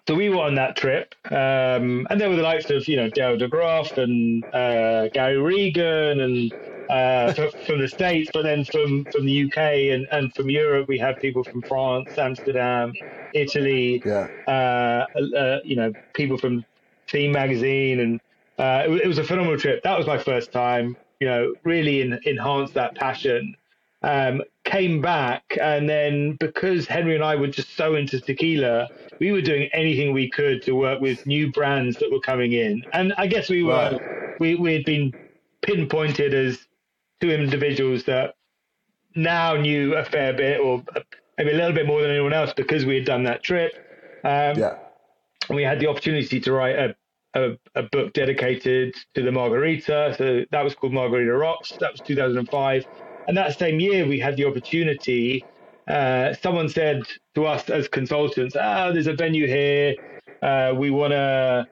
so 0.07 0.15
we 0.15 0.29
were 0.29 0.41
on 0.41 0.55
that 0.55 0.75
trip, 0.75 1.13
um, 1.25 2.07
and 2.09 2.19
there 2.19 2.29
were 2.29 2.35
the 2.35 2.41
likes 2.41 2.71
of 2.71 2.87
you 2.87 2.95
know 2.95 3.09
Dale 3.11 3.37
DeGroff 3.37 3.95
and 3.97 4.43
uh, 4.45 5.07
Gary 5.09 5.37
Regan 5.37 6.21
and 6.21 6.51
uh, 6.89 7.31
from 7.67 7.79
the 7.79 7.87
states, 7.87 8.31
but 8.33 8.41
then 8.41 8.65
from 8.65 9.05
from 9.11 9.27
the 9.27 9.43
UK 9.45 9.57
and, 9.93 10.07
and 10.11 10.33
from 10.33 10.49
Europe 10.49 10.87
we 10.87 10.97
had 10.97 11.19
people 11.19 11.43
from 11.43 11.61
France, 11.61 12.17
Amsterdam, 12.17 12.91
Italy. 13.35 14.01
Yeah. 14.03 14.27
Uh, 14.47 15.05
uh 15.15 15.59
you 15.63 15.75
know, 15.75 15.93
people 16.13 16.39
from 16.39 16.65
Theme 17.07 17.31
Magazine, 17.31 17.99
and 17.99 18.21
uh, 18.57 18.85
it, 18.87 19.01
it, 19.03 19.07
was 19.07 19.19
a 19.19 19.23
phenomenal 19.23 19.59
trip. 19.59 19.83
That 19.83 19.95
was 19.95 20.07
my 20.07 20.17
first 20.17 20.51
time. 20.51 20.97
You 21.19 21.27
know, 21.27 21.53
really 21.63 22.01
in, 22.01 22.19
enhanced 22.25 22.73
that 22.73 22.95
passion. 22.95 23.55
Um, 24.01 24.41
came 24.69 25.01
back, 25.01 25.57
and 25.59 25.89
then 25.89 26.37
because 26.39 26.85
Henry 26.85 27.15
and 27.15 27.23
I 27.23 27.35
were 27.35 27.47
just 27.47 27.75
so 27.75 27.95
into 27.95 28.19
tequila, 28.19 28.87
we 29.19 29.31
were 29.31 29.41
doing 29.41 29.69
anything 29.73 30.13
we 30.13 30.29
could 30.29 30.61
to 30.63 30.73
work 30.73 31.01
with 31.01 31.25
new 31.25 31.51
brands 31.51 31.97
that 31.97 32.11
were 32.11 32.19
coming 32.19 32.53
in. 32.53 32.83
And 32.93 33.13
I 33.17 33.27
guess 33.27 33.49
we 33.49 33.63
were 33.63 33.73
right. 33.73 34.39
we 34.39 34.55
we 34.55 34.73
had 34.73 34.85
been 34.85 35.13
pinpointed 35.63 36.33
as 36.33 36.59
two 37.19 37.31
individuals 37.31 38.03
that 38.03 38.35
now 39.15 39.55
knew 39.55 39.95
a 39.95 40.05
fair 40.05 40.33
bit, 40.33 40.59
or 40.59 40.83
maybe 41.37 41.51
a 41.51 41.55
little 41.55 41.73
bit 41.73 41.87
more 41.87 42.01
than 42.01 42.11
anyone 42.11 42.33
else, 42.33 42.53
because 42.55 42.85
we 42.85 42.95
had 42.95 43.05
done 43.05 43.23
that 43.23 43.43
trip. 43.43 43.73
Um, 44.23 44.59
yeah. 44.59 44.75
And 45.47 45.55
we 45.55 45.63
had 45.63 45.79
the 45.79 45.87
opportunity 45.87 46.39
to 46.39 46.51
write 46.51 46.75
a, 46.75 46.95
a, 47.33 47.57
a 47.73 47.83
book 47.83 48.13
dedicated 48.13 48.93
to 49.15 49.23
the 49.23 49.31
margarita. 49.31 50.13
So 50.15 50.45
that 50.51 50.63
was 50.63 50.75
called 50.75 50.93
Margarita 50.93 51.33
Rocks. 51.33 51.73
That 51.79 51.91
was 51.91 52.01
2005 52.01 52.85
and 53.29 53.37
that 53.37 53.57
same 53.59 53.79
year, 53.79 54.07
we 54.07 54.19
had 54.19 54.37
the 54.37 54.45
opportunity. 54.45 55.45
Uh, 55.87 56.33
someone 56.33 56.67
said 56.67 57.03
to 57.35 57.45
us 57.45 57.69
as 57.69 57.87
consultants, 57.87 58.55
"Ah, 58.59 58.91
there's 58.91 59.05
a 59.05 59.13
venue 59.13 59.45
here. 59.45 59.93
Uh, 60.41 60.73
we 60.75 60.89
want 60.89 61.13
to." 61.13 61.67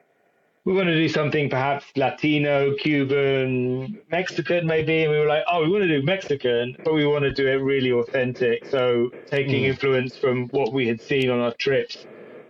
We 0.65 0.73
want 0.73 0.87
to 0.87 0.95
do 0.95 1.07
something 1.07 1.49
perhaps 1.49 1.85
Latino, 1.95 2.75
Cuban, 2.75 4.01
Mexican, 4.11 4.67
maybe. 4.67 5.03
And 5.03 5.11
we 5.13 5.17
were 5.17 5.25
like, 5.25 5.45
oh, 5.49 5.63
we 5.63 5.69
want 5.69 5.83
to 5.83 5.87
do 5.87 6.05
Mexican, 6.05 6.75
but 6.83 6.93
we 6.93 7.07
want 7.07 7.23
to 7.23 7.31
do 7.31 7.47
it 7.47 7.61
really 7.73 7.93
authentic. 7.93 8.65
So 8.65 9.09
taking 9.27 9.63
mm. 9.63 9.69
influence 9.69 10.17
from 10.17 10.49
what 10.49 10.73
we 10.73 10.85
had 10.85 10.99
seen 10.99 11.29
on 11.29 11.39
our 11.39 11.53
trips 11.53 12.05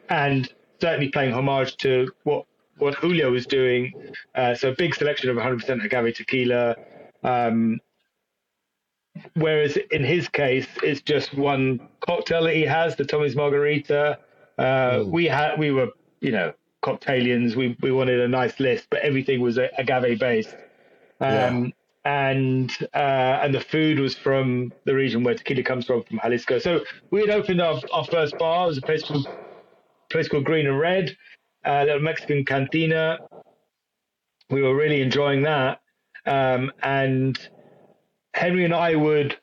and 0.10 0.52
certainly 0.82 1.10
paying 1.10 1.32
homage 1.32 1.78
to 1.78 2.12
what 2.24 2.48
what 2.80 2.96
Julio 2.96 3.30
was 3.30 3.46
doing. 3.46 3.94
Uh, 4.34 4.56
so 4.56 4.70
a 4.70 4.76
big 4.76 4.96
selection 4.96 5.30
of 5.30 5.38
100% 5.38 5.86
agave 5.86 6.16
tequila, 6.16 6.76
um, 7.24 7.80
Whereas 9.36 9.78
in 9.92 10.04
his 10.04 10.28
case, 10.30 10.68
it's 10.84 11.02
just 11.02 11.34
one 11.34 11.88
cocktail 12.02 12.44
that 12.44 12.56
he 12.56 12.64
has, 12.64 12.96
the 12.96 13.06
Tommy's 13.06 13.36
Margarita. 13.36 14.20
Uh, 14.58 15.04
we 15.06 15.26
had, 15.26 15.58
we 15.60 15.72
were, 15.72 15.90
you 16.22 16.32
know, 16.32 16.54
cocktailians. 16.84 17.56
We 17.56 17.78
we 17.82 17.92
wanted 17.92 18.20
a 18.20 18.28
nice 18.28 18.60
list, 18.60 18.88
but 18.90 19.02
everything 19.02 19.42
was 19.42 19.58
agave 19.58 20.20
based. 20.20 20.56
Um, 21.20 21.66
yeah. 21.66 21.72
And 22.06 22.72
uh, 22.94 23.42
and 23.44 23.54
the 23.54 23.60
food 23.60 24.00
was 24.00 24.16
from 24.16 24.72
the 24.86 24.96
region 24.96 25.24
where 25.24 25.36
tequila 25.36 25.64
comes 25.64 25.86
from, 25.86 26.04
from 26.04 26.20
Jalisco. 26.24 26.60
So 26.60 26.82
we 27.12 27.20
had 27.20 27.30
opened 27.30 27.62
our, 27.62 27.82
our 27.92 28.06
first 28.06 28.38
bar. 28.38 28.66
It 28.66 28.68
was 28.70 28.78
a 28.78 28.82
place 28.82 29.04
called 29.04 29.28
place 30.10 30.30
called 30.30 30.46
Green 30.46 30.68
and 30.68 30.80
Red, 30.80 31.18
a 31.66 31.84
little 31.84 32.00
Mexican 32.00 32.46
cantina. 32.46 33.20
we 34.50 34.62
were 34.62 34.76
really 34.76 35.02
enjoying 35.02 35.44
that. 35.44 35.82
Um, 36.26 36.72
and 36.82 37.38
Henry 38.38 38.66
and 38.66 38.74
I 38.74 38.96
would 38.96 39.38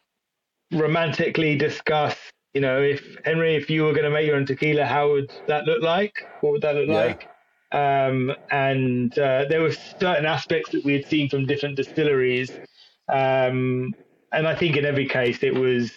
romantically 0.72 1.57
discuss, 1.57 2.16
you 2.55 2.61
know, 2.61 2.80
if 2.80 3.16
Henry, 3.24 3.57
if 3.57 3.68
you 3.68 3.82
were 3.82 3.92
going 3.92 4.05
to 4.05 4.11
make 4.11 4.26
your 4.26 4.36
own 4.36 4.47
tequila, 4.47 4.86
how 4.86 5.11
would 5.11 5.32
that 5.49 5.64
look 5.64 5.82
like? 5.82 6.26
What 6.40 6.53
would 6.53 6.62
that 6.62 6.76
look 6.76 6.88
yeah. 6.88 6.95
like? 6.95 7.28
Um, 7.72 8.32
and 8.53 9.18
uh, 9.18 9.47
there 9.49 9.61
were 9.62 9.72
certain 9.72 10.24
aspects 10.24 10.70
that 10.70 10.84
we 10.84 10.92
had 10.92 11.07
seen 11.07 11.28
from 11.28 11.45
different 11.45 11.74
distilleries. 11.74 12.53
Um, 13.09 13.95
and 14.32 14.47
I 14.47 14.55
think 14.55 14.76
in 14.76 14.84
every 14.84 15.09
case 15.09 15.42
it 15.42 15.55
was, 15.55 15.90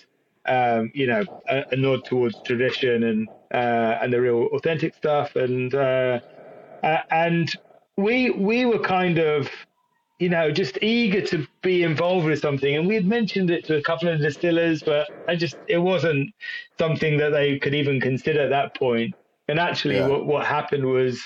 um, 0.48 0.92
you 0.96 1.06
know, 1.06 1.24
a, 1.48 1.66
a, 1.72 1.76
nod 1.76 2.04
towards 2.06 2.42
tradition 2.44 3.04
and 3.04 3.30
uh, 3.54 4.00
and 4.02 4.12
the 4.12 4.20
real 4.20 4.48
authentic 4.54 4.96
stuff. 4.96 5.36
And 5.36 5.74
uh, 5.76 6.20
and 7.12 7.54
we 7.96 8.32
we 8.32 8.66
were 8.66 8.80
kind 8.80 9.20
of 9.20 9.50
you 10.20 10.30
know, 10.30 10.52
just 10.52 10.80
eager 10.82 11.22
to 11.22 11.48
be 11.62 11.84
involved 11.84 12.26
with 12.26 12.40
something. 12.40 12.76
And 12.76 12.88
we 12.88 12.96
had 12.96 13.06
mentioned 13.06 13.52
it 13.52 13.66
to 13.66 13.78
a 13.78 13.82
couple 13.82 14.10
of 14.10 14.20
distillers, 14.20 14.82
but 14.82 15.08
I 15.28 15.36
just, 15.36 15.58
it 15.68 15.78
wasn't 15.78 16.34
something 16.80 17.18
that 17.18 17.30
they 17.30 17.60
could 17.60 17.76
even 17.76 18.02
consider 18.02 18.42
at 18.42 18.50
that 18.50 18.76
point. 18.76 19.14
And 19.48 19.60
actually, 19.60 19.98
yeah. 19.98 20.08
what, 20.08 20.26
what 20.26 20.46
happened 20.46 20.86
was, 20.86 21.22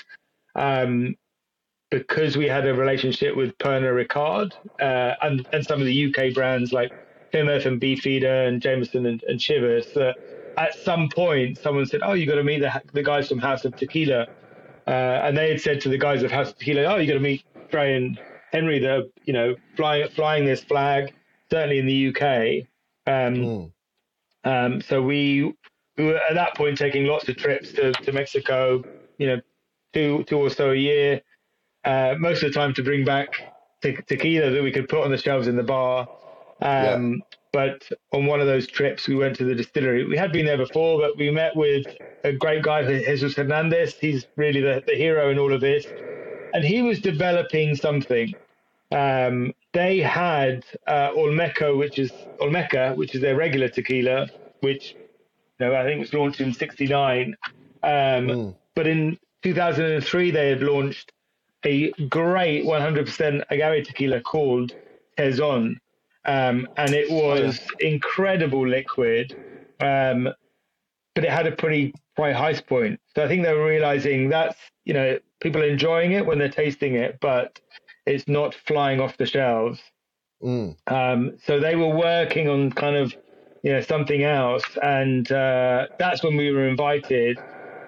um, 0.54 1.16
because 1.90 2.36
we 2.36 2.46
had 2.46 2.66
a 2.66 2.74
relationship 2.74 3.34
with 3.34 3.56
Pernod 3.58 4.06
Ricard 4.06 4.52
uh, 4.80 5.14
and, 5.22 5.46
and 5.52 5.64
some 5.64 5.80
of 5.80 5.86
the 5.86 6.06
UK 6.14 6.34
brands 6.34 6.72
like 6.72 6.92
Plymouth 7.30 7.66
and 7.66 7.80
Beefeater 7.80 8.44
and 8.44 8.60
Jameson 8.60 9.06
and, 9.06 9.22
and 9.24 9.38
Chivas, 9.38 9.92
that 9.94 10.16
at 10.58 10.74
some 10.74 11.08
point 11.08 11.58
someone 11.58 11.86
said, 11.86 12.00
Oh, 12.02 12.12
you 12.12 12.26
got 12.26 12.36
to 12.36 12.44
meet 12.44 12.60
the, 12.60 12.82
the 12.92 13.02
guys 13.02 13.28
from 13.28 13.38
House 13.38 13.64
of 13.64 13.74
Tequila. 13.76 14.26
Uh, 14.86 14.90
and 14.90 15.36
they 15.36 15.48
had 15.48 15.60
said 15.60 15.80
to 15.82 15.88
the 15.88 15.98
guys 15.98 16.22
of 16.22 16.30
House 16.30 16.50
of 16.50 16.58
Tequila, 16.58 16.84
Oh, 16.84 16.96
you 16.96 17.06
got 17.06 17.14
to 17.14 17.20
meet 17.20 17.44
Dre 17.70 17.94
and 17.94 18.18
Henry, 18.52 18.78
the 18.78 19.10
you 19.24 19.32
know 19.32 19.56
flying 19.76 20.08
flying 20.10 20.44
this 20.44 20.62
flag 20.62 21.12
certainly 21.50 21.78
in 21.78 21.86
the 21.86 22.08
UK. 22.08 22.66
Um, 23.06 23.34
mm. 23.34 23.72
um, 24.44 24.80
so 24.80 25.02
we 25.02 25.54
we 25.96 26.04
were 26.04 26.16
at 26.16 26.34
that 26.34 26.54
point 26.54 26.78
taking 26.78 27.06
lots 27.06 27.28
of 27.28 27.36
trips 27.36 27.72
to, 27.72 27.92
to 27.92 28.12
Mexico. 28.12 28.82
You 29.18 29.26
know, 29.28 29.40
two 29.92 30.24
two 30.24 30.38
or 30.38 30.50
so 30.50 30.70
a 30.70 30.76
year. 30.76 31.22
Uh, 31.84 32.14
most 32.18 32.42
of 32.42 32.52
the 32.52 32.58
time 32.58 32.72
to 32.74 32.82
bring 32.82 33.04
back 33.04 33.28
te- 33.82 33.98
tequila 34.06 34.50
that 34.50 34.62
we 34.62 34.70
could 34.70 34.88
put 34.88 35.02
on 35.02 35.10
the 35.10 35.18
shelves 35.18 35.48
in 35.48 35.56
the 35.56 35.62
bar. 35.62 36.08
Um, 36.60 37.14
yeah. 37.14 37.36
But 37.52 37.86
on 38.12 38.24
one 38.24 38.40
of 38.40 38.46
those 38.46 38.66
trips, 38.66 39.08
we 39.08 39.14
went 39.14 39.36
to 39.36 39.44
the 39.44 39.54
distillery. 39.54 40.06
We 40.06 40.16
had 40.16 40.32
been 40.32 40.46
there 40.46 40.56
before, 40.56 40.98
but 40.98 41.18
we 41.18 41.30
met 41.30 41.54
with 41.54 41.84
a 42.24 42.32
great 42.32 42.62
guy, 42.62 42.82
Jesus 42.84 43.34
Hernandez. 43.36 43.94
He's 44.00 44.26
really 44.36 44.62
the, 44.62 44.82
the 44.86 44.94
hero 44.94 45.28
in 45.28 45.38
all 45.38 45.52
of 45.52 45.60
this 45.60 45.84
and 46.52 46.64
he 46.64 46.82
was 46.82 47.00
developing 47.00 47.74
something. 47.74 48.34
Um, 48.92 49.54
they 49.72 49.98
had 49.98 50.64
uh, 50.86 51.10
Olmeca, 51.12 51.76
which 51.76 51.98
is 51.98 52.12
Olmeca, 52.40 52.94
which 52.96 53.14
is 53.14 53.20
their 53.20 53.36
regular 53.36 53.68
tequila, 53.68 54.28
which 54.60 54.94
you 55.58 55.66
know, 55.66 55.74
I 55.74 55.84
think 55.84 56.00
was 56.00 56.12
launched 56.12 56.40
in 56.40 56.52
'69. 56.52 57.36
Um, 57.82 57.90
mm. 57.90 58.54
But 58.74 58.86
in 58.86 59.18
2003, 59.42 60.30
they 60.30 60.48
had 60.50 60.62
launched 60.62 61.12
a 61.64 61.90
great 62.08 62.64
100% 62.64 63.44
agave 63.50 63.86
tequila 63.86 64.20
called 64.20 64.72
Tezon, 65.18 65.76
um, 66.24 66.68
and 66.76 66.94
it 66.94 67.10
was 67.10 67.60
oh, 67.60 67.76
yeah. 67.80 67.88
incredible 67.88 68.66
liquid, 68.66 69.36
um, 69.80 70.28
but 71.14 71.24
it 71.24 71.30
had 71.30 71.46
a 71.46 71.52
pretty 71.52 71.94
quite 72.16 72.34
high 72.34 72.54
point. 72.54 73.00
So 73.14 73.24
I 73.24 73.28
think 73.28 73.42
they 73.44 73.52
were 73.52 73.66
realizing 73.66 74.28
that's 74.28 74.58
you 74.84 74.94
know 74.94 75.18
people 75.40 75.62
are 75.62 75.66
enjoying 75.68 76.12
it 76.12 76.26
when 76.26 76.38
they're 76.38 76.48
tasting 76.48 76.94
it, 76.94 77.18
but 77.20 77.60
it's 78.06 78.28
not 78.28 78.54
flying 78.54 79.00
off 79.00 79.16
the 79.16 79.26
shelves. 79.26 79.80
Mm. 80.42 80.76
Um, 80.88 81.38
so 81.44 81.60
they 81.60 81.76
were 81.76 81.94
working 81.94 82.48
on 82.48 82.72
kind 82.72 82.96
of 82.96 83.14
you 83.62 83.72
know 83.72 83.80
something 83.80 84.24
else, 84.24 84.64
and 84.82 85.30
uh, 85.30 85.86
that's 85.98 86.22
when 86.22 86.36
we 86.36 86.50
were 86.50 86.68
invited. 86.68 87.38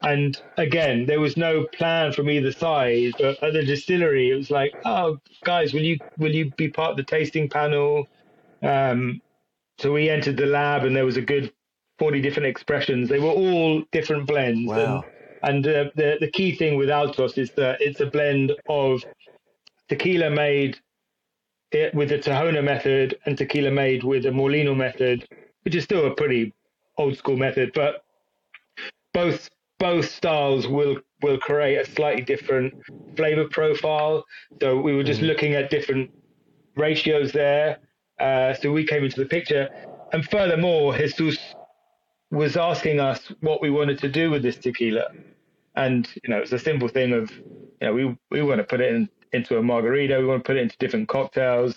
And 0.03 0.41
again, 0.59 1.07
there 1.07 1.21
was 1.21 1.37
no 1.37 1.67
plan 1.73 2.13
from 2.13 2.29
either 2.29 2.53
side. 2.53 3.13
But 3.19 3.43
at 3.43 3.55
the 3.55 3.65
distillery, 3.65 4.31
it 4.31 4.37
was 4.37 4.51
like, 4.51 4.75
"Oh, 4.85 5.19
guys, 5.45 5.73
will 5.73 5.83
you 5.83 5.99
will 6.19 6.33
you 6.33 6.53
be 6.57 6.69
part 6.69 6.93
of 6.93 6.97
the 6.97 7.03
tasting 7.03 7.49
panel?" 7.49 8.07
Um, 8.63 9.21
so 9.79 9.93
we 9.93 10.09
entered 10.09 10.37
the 10.37 10.47
lab, 10.47 10.85
and 10.85 10.95
there 10.95 11.07
was 11.07 11.17
a 11.17 11.23
good 11.23 11.53
forty 11.99 12.21
different 12.21 12.47
expressions. 12.47 13.09
They 13.09 13.19
were 13.19 13.31
all 13.31 13.83
different 13.91 14.27
blends. 14.29 14.69
Wow. 14.69 15.05
And, 15.43 15.67
and 15.67 15.67
uh, 15.67 15.91
the 15.97 16.19
the 16.21 16.31
key 16.31 16.55
thing 16.55 16.77
with 16.77 16.91
Altos 16.91 17.37
is 17.37 17.51
that 17.53 17.81
it's 17.81 18.01
a 18.01 18.07
blend 18.07 18.53
of 18.69 19.03
tequila 19.89 20.31
made 20.31 20.79
with 21.93 22.09
the 22.09 22.19
Tahona 22.19 22.63
method 22.63 23.19
and 23.27 23.37
tequila 23.37 23.71
made 23.71 24.05
with 24.05 24.23
the 24.23 24.33
Molino 24.33 24.75
method, 24.75 25.27
which 25.63 25.75
is 25.75 25.85
still 25.85 26.07
a 26.07 26.15
pretty 26.15 26.53
old 26.99 27.17
school 27.17 27.37
method, 27.37 27.73
but 27.75 28.05
both 29.13 29.51
both 29.79 30.09
styles 30.09 30.69
will 30.69 30.97
will 31.23 31.39
create 31.39 31.77
a 31.77 31.91
slightly 31.91 32.23
different 32.23 32.75
flavor 33.17 33.47
profile. 33.49 34.25
So 34.61 34.81
we 34.81 34.95
were 34.95 35.05
just 35.05 35.21
mm 35.21 35.29
looking 35.29 35.55
at 35.55 35.71
different 35.71 36.11
ratios 36.77 37.33
there. 37.33 37.79
Uh, 38.21 38.55
so 38.55 38.73
we 38.73 38.87
came 38.87 39.05
into 39.05 39.21
the 39.21 39.27
picture, 39.27 39.69
and 40.13 40.25
furthermore, 40.29 40.97
Jesus 40.97 41.39
was 42.31 42.57
asking 42.57 43.01
us 43.01 43.21
what 43.41 43.61
we 43.61 43.71
wanted 43.71 43.99
to 43.99 44.09
do 44.09 44.31
with 44.31 44.43
this 44.43 44.57
tequila. 44.57 45.07
And 45.77 46.09
you 46.23 46.31
know, 46.31 46.39
it's 46.39 46.53
a 46.53 46.59
simple 46.59 46.89
thing 46.89 47.13
of 47.13 47.31
you 47.33 47.83
know 47.83 47.93
we 47.93 48.17
we 48.31 48.43
want 48.43 48.59
to 48.59 48.65
put 48.65 48.81
it 48.81 48.95
in, 48.95 49.09
into 49.35 49.59
a 49.59 49.63
margarita, 49.63 50.19
we 50.19 50.27
want 50.27 50.45
to 50.45 50.47
put 50.47 50.57
it 50.57 50.63
into 50.63 50.77
different 50.79 51.09
cocktails, 51.09 51.75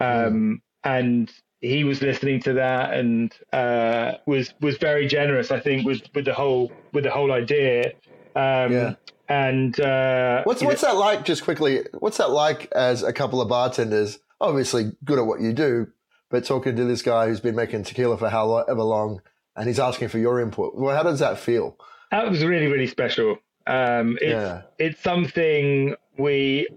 um, 0.00 0.06
mm. 0.06 0.60
and 0.84 1.32
he 1.60 1.82
was 1.82 2.02
listening 2.02 2.40
to 2.40 2.52
that 2.54 2.92
and 2.92 3.32
uh, 3.52 4.12
was 4.26 4.52
was 4.60 4.76
very 4.76 5.06
generous. 5.06 5.50
I 5.50 5.60
think 5.60 5.86
with 5.86 6.02
with 6.14 6.26
the 6.26 6.34
whole 6.34 6.70
with 6.92 7.04
the 7.04 7.10
whole 7.10 7.32
idea. 7.32 7.92
Um, 8.36 8.72
yeah. 8.72 8.94
And 9.26 9.78
uh, 9.80 10.42
what's 10.44 10.62
what's 10.62 10.82
know, 10.82 10.92
that 10.92 10.98
like? 10.98 11.24
Just 11.24 11.44
quickly, 11.44 11.80
what's 11.98 12.18
that 12.18 12.30
like 12.30 12.70
as 12.72 13.02
a 13.02 13.12
couple 13.12 13.40
of 13.40 13.48
bartenders? 13.48 14.18
Obviously, 14.40 14.92
good 15.02 15.18
at 15.18 15.24
what 15.24 15.40
you 15.40 15.54
do, 15.54 15.86
but 16.30 16.44
talking 16.44 16.76
to 16.76 16.84
this 16.84 17.00
guy 17.00 17.28
who's 17.28 17.40
been 17.40 17.56
making 17.56 17.84
tequila 17.84 18.18
for 18.18 18.28
however 18.28 18.82
long, 18.82 19.22
and 19.56 19.66
he's 19.66 19.78
asking 19.78 20.08
for 20.08 20.18
your 20.18 20.40
input. 20.40 20.74
Well, 20.74 20.94
how 20.94 21.02
does 21.02 21.20
that 21.20 21.38
feel? 21.38 21.78
That 22.10 22.28
was 22.28 22.44
really, 22.44 22.66
really 22.66 22.86
special. 22.86 23.38
Um, 23.66 24.18
it's, 24.20 24.30
yeah. 24.30 24.62
it's 24.78 25.02
something 25.02 25.94
we, 26.18 26.68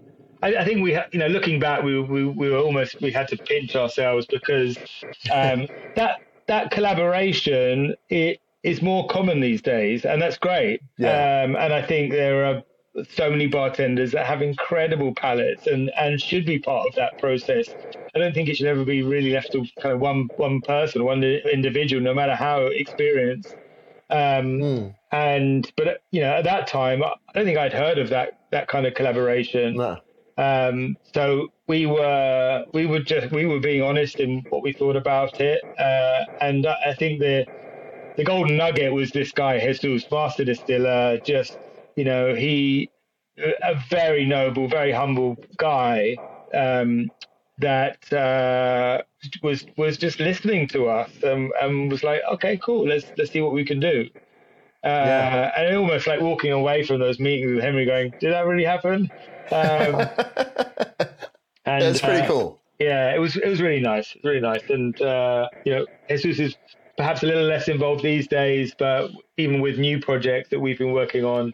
I, 0.42 0.56
I, 0.56 0.64
think 0.64 0.82
we, 0.82 0.94
ha- 0.94 1.06
you 1.12 1.18
know, 1.18 1.26
looking 1.26 1.58
back, 1.58 1.82
we, 1.82 2.00
we, 2.00 2.24
we 2.24 2.50
were 2.50 2.58
almost, 2.58 3.00
we 3.00 3.10
had 3.10 3.28
to 3.28 3.36
pinch 3.36 3.76
ourselves 3.76 4.26
because 4.26 4.78
um, 5.32 5.66
that, 5.96 6.20
that 6.46 6.70
collaboration, 6.70 7.94
it 8.08 8.40
is 8.62 8.82
more 8.82 9.06
common 9.08 9.40
these 9.40 9.62
days, 9.62 10.04
and 10.04 10.20
that's 10.20 10.38
great. 10.38 10.80
Yeah. 10.96 11.44
Um, 11.44 11.56
and 11.56 11.72
I 11.72 11.82
think 11.82 12.12
there 12.12 12.44
are 12.44 12.62
so 13.10 13.30
many 13.30 13.46
bartenders 13.46 14.12
that 14.12 14.26
have 14.26 14.42
incredible 14.42 15.14
palates 15.14 15.66
and, 15.66 15.90
and 15.96 16.20
should 16.20 16.44
be 16.44 16.58
part 16.58 16.88
of 16.88 16.94
that 16.96 17.18
process. 17.18 17.68
I 18.14 18.18
don't 18.18 18.34
think 18.34 18.48
it 18.48 18.56
should 18.56 18.66
ever 18.66 18.84
be 18.84 19.02
really 19.02 19.32
left 19.32 19.52
to 19.52 19.64
kind 19.80 19.94
of 19.94 20.00
one 20.00 20.28
one 20.36 20.60
person, 20.62 21.04
one 21.04 21.22
individual, 21.22 22.02
no 22.02 22.14
matter 22.14 22.34
how 22.34 22.66
experienced. 22.66 23.54
Um, 24.10 24.58
mm. 24.58 24.94
And 25.12 25.70
but 25.76 26.02
you 26.10 26.20
know, 26.20 26.34
at 26.34 26.44
that 26.44 26.66
time, 26.66 27.02
I 27.02 27.14
don't 27.34 27.44
think 27.44 27.58
I'd 27.58 27.72
heard 27.72 27.98
of 27.98 28.10
that 28.10 28.38
that 28.52 28.68
kind 28.68 28.86
of 28.86 28.94
collaboration. 28.94 29.76
No. 29.76 29.98
Um, 30.36 30.96
so 31.14 31.48
we 31.66 31.86
were 31.86 32.64
we 32.72 32.86
were 32.86 33.00
just 33.00 33.32
we 33.32 33.46
were 33.46 33.60
being 33.60 33.82
honest 33.82 34.20
in 34.20 34.44
what 34.50 34.62
we 34.62 34.72
thought 34.72 34.96
about 34.96 35.40
it, 35.40 35.62
uh, 35.78 36.24
and 36.40 36.66
I 36.66 36.94
think 36.94 37.20
the 37.20 37.46
the 38.16 38.24
golden 38.24 38.56
nugget 38.56 38.92
was 38.92 39.10
this 39.10 39.32
guy 39.32 39.58
Jesus, 39.58 40.10
master 40.10 40.44
distiller. 40.44 41.18
Just 41.24 41.56
you 41.96 42.04
know, 42.04 42.34
he 42.34 42.90
a 43.38 43.74
very 43.90 44.24
noble, 44.24 44.68
very 44.68 44.92
humble 44.92 45.36
guy. 45.56 46.16
Um, 46.54 47.10
that 47.58 48.12
uh, 48.12 49.02
was 49.42 49.64
was 49.76 49.98
just 49.98 50.20
listening 50.20 50.68
to 50.68 50.88
us 50.88 51.10
and, 51.22 51.50
and, 51.60 51.90
was 51.90 52.04
like, 52.04 52.20
okay, 52.32 52.56
cool, 52.58 52.86
let's 52.86 53.06
let's 53.16 53.32
see 53.32 53.40
what 53.40 53.52
we 53.52 53.64
can 53.64 53.80
do. 53.80 54.08
Uh, 54.84 54.88
yeah. 54.88 55.52
And 55.56 55.76
almost 55.76 56.06
like 56.06 56.20
walking 56.20 56.52
away 56.52 56.84
from 56.84 57.00
those 57.00 57.18
meetings 57.18 57.54
with 57.54 57.64
Henry, 57.64 57.84
going, 57.84 58.14
did 58.20 58.32
that 58.32 58.46
really 58.46 58.64
happen? 58.64 59.10
Um, 59.50 60.08
and, 61.64 61.82
That's 61.82 62.00
pretty 62.00 62.22
uh, 62.22 62.28
cool. 62.28 62.60
Yeah, 62.78 63.12
it 63.12 63.18
was 63.18 63.36
it 63.36 63.48
was 63.48 63.60
really 63.60 63.80
nice, 63.80 64.16
really 64.22 64.40
nice, 64.40 64.62
and 64.68 65.00
uh, 65.02 65.48
you 65.64 65.74
know, 65.74 65.86
Jesus 66.08 66.38
is 66.38 66.56
perhaps 66.96 67.22
a 67.24 67.26
little 67.26 67.44
less 67.44 67.68
involved 67.68 68.04
these 68.04 68.28
days, 68.28 68.72
but 68.78 69.10
even 69.36 69.60
with 69.60 69.78
new 69.78 70.00
projects 70.00 70.50
that 70.50 70.60
we've 70.60 70.78
been 70.78 70.92
working 70.92 71.24
on, 71.24 71.52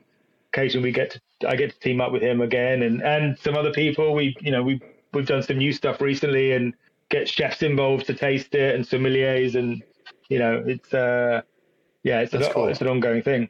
occasionally 0.53 0.89
we 0.89 0.93
get 0.93 1.11
to 1.13 1.21
I 1.49 1.57
get 1.57 1.73
to 1.73 1.79
team 1.81 2.01
up 2.01 2.13
with 2.13 2.23
him 2.23 2.43
again, 2.43 2.83
and 2.83 3.03
and 3.03 3.39
some 3.39 3.57
other 3.57 3.73
people. 3.73 4.15
We 4.15 4.37
you 4.41 4.51
know 4.51 4.63
we 4.63 4.81
we've 5.15 5.27
done 5.27 5.43
some 5.43 5.59
new 5.59 5.73
stuff 5.73 6.01
recently 6.01 6.53
and 6.53 6.75
get 7.11 7.29
chefs 7.29 7.63
involved 7.63 8.07
to 8.07 8.15
taste 8.15 8.55
it 8.55 8.75
and 8.75 8.85
sommeliers 8.85 9.55
and 9.55 9.83
you 10.29 10.39
know 10.39 10.63
it's 10.67 10.93
uh 10.95 11.43
yeah 12.03 12.21
it's, 12.21 12.35
a, 12.35 12.51
cool. 12.51 12.69
it's 12.69 12.81
an 12.81 12.89
ongoing 12.89 13.23
thing 13.23 13.49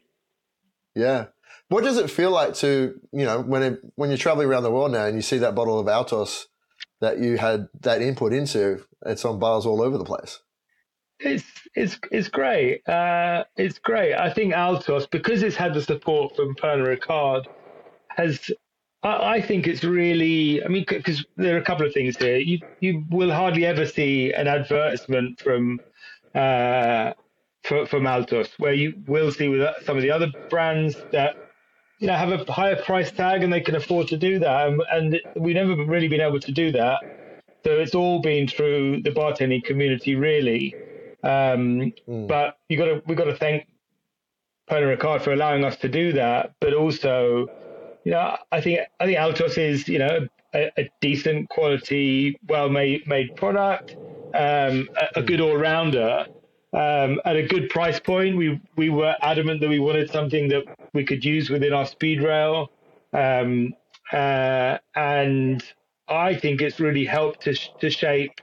yeah 0.95 1.27
What 1.69 1.85
does 1.85 1.97
it 1.99 2.11
feel 2.11 2.31
like 2.31 2.55
to 2.57 3.01
you 3.12 3.25
know 3.25 3.41
when 3.41 3.62
it, 3.62 3.81
when 3.95 4.11
you're 4.11 4.19
traveling 4.19 4.49
around 4.49 4.65
the 4.65 4.71
world 4.71 4.93
now 4.93 5.07
and 5.07 5.17
you 5.17 5.23
see 5.23 5.39
that 5.39 5.55
bottle 5.55 5.79
of 5.79 5.89
Altos 5.89 6.49
that 7.01 7.19
you 7.19 7.37
had 7.37 7.69
that 7.81 8.03
input 8.03 8.33
into? 8.33 8.85
It's 9.05 9.25
on 9.25 9.39
bars 9.39 9.67
all 9.67 9.83
over 9.83 9.99
the 9.99 10.05
place. 10.05 10.41
It's 11.19 11.45
it's 11.75 11.99
it's 12.11 12.29
great. 12.29 12.87
Uh, 12.89 13.45
it's 13.57 13.79
great. 13.79 14.15
I 14.15 14.33
think 14.33 14.53
Altos 14.55 15.07
because 15.07 15.43
it's 15.43 15.57
had 15.57 15.75
the 15.75 15.83
support 15.83 16.37
from 16.37 16.55
Pernod 16.55 16.99
Ricard 16.99 17.47
has 18.09 18.51
I, 19.05 19.41
think 19.41 19.67
it's 19.67 19.85
really. 19.85 20.65
I 20.65 20.69
mean, 20.69 20.85
because 20.89 21.25
there 21.37 21.55
are 21.57 21.59
a 21.59 21.65
couple 21.65 21.87
of 21.87 21.93
things 21.93 22.17
here. 22.17 22.39
You 22.39 22.59
you 22.81 23.05
will 23.11 23.31
hardly 23.31 23.67
ever 23.67 23.87
see 23.87 24.33
an 24.33 24.49
advertisement 24.49 25.41
from 25.41 25.81
uh, 26.35 27.13
for, 27.63 27.87
from 27.87 28.07
Altos, 28.07 28.49
where 28.59 28.73
you 28.73 28.95
will 29.07 29.31
see 29.31 29.49
with 29.49 29.69
some 29.85 29.97
of 29.97 30.03
the 30.03 30.11
other 30.11 30.29
brands 30.49 30.97
that 31.13 31.37
you 31.99 32.07
know 32.07 32.15
have 32.15 32.33
a 32.33 32.51
higher 32.51 32.77
price 32.77 33.11
tag 33.13 33.43
and 33.43 33.53
they 33.53 33.61
can 33.61 33.75
afford 33.75 34.09
to 34.09 34.17
do 34.17 34.39
that, 34.39 34.69
and, 34.69 34.83
and 34.91 35.21
we've 35.37 35.55
never 35.55 35.77
really 35.85 36.09
been 36.09 36.21
able 36.21 36.41
to 36.41 36.53
do 36.53 36.73
that. 36.73 37.01
So 37.65 37.73
it's 37.73 37.95
all 37.95 38.21
been 38.21 38.49
through 38.49 39.03
the 39.03 39.11
bartending 39.11 39.65
community, 39.65 40.17
really. 40.17 40.75
Um, 41.23 41.93
mm. 42.07 42.29
But 42.29 42.59
you 42.69 42.77
got 42.79 42.87
to 42.87 43.03
we 43.07 43.15
got 43.15 43.25
to 43.25 43.37
thank 43.37 43.67
Pernod 44.71 44.97
Ricard 44.97 45.23
for 45.23 45.33
allowing 45.33 45.65
us 45.65 45.77
to 45.79 45.89
do 45.89 46.13
that, 46.15 46.55
but 46.61 46.73
also 46.73 47.49
you 48.05 48.13
know, 48.13 48.37
I 48.53 48.61
think 48.61 48.81
I 49.01 49.07
think 49.07 49.19
Altos 49.19 49.57
is 49.59 49.89
you 49.89 49.99
know 49.99 50.29
a, 50.55 50.71
a 50.79 50.91
decent 51.01 51.49
quality, 51.49 52.39
well 52.49 52.69
made 52.69 53.07
made 53.07 53.35
product, 53.37 53.97
um, 54.35 54.89
a, 54.97 55.21
a, 55.21 55.23
good 55.23 55.41
all 55.41 55.57
rounder. 55.57 56.27
Um, 56.73 57.21
at 57.25 57.37
a 57.37 57.47
good 57.47 57.71
price 57.71 57.99
point, 57.99 58.37
we 58.37 58.61
we 58.77 58.91
were 58.91 59.17
adamant 59.23 59.61
that 59.61 59.69
we 59.69 59.81
wanted 59.81 60.11
something 60.11 60.49
that 60.49 60.65
we 60.93 61.05
could 61.05 61.25
use 61.25 61.49
within 61.49 61.73
our 61.73 61.87
speed 61.87 62.23
rail, 62.23 62.71
um, 63.13 63.75
uh, 64.13 64.79
and 64.95 65.63
I 66.09 66.35
think 66.35 66.61
it's 66.61 66.81
really 66.81 67.07
helped 67.07 67.43
to 67.43 67.55
to 67.81 67.91
shape 67.91 68.41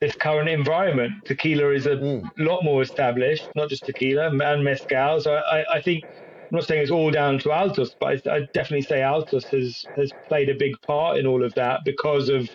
this 0.00 0.14
current 0.14 0.48
environment. 0.48 1.24
Tequila 1.24 1.70
is 1.70 1.86
a 1.86 1.96
mm. 1.96 2.30
lot 2.38 2.64
more 2.64 2.82
established, 2.82 3.48
not 3.54 3.70
just 3.70 3.86
tequila 3.86 4.28
and 4.28 4.64
mezcal. 4.64 5.20
So 5.20 5.34
I, 5.34 5.76
I 5.76 5.80
think 5.80 6.04
I'm 6.46 6.56
not 6.58 6.64
saying 6.64 6.82
it's 6.82 6.92
all 6.92 7.10
down 7.10 7.38
to 7.40 7.50
Altos, 7.50 7.96
but 7.98 8.26
I, 8.26 8.36
I 8.36 8.40
definitely 8.52 8.82
say 8.82 9.02
Altos 9.02 9.44
has 9.46 9.84
has 9.96 10.12
played 10.28 10.48
a 10.48 10.54
big 10.54 10.80
part 10.82 11.18
in 11.18 11.26
all 11.26 11.42
of 11.42 11.54
that 11.54 11.80
because 11.84 12.28
of 12.28 12.48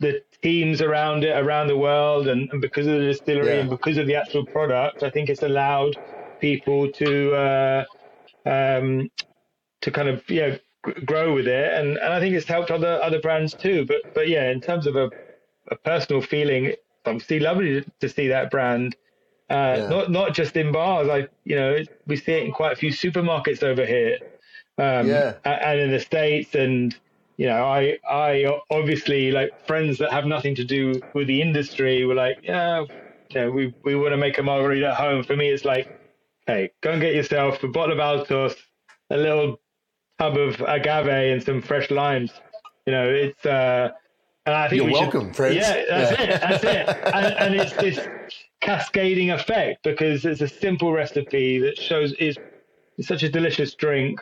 the 0.00 0.22
teams 0.42 0.82
around 0.82 1.24
it 1.24 1.30
around 1.30 1.68
the 1.68 1.76
world 1.76 2.26
and, 2.28 2.50
and 2.52 2.60
because 2.60 2.86
of 2.86 2.94
the 2.94 3.06
distillery 3.06 3.54
yeah. 3.54 3.60
and 3.60 3.70
because 3.70 3.96
of 3.96 4.06
the 4.06 4.14
actual 4.14 4.44
product. 4.44 5.02
I 5.02 5.10
think 5.10 5.30
it's 5.30 5.42
allowed 5.42 5.96
people 6.40 6.90
to 6.90 7.34
uh, 7.34 7.84
um, 8.44 9.10
to 9.80 9.90
kind 9.90 10.08
of 10.08 10.28
yeah 10.28 10.58
grow 11.06 11.32
with 11.32 11.46
it, 11.46 11.72
and, 11.72 11.96
and 11.96 12.12
I 12.12 12.20
think 12.20 12.34
it's 12.34 12.46
helped 12.46 12.70
other 12.70 13.00
other 13.02 13.20
brands 13.20 13.54
too. 13.54 13.86
But 13.86 14.14
but 14.14 14.28
yeah, 14.28 14.50
in 14.50 14.60
terms 14.60 14.86
of 14.86 14.96
a, 14.96 15.10
a 15.70 15.76
personal 15.76 16.20
feeling, 16.20 16.74
obviously 17.06 17.40
lovely 17.40 17.84
to 18.00 18.08
see 18.08 18.28
that 18.28 18.50
brand 18.50 18.96
uh, 19.52 19.76
yeah. 19.76 19.88
Not 19.88 20.10
not 20.10 20.34
just 20.34 20.56
in 20.56 20.72
bars. 20.72 21.08
I 21.08 21.28
you 21.44 21.56
know 21.56 21.78
we 22.06 22.16
see 22.16 22.32
it 22.32 22.44
in 22.44 22.52
quite 22.52 22.72
a 22.72 22.76
few 22.76 22.90
supermarkets 22.90 23.62
over 23.62 23.84
here, 23.84 24.16
um, 24.78 25.06
yeah. 25.06 25.34
and 25.44 25.78
in 25.78 25.90
the 25.90 26.00
states. 26.00 26.54
And 26.54 26.96
you 27.36 27.46
know, 27.48 27.62
I 27.62 27.98
I 28.08 28.60
obviously 28.70 29.30
like 29.30 29.66
friends 29.66 29.98
that 29.98 30.10
have 30.10 30.24
nothing 30.24 30.54
to 30.54 30.64
do 30.64 31.02
with 31.12 31.26
the 31.26 31.42
industry 31.42 32.06
were 32.06 32.14
like, 32.14 32.38
yeah, 32.42 32.86
you 33.28 33.40
know, 33.40 33.50
we 33.50 33.74
we 33.84 33.94
want 33.94 34.12
to 34.12 34.16
make 34.16 34.38
a 34.38 34.42
margarita 34.42 34.88
at 34.88 34.94
home. 34.94 35.22
For 35.22 35.36
me, 35.36 35.50
it's 35.50 35.66
like, 35.66 36.00
hey, 36.46 36.70
go 36.80 36.92
and 36.92 37.02
get 37.02 37.14
yourself 37.14 37.62
a 37.62 37.68
bottle 37.68 37.92
of 37.92 38.00
Altos, 38.00 38.56
a 39.10 39.18
little 39.18 39.60
tub 40.18 40.38
of 40.38 40.62
agave, 40.62 41.08
and 41.08 41.42
some 41.42 41.60
fresh 41.60 41.90
limes. 41.90 42.32
You 42.86 42.92
know, 42.92 43.06
it's. 43.06 43.44
uh 43.44 43.90
and 44.44 44.56
I 44.56 44.68
think 44.68 44.78
You're 44.78 44.86
we 44.86 44.92
welcome, 44.94 45.28
should, 45.28 45.36
friends. 45.36 45.54
Yeah, 45.54 45.84
that's 45.88 46.18
yeah. 46.18 46.22
it. 46.24 46.40
That's 46.40 46.64
it. 46.64 46.88
And, 47.14 47.26
and 47.26 47.54
it's 47.54 47.72
this 47.74 48.00
cascading 48.62 49.30
effect 49.30 49.82
because 49.82 50.24
it's 50.24 50.40
a 50.40 50.48
simple 50.48 50.92
recipe 50.92 51.58
that 51.58 51.76
shows 51.76 52.14
is 52.14 52.38
such 53.00 53.22
a 53.22 53.28
delicious 53.28 53.74
drink. 53.74 54.20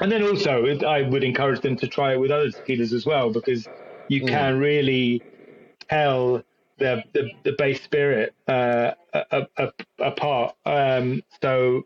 And 0.00 0.10
then 0.10 0.22
also, 0.22 0.64
I 0.86 1.02
would 1.02 1.24
encourage 1.24 1.60
them 1.60 1.76
to 1.76 1.88
try 1.88 2.12
it 2.12 2.20
with 2.20 2.30
other 2.30 2.50
tequilas 2.50 2.92
as 2.92 3.04
well 3.04 3.30
because 3.30 3.68
you 4.06 4.22
mm. 4.22 4.28
can 4.28 4.58
really 4.58 5.22
tell 5.90 6.42
the 6.78 7.02
the, 7.12 7.30
the 7.42 7.52
base 7.58 7.82
spirit 7.82 8.34
uh, 8.46 8.92
apart. 9.98 10.54
Um, 10.64 11.22
so 11.42 11.84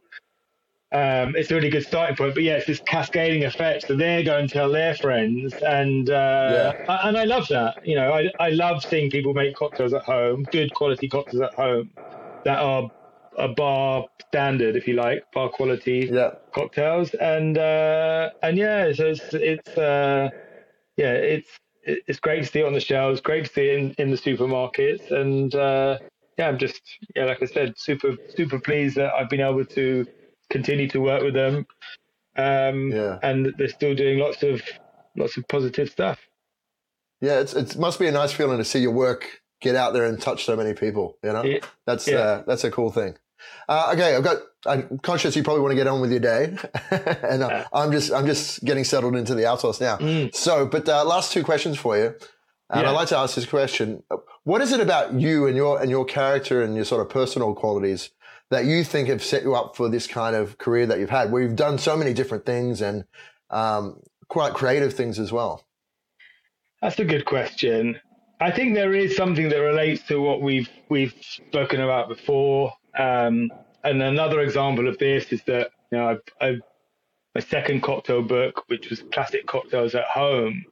um, 0.93 1.35
it's 1.37 1.51
a 1.51 1.55
really 1.55 1.71
good 1.71 1.85
starting 1.85 2.17
point. 2.17 2.35
But 2.35 2.43
yeah, 2.43 2.57
it's 2.57 2.67
this 2.67 2.81
cascading 2.81 3.45
effect. 3.45 3.87
So 3.87 3.97
they're 3.97 4.23
going 4.23 4.47
to 4.47 4.53
tell 4.53 4.71
their 4.71 4.95
friends, 4.95 5.55
and 5.55 6.09
uh, 6.11 6.75
yeah. 6.79 7.07
and 7.07 7.17
I 7.17 7.25
love 7.25 7.49
that. 7.49 7.87
You 7.87 7.97
know, 7.97 8.13
I 8.13 8.31
I 8.39 8.51
love 8.51 8.85
seeing 8.85 9.11
people 9.11 9.33
make 9.33 9.57
cocktails 9.57 9.93
at 9.95 10.03
home, 10.03 10.45
good 10.53 10.75
quality 10.75 11.09
cocktails 11.09 11.43
at 11.43 11.55
home, 11.55 11.91
that 12.45 12.59
are 12.59 12.91
a 13.39 13.49
bar 13.49 14.05
standard, 14.29 14.77
if 14.77 14.87
you 14.87 14.95
like, 14.95 15.25
bar 15.33 15.49
quality 15.49 16.11
yeah. 16.13 16.33
cocktails, 16.55 17.15
and 17.15 17.57
uh, 17.57 18.31
and 18.43 18.59
yeah, 18.59 18.93
so 18.93 19.07
it's 19.07 19.33
it's 19.33 19.69
uh, 19.79 20.29
yeah, 20.97 21.13
it's 21.13 21.49
it's 21.85 22.21
great 22.21 22.45
to 22.45 22.47
see 22.47 22.61
it 22.61 22.67
on 22.67 22.75
the 22.75 22.81
shelves, 22.81 23.21
great 23.21 23.47
to 23.47 23.53
see 23.53 23.69
it 23.69 23.79
in, 23.79 23.95
in 23.99 24.11
the 24.11 24.17
supermarkets, 24.17 25.11
and 25.11 25.55
uh, 25.55 25.99
yeah, 26.39 26.49
I'm 26.49 26.59
just 26.59 26.81
yeah, 27.17 27.25
like 27.25 27.43
I 27.43 27.47
said, 27.47 27.79
super 27.79 28.17
super 28.37 28.61
pleased 28.61 28.97
that 28.97 29.13
I've 29.15 29.31
been 29.31 29.41
able 29.41 29.65
to 29.65 30.07
continue 30.53 30.89
to 30.89 31.01
work 31.01 31.23
with 31.23 31.35
them. 31.35 31.67
Um, 32.37 32.93
yeah. 32.93 33.19
And 33.23 33.53
they're 33.59 33.69
still 33.69 33.95
doing 33.95 34.19
lots 34.19 34.43
of 34.43 34.63
lots 35.17 35.37
of 35.37 35.49
positive 35.49 35.91
stuff. 35.91 36.21
Yeah, 37.21 37.41
it's 37.41 37.55
it 37.55 37.77
must 37.79 37.99
be 37.99 38.07
a 38.07 38.13
nice 38.13 38.33
feeling 38.33 38.59
to 38.59 38.65
see 38.65 38.81
your 38.81 38.93
work 38.93 39.43
get 39.61 39.77
out 39.77 39.93
there 39.93 40.05
and 40.05 40.21
touch 40.21 40.45
so 40.45 40.57
many 40.57 40.75
people. 40.75 41.19
You 41.23 41.33
know, 41.33 41.59
that's 41.87 42.07
yeah. 42.07 42.19
uh, 42.19 42.43
that's 42.47 42.65
a 42.65 42.71
cool 42.71 42.91
thing. 42.91 43.17
Uh, 43.69 43.91
okay, 43.95 44.15
I've 44.15 44.25
got. 44.25 44.39
I'm 44.65 44.99
conscious 44.99 45.35
you 45.35 45.43
probably 45.43 45.63
want 45.63 45.73
to 45.73 45.77
get 45.77 45.89
on 45.89 46.01
with 46.01 46.13
your 46.13 46.21
day, 46.21 46.57
and 46.91 47.43
uh, 47.43 47.65
I'm 47.73 47.91
just 47.91 48.13
I'm 48.13 48.27
just 48.27 48.65
getting 48.65 48.85
settled 48.85 49.17
into 49.17 49.35
the 49.35 49.45
Altos 49.45 49.81
now. 49.81 49.97
Mm. 49.97 50.35
So, 50.35 50.67
but 50.67 50.89
uh, 50.89 51.05
last 51.05 51.33
two 51.33 51.43
questions 51.43 51.79
for 51.79 51.97
you, 51.97 52.15
and 52.71 52.83
yeah. 52.83 52.91
I'd 52.91 52.95
like 52.95 53.09
to 53.09 53.19
ask 53.19 53.35
this 53.35 53.47
question: 53.47 54.03
What 54.45 54.63
is 54.63 54.73
it 54.73 54.81
about 54.81 55.15
you 55.15 55.47
and 55.47 55.57
your 55.57 55.81
and 55.81 55.91
your 55.91 56.05
character 56.05 56.63
and 56.63 56.77
your 56.77 56.85
sort 56.85 57.01
of 57.01 57.09
personal 57.09 57.55
qualities 57.55 58.11
that 58.53 58.67
you 58.67 58.85
think 58.85 59.09
have 59.09 59.25
set 59.25 59.43
you 59.43 59.55
up 59.55 59.77
for 59.77 59.89
this 59.89 60.07
kind 60.07 60.37
of 60.37 60.59
career 60.59 60.85
that 60.85 60.99
you've 60.99 61.09
had, 61.09 61.33
where 61.33 61.41
you've 61.41 61.57
done 61.57 61.79
so 61.79 61.97
many 61.97 62.13
different 62.13 62.45
things 62.45 62.83
and 62.83 63.05
um, 63.49 63.99
quite 64.29 64.53
creative 64.53 64.93
things 64.93 65.19
as 65.19 65.33
well? 65.33 65.65
That's 66.83 66.99
a 66.99 67.05
good 67.07 67.25
question. 67.25 67.99
I 68.41 68.51
think 68.51 68.75
there 68.75 68.93
is 68.93 69.17
something 69.17 69.49
that 69.49 69.57
relates 69.57 70.03
to 70.09 70.21
what 70.21 70.43
we've 70.43 70.69
we've 70.91 71.15
spoken 71.21 71.81
about 71.81 72.11
before. 72.11 72.75
Um, 72.99 73.51
and 73.85 74.03
another 74.03 74.41
example 74.41 74.87
of 74.87 74.99
this 74.99 75.33
is 75.33 75.43
that 75.45 75.71
you 75.91 75.97
know 75.97 76.11
I've, 76.11 76.21
I've 76.39 76.61
my 77.35 77.41
second 77.41 77.83
cocktail 77.83 78.21
book, 78.21 78.65
which 78.67 78.91
was 78.91 79.03
classic 79.15 79.47
cocktails 79.47 79.95
at 79.95 80.05
home, 80.05 80.67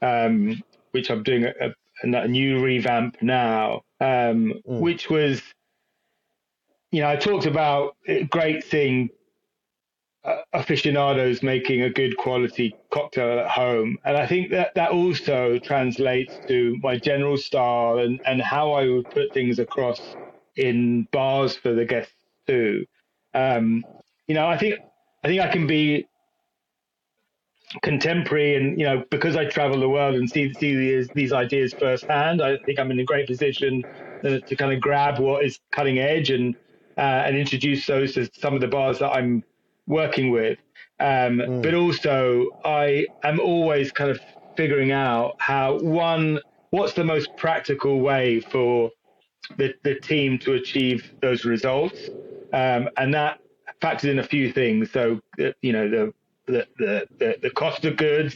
um, 0.00 0.62
which 0.92 1.10
I'm 1.10 1.24
doing 1.24 1.46
a, 1.46 1.52
a, 1.60 2.12
a, 2.12 2.28
new 2.28 2.62
revamp 2.62 3.16
now, 3.20 3.82
um, 4.00 4.52
mm. 4.68 4.80
which 4.80 5.10
was 5.10 5.42
you 6.96 7.02
know, 7.02 7.10
I 7.10 7.16
talked 7.16 7.44
about 7.44 7.94
great 8.30 8.64
thing 8.64 9.10
uh, 10.24 10.36
aficionados 10.54 11.42
making 11.42 11.82
a 11.82 11.90
good 11.90 12.16
quality 12.16 12.74
cocktail 12.90 13.38
at 13.38 13.50
home. 13.50 13.98
And 14.06 14.16
I 14.16 14.26
think 14.26 14.50
that 14.52 14.74
that 14.76 14.92
also 14.92 15.58
translates 15.58 16.38
to 16.48 16.78
my 16.82 16.96
general 16.96 17.36
style 17.36 17.98
and, 17.98 18.18
and 18.24 18.40
how 18.40 18.72
I 18.72 18.88
would 18.88 19.10
put 19.10 19.34
things 19.34 19.58
across 19.58 20.00
in 20.56 21.06
bars 21.12 21.54
for 21.54 21.74
the 21.74 21.84
guests 21.84 22.14
too. 22.46 22.86
Um, 23.34 23.84
you 24.26 24.34
know, 24.34 24.46
I 24.46 24.56
think 24.56 24.76
I 25.22 25.28
think 25.28 25.42
I 25.42 25.52
can 25.52 25.66
be 25.66 26.06
contemporary 27.82 28.56
and 28.56 28.80
you 28.80 28.86
know 28.86 29.04
because 29.10 29.36
I 29.36 29.44
travel 29.44 29.80
the 29.80 29.88
world 29.88 30.14
and 30.14 30.30
see 30.30 30.54
see 30.54 30.74
these 30.74 31.08
these 31.08 31.34
ideas 31.34 31.74
firsthand. 31.78 32.40
I 32.40 32.56
think 32.64 32.78
I'm 32.78 32.90
in 32.90 33.00
a 33.00 33.04
great 33.04 33.26
position 33.26 33.84
to, 34.22 34.40
to 34.40 34.56
kind 34.56 34.72
of 34.72 34.80
grab 34.80 35.18
what 35.18 35.44
is 35.44 35.60
cutting 35.72 35.98
edge 35.98 36.30
and 36.30 36.56
uh, 36.96 37.00
and 37.26 37.36
introduce 37.36 37.86
those 37.86 38.14
to 38.14 38.28
some 38.38 38.54
of 38.54 38.60
the 38.60 38.68
bars 38.68 38.98
that 38.98 39.10
I'm 39.10 39.44
working 39.86 40.30
with. 40.30 40.58
Um, 40.98 41.38
mm. 41.38 41.62
But 41.62 41.74
also, 41.74 42.46
I 42.64 43.06
am 43.22 43.38
always 43.40 43.92
kind 43.92 44.10
of 44.10 44.20
figuring 44.56 44.92
out 44.92 45.36
how 45.38 45.78
one, 45.78 46.40
what's 46.70 46.94
the 46.94 47.04
most 47.04 47.36
practical 47.36 48.00
way 48.00 48.40
for 48.40 48.90
the, 49.56 49.74
the 49.84 49.96
team 49.96 50.38
to 50.40 50.54
achieve 50.54 51.12
those 51.20 51.44
results, 51.44 52.08
um, 52.52 52.88
and 52.96 53.12
that 53.14 53.40
factors 53.80 54.10
in 54.10 54.18
a 54.18 54.22
few 54.22 54.52
things. 54.52 54.90
So, 54.90 55.20
you 55.60 55.72
know, 55.72 55.88
the 55.88 56.14
the 56.46 56.66
the, 57.18 57.36
the, 57.42 57.50
cost 57.50 57.84
of 57.84 57.96
goods, 57.96 58.34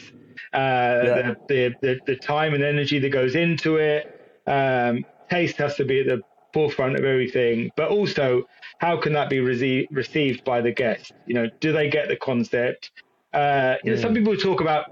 uh, 0.52 0.58
yeah. 0.58 1.00
the, 1.02 1.36
the, 1.48 1.74
the 1.80 2.00
the 2.06 2.16
time 2.16 2.54
and 2.54 2.62
energy 2.62 2.98
that 2.98 3.10
goes 3.10 3.34
into 3.34 3.76
it. 3.76 4.16
Um, 4.46 5.04
taste 5.30 5.56
has 5.58 5.76
to 5.76 5.84
be 5.84 6.00
at 6.00 6.06
the 6.06 6.22
forefront 6.52 6.96
of 6.96 7.04
everything, 7.04 7.70
but 7.76 7.90
also 7.90 8.44
how 8.78 8.96
can 8.96 9.12
that 9.12 9.28
be 9.28 9.38
rece- 9.38 9.86
received 9.90 10.44
by 10.44 10.60
the 10.60 10.72
guest? 10.72 11.12
You 11.26 11.34
know, 11.34 11.50
do 11.60 11.72
they 11.72 11.88
get 11.88 12.08
the 12.08 12.16
concept? 12.16 12.90
Uh, 13.32 13.76
you 13.84 13.92
know, 13.92 14.00
some 14.00 14.14
people 14.14 14.36
talk 14.36 14.60
about 14.60 14.86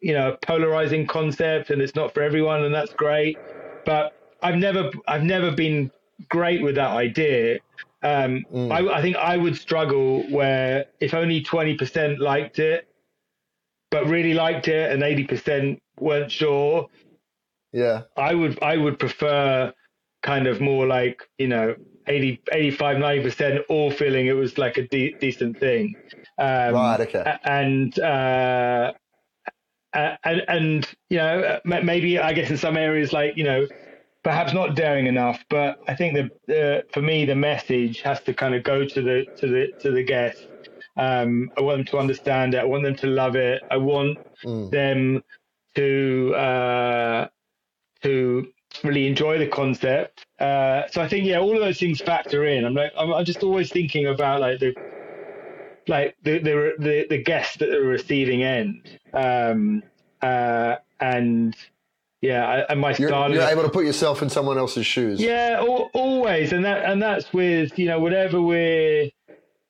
you 0.00 0.12
know 0.12 0.36
polarizing 0.42 1.06
concept, 1.06 1.70
and 1.70 1.80
it's 1.80 1.94
not 1.94 2.12
for 2.12 2.22
everyone, 2.22 2.64
and 2.64 2.74
that's 2.74 2.92
great. 2.92 3.38
But 3.84 4.12
I've 4.42 4.56
never 4.56 4.90
I've 5.08 5.24
never 5.24 5.50
been 5.50 5.90
great 6.28 6.62
with 6.62 6.76
that 6.76 6.90
idea. 6.90 7.58
Um, 8.02 8.44
mm. 8.52 8.70
I, 8.70 8.98
I 8.98 9.02
think 9.02 9.16
I 9.16 9.38
would 9.38 9.56
struggle 9.56 10.22
where 10.30 10.84
if 11.00 11.14
only 11.14 11.42
twenty 11.42 11.74
percent 11.74 12.20
liked 12.20 12.58
it, 12.58 12.86
but 13.90 14.06
really 14.06 14.34
liked 14.34 14.68
it, 14.68 14.92
and 14.92 15.02
eighty 15.02 15.24
percent 15.24 15.80
weren't 15.98 16.30
sure. 16.30 16.88
Yeah, 17.72 18.02
I 18.16 18.34
would 18.34 18.62
I 18.62 18.76
would 18.76 18.98
prefer 18.98 19.72
kind 20.24 20.48
of 20.48 20.60
more 20.60 20.86
like 20.86 21.22
you 21.38 21.46
know 21.46 21.76
80, 22.08 22.42
85, 22.50 22.98
90 22.98 23.22
percent 23.22 23.60
all 23.68 23.90
feeling 23.90 24.26
it 24.26 24.32
was 24.32 24.58
like 24.58 24.76
a 24.78 24.88
de- 24.88 25.14
decent 25.20 25.60
thing. 25.60 25.94
Um, 26.38 26.74
right. 26.74 27.00
Okay. 27.00 27.36
And 27.44 27.96
uh, 28.00 28.92
and 29.92 30.42
and 30.48 30.88
you 31.08 31.18
know 31.18 31.60
maybe 31.64 32.18
I 32.18 32.32
guess 32.32 32.50
in 32.50 32.56
some 32.56 32.76
areas 32.76 33.12
like 33.12 33.36
you 33.36 33.44
know 33.44 33.66
perhaps 34.24 34.52
not 34.52 34.74
daring 34.74 35.06
enough, 35.06 35.44
but 35.50 35.78
I 35.86 35.94
think 35.94 36.14
the 36.46 36.78
uh, 36.78 36.82
for 36.92 37.02
me 37.02 37.26
the 37.26 37.36
message 37.36 38.00
has 38.00 38.20
to 38.22 38.34
kind 38.34 38.54
of 38.54 38.64
go 38.64 38.84
to 38.84 39.02
the 39.02 39.26
to 39.36 39.46
the 39.46 39.72
to 39.80 39.92
the 39.92 40.02
guest. 40.02 40.48
Um, 40.96 41.50
I 41.58 41.60
want 41.60 41.78
them 41.78 41.86
to 41.86 41.98
understand 41.98 42.54
it. 42.54 42.58
I 42.58 42.64
want 42.64 42.84
them 42.84 42.96
to 42.96 43.06
love 43.06 43.36
it. 43.36 43.62
I 43.70 43.76
want 43.76 44.18
mm. 44.44 44.70
them 44.70 45.22
to 45.76 46.34
uh, 46.34 47.28
to 48.02 48.46
really 48.82 49.06
enjoy 49.06 49.38
the 49.38 49.46
concept. 49.46 50.26
Uh, 50.38 50.82
so 50.90 51.00
I 51.02 51.08
think 51.08 51.26
yeah, 51.26 51.38
all 51.38 51.54
of 51.54 51.60
those 51.60 51.78
things 51.78 52.00
factor 52.00 52.46
in. 52.46 52.64
I'm 52.64 52.74
like 52.74 52.92
I'm, 52.98 53.12
I'm 53.12 53.24
just 53.24 53.42
always 53.42 53.70
thinking 53.70 54.06
about 54.06 54.40
like 54.40 54.58
the 54.60 54.74
like 55.86 56.16
the 56.22 56.38
the 56.38 56.74
the, 56.78 57.06
the 57.10 57.22
guests 57.22 57.60
at 57.62 57.70
the 57.70 57.80
receiving 57.80 58.42
end. 58.42 58.88
Um, 59.12 59.82
uh, 60.22 60.76
and 61.00 61.54
yeah, 62.20 62.64
and 62.68 62.80
my 62.80 62.94
style. 62.94 63.30
You're, 63.30 63.42
you're 63.42 63.50
able 63.50 63.62
to 63.64 63.68
put 63.68 63.84
yourself 63.84 64.22
in 64.22 64.30
someone 64.30 64.56
else's 64.56 64.86
shoes. 64.86 65.20
Yeah, 65.20 65.62
always, 65.62 66.52
and 66.52 66.64
that 66.64 66.84
and 66.84 67.02
that's 67.02 67.32
with 67.32 67.78
you 67.78 67.86
know 67.86 68.00
whatever 68.00 68.40
we're 68.40 69.10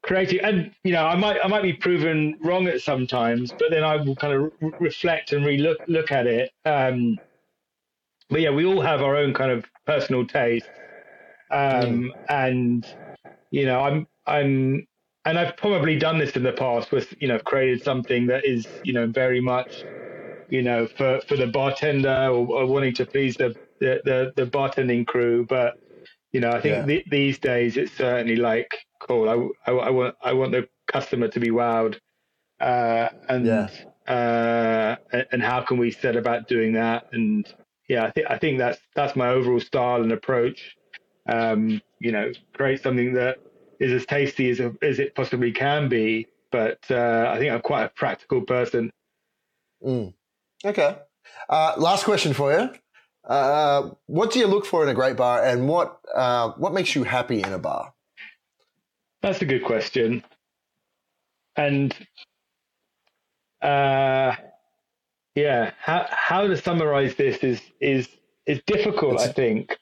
creating, 0.02 0.40
and 0.40 0.70
you 0.84 0.92
know 0.92 1.05
I 1.05 1.16
might 1.16 1.38
I 1.42 1.48
might 1.48 1.62
be 1.62 1.72
proven 1.72 2.38
wrong 2.42 2.68
at 2.68 2.80
sometimes, 2.80 3.52
but 3.59 3.70
then 3.70 3.82
I 3.82 3.96
will 3.96 4.14
kind 4.14 4.34
of 4.34 4.52
re- 4.61 4.72
reflect 4.78 5.32
and 5.32 5.44
re-look 5.44 5.78
look 5.88 6.12
at 6.12 6.28
it. 6.28 6.52
Um, 6.64 7.18
but 8.30 8.40
yeah, 8.40 8.50
we 8.50 8.64
all 8.64 8.80
have 8.80 9.02
our 9.02 9.16
own 9.16 9.34
kind 9.34 9.50
of 9.50 9.64
personal 9.86 10.26
taste, 10.26 10.70
um, 11.50 11.60
mm. 11.60 12.10
and 12.28 12.86
you 13.50 13.66
know 13.66 13.80
I'm 13.80 14.06
I'm 14.26 14.86
and 15.24 15.38
I've 15.38 15.56
probably 15.56 15.98
done 15.98 16.18
this 16.18 16.36
in 16.36 16.42
the 16.42 16.52
past 16.52 16.92
with 16.92 17.14
you 17.20 17.28
know 17.28 17.38
created 17.38 17.82
something 17.82 18.26
that 18.26 18.44
is 18.44 18.66
you 18.82 18.92
know 18.92 19.06
very 19.06 19.40
much 19.40 19.84
you 20.48 20.62
know, 20.62 20.86
for, 20.86 21.20
for 21.26 21.36
the 21.36 21.46
bartender 21.46 22.28
or, 22.30 22.46
or 22.46 22.66
wanting 22.66 22.94
to 22.94 23.06
please 23.06 23.36
the, 23.36 23.54
the, 23.80 24.00
the, 24.04 24.32
the, 24.36 24.46
bartending 24.46 25.06
crew. 25.06 25.44
But, 25.44 25.74
you 26.32 26.40
know, 26.40 26.50
I 26.50 26.60
think 26.60 26.76
yeah. 26.76 26.86
th- 26.86 27.06
these 27.10 27.38
days 27.38 27.76
it's 27.76 27.92
certainly 27.92 28.36
like, 28.36 28.70
cool, 29.00 29.28
I, 29.28 29.70
I, 29.70 29.74
I, 29.74 29.90
want, 29.90 30.14
I 30.22 30.32
want 30.32 30.52
the 30.52 30.68
customer 30.86 31.28
to 31.28 31.40
be 31.40 31.50
wowed. 31.50 31.98
Uh, 32.60 33.08
and, 33.28 33.46
yeah. 33.46 33.68
uh, 34.06 34.96
and 35.32 35.42
how 35.42 35.62
can 35.62 35.76
we 35.76 35.90
set 35.90 36.16
about 36.16 36.48
doing 36.48 36.72
that? 36.74 37.08
And 37.12 37.52
yeah, 37.89 38.05
I 38.05 38.11
think, 38.11 38.26
I 38.30 38.39
think 38.39 38.59
that's, 38.59 38.78
that's 38.95 39.16
my 39.16 39.28
overall 39.28 39.61
style 39.61 40.03
and 40.03 40.12
approach. 40.12 40.76
Um, 41.26 41.80
you 42.01 42.12
know, 42.12 42.32
create 42.53 42.82
something 42.82 43.14
that 43.14 43.39
is 43.80 43.93
as 43.93 44.07
tasty 44.07 44.51
as, 44.51 44.61
as 44.82 44.99
it 44.99 45.14
possibly 45.14 45.53
can 45.53 45.89
be. 45.89 46.26
But 46.51 46.78
uh, 46.91 47.30
I 47.35 47.39
think 47.39 47.53
I'm 47.53 47.61
quite 47.62 47.85
a 47.85 47.89
practical 47.89 48.43
person. 48.43 48.91
Mm. 49.85 50.14
Okay. 50.64 50.97
Uh, 51.49 51.74
last 51.76 52.05
question 52.05 52.32
for 52.32 52.53
you. 52.53 52.70
Uh, 53.24 53.91
what 54.07 54.32
do 54.32 54.39
you 54.39 54.47
look 54.47 54.66
for 54.66 54.82
in 54.82 54.89
a 54.89 54.95
great 54.95 55.16
bar, 55.16 55.43
and 55.43 55.66
what 55.66 55.99
uh, 56.14 56.51
what 56.51 56.74
makes 56.74 56.95
you 56.95 57.05
happy 57.05 57.41
in 57.41 57.53
a 57.53 57.59
bar? 57.59 57.93
That's 59.22 59.41
a 59.41 59.47
good 59.47 59.64
question. 59.64 60.22
And 61.57 61.95
uh, 63.62 64.37
yeah, 65.35 65.72
how 65.78 66.07
how 66.11 66.47
to 66.47 66.57
summarize 66.57 67.14
this 67.16 67.39
is 67.39 67.61
is 67.80 68.09
is 68.47 68.61
difficult, 68.66 69.14
it's, 69.14 69.24
I 69.24 69.32
think, 69.32 69.76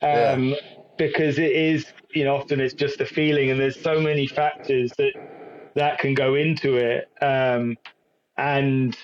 um, 0.00 0.50
yeah. 0.50 0.56
because 0.98 1.38
it 1.38 1.52
is 1.52 1.86
you 2.14 2.24
know 2.24 2.36
often 2.36 2.60
it's 2.60 2.74
just 2.74 3.00
a 3.00 3.06
feeling, 3.06 3.50
and 3.50 3.60
there's 3.60 3.80
so 3.80 4.00
many 4.00 4.26
factors 4.26 4.92
that 4.98 5.12
that 5.74 5.98
can 5.98 6.14
go 6.14 6.34
into 6.34 6.76
it, 6.76 7.10
um, 7.20 7.76
and 8.36 8.96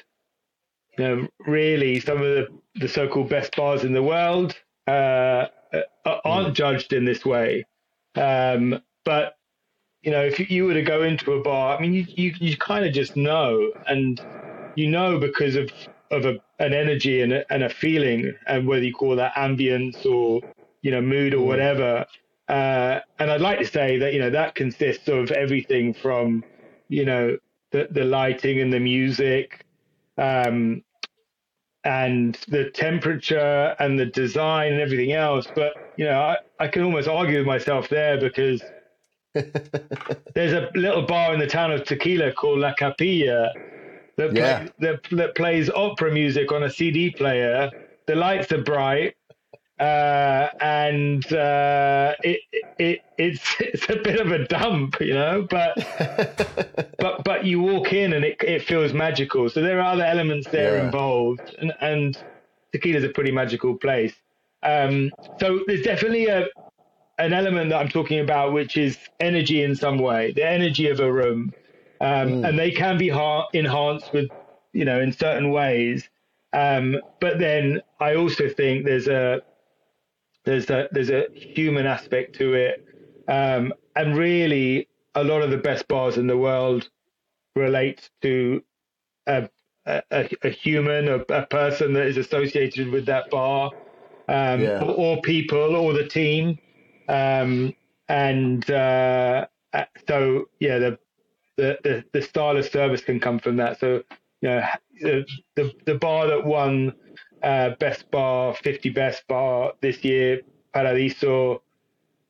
you 0.98 1.04
know, 1.04 1.28
really 1.46 2.00
some 2.00 2.18
of 2.18 2.24
the, 2.24 2.48
the 2.74 2.88
so-called 2.88 3.28
best 3.28 3.54
bars 3.56 3.84
in 3.84 3.92
the 3.92 4.02
world 4.02 4.56
uh, 4.86 5.46
aren't 6.24 6.48
mm. 6.48 6.54
judged 6.54 6.92
in 6.92 7.04
this 7.04 7.24
way. 7.24 7.64
Um, 8.16 8.82
but 9.04 9.36
you 10.02 10.10
know, 10.10 10.24
if 10.24 10.50
you 10.50 10.64
were 10.64 10.74
to 10.74 10.82
go 10.82 11.02
into 11.02 11.32
a 11.32 11.42
bar, 11.42 11.76
I 11.76 11.80
mean, 11.80 11.94
you 11.94 12.04
you, 12.08 12.34
you 12.38 12.56
kind 12.56 12.84
of 12.84 12.92
just 12.92 13.16
know, 13.16 13.72
and 13.86 14.20
you 14.78 14.88
know 14.88 15.18
because 15.18 15.56
of 15.56 15.72
of 16.12 16.24
a, 16.24 16.38
an 16.60 16.72
energy 16.72 17.20
and 17.20 17.32
a, 17.32 17.52
and 17.52 17.64
a 17.64 17.68
feeling, 17.68 18.32
and 18.46 18.66
whether 18.66 18.84
you 18.84 18.94
call 18.94 19.16
that 19.16 19.34
ambience 19.34 20.06
or 20.06 20.40
you 20.82 20.92
know 20.92 21.00
mood 21.00 21.34
or 21.34 21.38
mm. 21.38 21.46
whatever. 21.46 22.06
Uh, 22.48 23.00
and 23.18 23.30
I'd 23.30 23.40
like 23.40 23.58
to 23.58 23.66
say 23.66 23.98
that 23.98 24.14
you 24.14 24.20
know 24.20 24.30
that 24.30 24.54
consists 24.54 25.08
of 25.08 25.32
everything 25.32 25.92
from 25.92 26.44
you 26.88 27.04
know 27.04 27.36
the 27.72 27.88
the 27.90 28.04
lighting 28.04 28.60
and 28.60 28.72
the 28.72 28.78
music, 28.78 29.66
um, 30.16 30.84
and 31.82 32.38
the 32.46 32.70
temperature 32.70 33.74
and 33.80 33.98
the 33.98 34.06
design 34.06 34.74
and 34.74 34.80
everything 34.80 35.12
else. 35.12 35.48
But 35.56 35.72
you 35.96 36.04
know, 36.04 36.20
I, 36.20 36.36
I 36.60 36.68
can 36.68 36.84
almost 36.84 37.08
argue 37.08 37.38
with 37.38 37.48
myself 37.48 37.88
there 37.88 38.16
because 38.20 38.62
there's 39.34 40.52
a 40.52 40.70
little 40.76 41.02
bar 41.02 41.34
in 41.34 41.40
the 41.40 41.48
town 41.48 41.72
of 41.72 41.82
Tequila 41.84 42.32
called 42.32 42.60
La 42.60 42.74
Capilla 42.74 43.50
that, 44.18 44.36
yeah. 44.36 44.58
play, 44.58 44.72
that, 44.80 45.00
that 45.12 45.34
plays 45.34 45.70
opera 45.70 46.12
music 46.12 46.52
on 46.52 46.62
a 46.62 46.70
CD 46.70 47.10
player. 47.10 47.70
The 48.06 48.14
lights 48.14 48.52
are 48.52 48.62
bright 48.62 49.14
uh, 49.80 50.48
and 50.60 51.32
uh, 51.32 52.14
it, 52.24 52.40
it 52.78 53.00
it's 53.16 53.54
it's 53.60 53.88
a 53.88 53.96
bit 53.96 54.20
of 54.20 54.32
a 54.32 54.46
dump, 54.46 55.00
you 55.00 55.14
know. 55.14 55.46
But 55.48 55.76
but 56.98 57.24
but 57.24 57.44
you 57.44 57.60
walk 57.60 57.92
in 57.92 58.12
and 58.12 58.24
it 58.24 58.42
it 58.42 58.62
feels 58.62 58.92
magical. 58.92 59.48
So 59.48 59.62
there 59.62 59.80
are 59.80 59.92
other 59.92 60.04
elements 60.04 60.48
there 60.48 60.76
yeah. 60.76 60.86
involved, 60.86 61.54
and 61.60 61.72
and 61.80 62.18
Tequila's 62.72 63.04
a 63.04 63.08
pretty 63.08 63.30
magical 63.30 63.76
place. 63.76 64.14
Um, 64.64 65.12
so 65.38 65.60
there's 65.66 65.82
definitely 65.82 66.26
a 66.26 66.48
an 67.18 67.32
element 67.32 67.70
that 67.70 67.78
I'm 67.78 67.88
talking 67.88 68.20
about, 68.20 68.52
which 68.52 68.76
is 68.76 68.98
energy 69.20 69.62
in 69.62 69.76
some 69.76 69.98
way, 69.98 70.32
the 70.32 70.46
energy 70.46 70.88
of 70.88 71.00
a 71.00 71.12
room, 71.12 71.52
um, 72.00 72.28
mm. 72.28 72.48
and 72.48 72.58
they 72.58 72.70
can 72.70 72.98
be 72.98 73.08
ha- 73.08 73.48
enhanced 73.52 74.12
with 74.12 74.28
you 74.72 74.84
know 74.84 75.00
in 75.00 75.12
certain 75.12 75.50
ways. 75.50 76.08
Um, 76.52 76.96
but 77.20 77.38
then 77.38 77.82
I 78.00 78.14
also 78.14 78.48
think 78.48 78.84
there's 78.84 79.08
a 79.08 79.42
there's 80.44 80.70
a 80.70 80.88
there's 80.92 81.10
a 81.10 81.26
human 81.34 81.86
aspect 81.86 82.36
to 82.36 82.54
it, 82.54 82.86
um, 83.28 83.72
and 83.96 84.16
really 84.16 84.88
a 85.14 85.24
lot 85.24 85.42
of 85.42 85.50
the 85.50 85.58
best 85.58 85.88
bars 85.88 86.16
in 86.16 86.26
the 86.26 86.36
world 86.36 86.88
relate 87.54 88.08
to 88.22 88.62
a 89.26 89.48
a, 89.88 90.28
a 90.42 90.50
human, 90.50 91.08
a, 91.08 91.18
a, 91.30 91.46
person 91.46 91.92
that 91.94 92.06
is 92.06 92.16
associated 92.16 92.90
with 92.90 93.06
that 93.06 93.30
bar, 93.30 93.70
um, 94.28 94.60
yeah. 94.60 94.82
or, 94.82 95.16
or, 95.16 95.20
people, 95.22 95.76
or 95.76 95.94
the 95.94 96.06
team, 96.06 96.58
um, 97.08 97.74
and 98.08 98.70
uh, 98.70 99.46
uh, 99.72 99.84
so 100.06 100.48
yeah, 100.60 100.78
the, 100.78 100.98
the 101.58 101.78
the 101.82 102.04
the 102.12 102.22
style 102.22 102.56
of 102.56 102.64
service 102.64 103.02
can 103.02 103.20
come 103.20 103.38
from 103.38 103.56
that. 103.56 103.78
So 103.78 104.02
you 104.40 104.48
know, 104.48 104.62
the 105.00 105.72
the, 105.84 105.94
bar 105.96 106.28
that 106.28 106.44
won 106.44 106.94
uh, 107.42 107.70
best 107.80 108.10
bar, 108.10 108.54
50 108.54 108.90
best 108.90 109.26
bar 109.28 109.72
this 109.80 110.02
year, 110.04 110.40
Paradiso. 110.72 111.62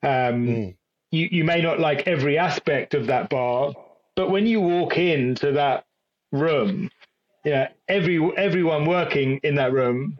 Um, 0.03 0.47
mm. 0.47 0.77
you, 1.11 1.29
you 1.31 1.45
may 1.45 1.61
not 1.61 1.81
like 1.81 2.07
every 2.07 2.39
aspect 2.39 2.95
of 2.95 3.07
that 3.09 3.29
bar, 3.29 3.75
but 4.17 4.31
when 4.31 4.47
you 4.47 4.61
walk 4.61 4.97
into 4.97 5.53
that 5.53 5.85
room, 6.33 6.91
yeah, 7.45 7.69
every 7.89 8.19
everyone 8.37 8.87
working 8.87 9.41
in 9.43 9.57
that 9.57 9.73
room, 9.73 10.19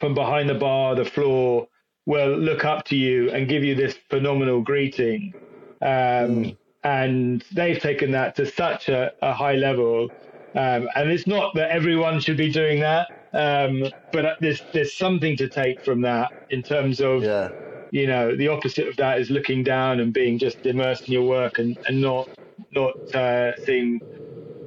from 0.00 0.14
behind 0.14 0.48
the 0.48 0.54
bar, 0.54 0.94
the 0.94 1.04
floor, 1.04 1.68
will 2.04 2.36
look 2.36 2.64
up 2.64 2.84
to 2.86 2.96
you 2.96 3.30
and 3.30 3.48
give 3.48 3.64
you 3.64 3.74
this 3.74 3.96
phenomenal 4.10 4.60
greeting. 4.60 5.32
Um, 5.80 5.88
mm. 5.88 6.56
And 6.84 7.44
they've 7.54 7.80
taken 7.80 8.12
that 8.12 8.36
to 8.36 8.46
such 8.46 8.88
a, 8.88 9.12
a 9.22 9.32
high 9.34 9.56
level. 9.56 10.10
Um, 10.54 10.88
and 10.94 11.10
it's 11.10 11.26
not 11.26 11.54
that 11.56 11.70
everyone 11.70 12.20
should 12.20 12.36
be 12.36 12.52
doing 12.52 12.80
that. 12.80 13.08
Um, 13.32 13.84
but 14.12 14.36
there's 14.40 14.62
there's 14.72 14.96
something 14.96 15.36
to 15.38 15.48
take 15.48 15.82
from 15.84 16.02
that 16.02 16.30
in 16.50 16.62
terms 16.62 17.00
of 17.00 17.22
yeah. 17.22 17.50
you 17.90 18.06
know, 18.06 18.36
the 18.36 18.48
opposite 18.48 18.88
of 18.88 18.96
that 18.96 19.20
is 19.20 19.30
looking 19.30 19.62
down 19.64 20.00
and 20.00 20.12
being 20.14 20.38
just 20.38 20.64
immersed 20.66 21.08
in 21.08 21.14
your 21.14 21.24
work 21.28 21.58
and, 21.58 21.76
and 21.86 22.00
not 22.00 22.28
not 22.72 22.94
uh, 23.14 23.52
seeing 23.64 24.00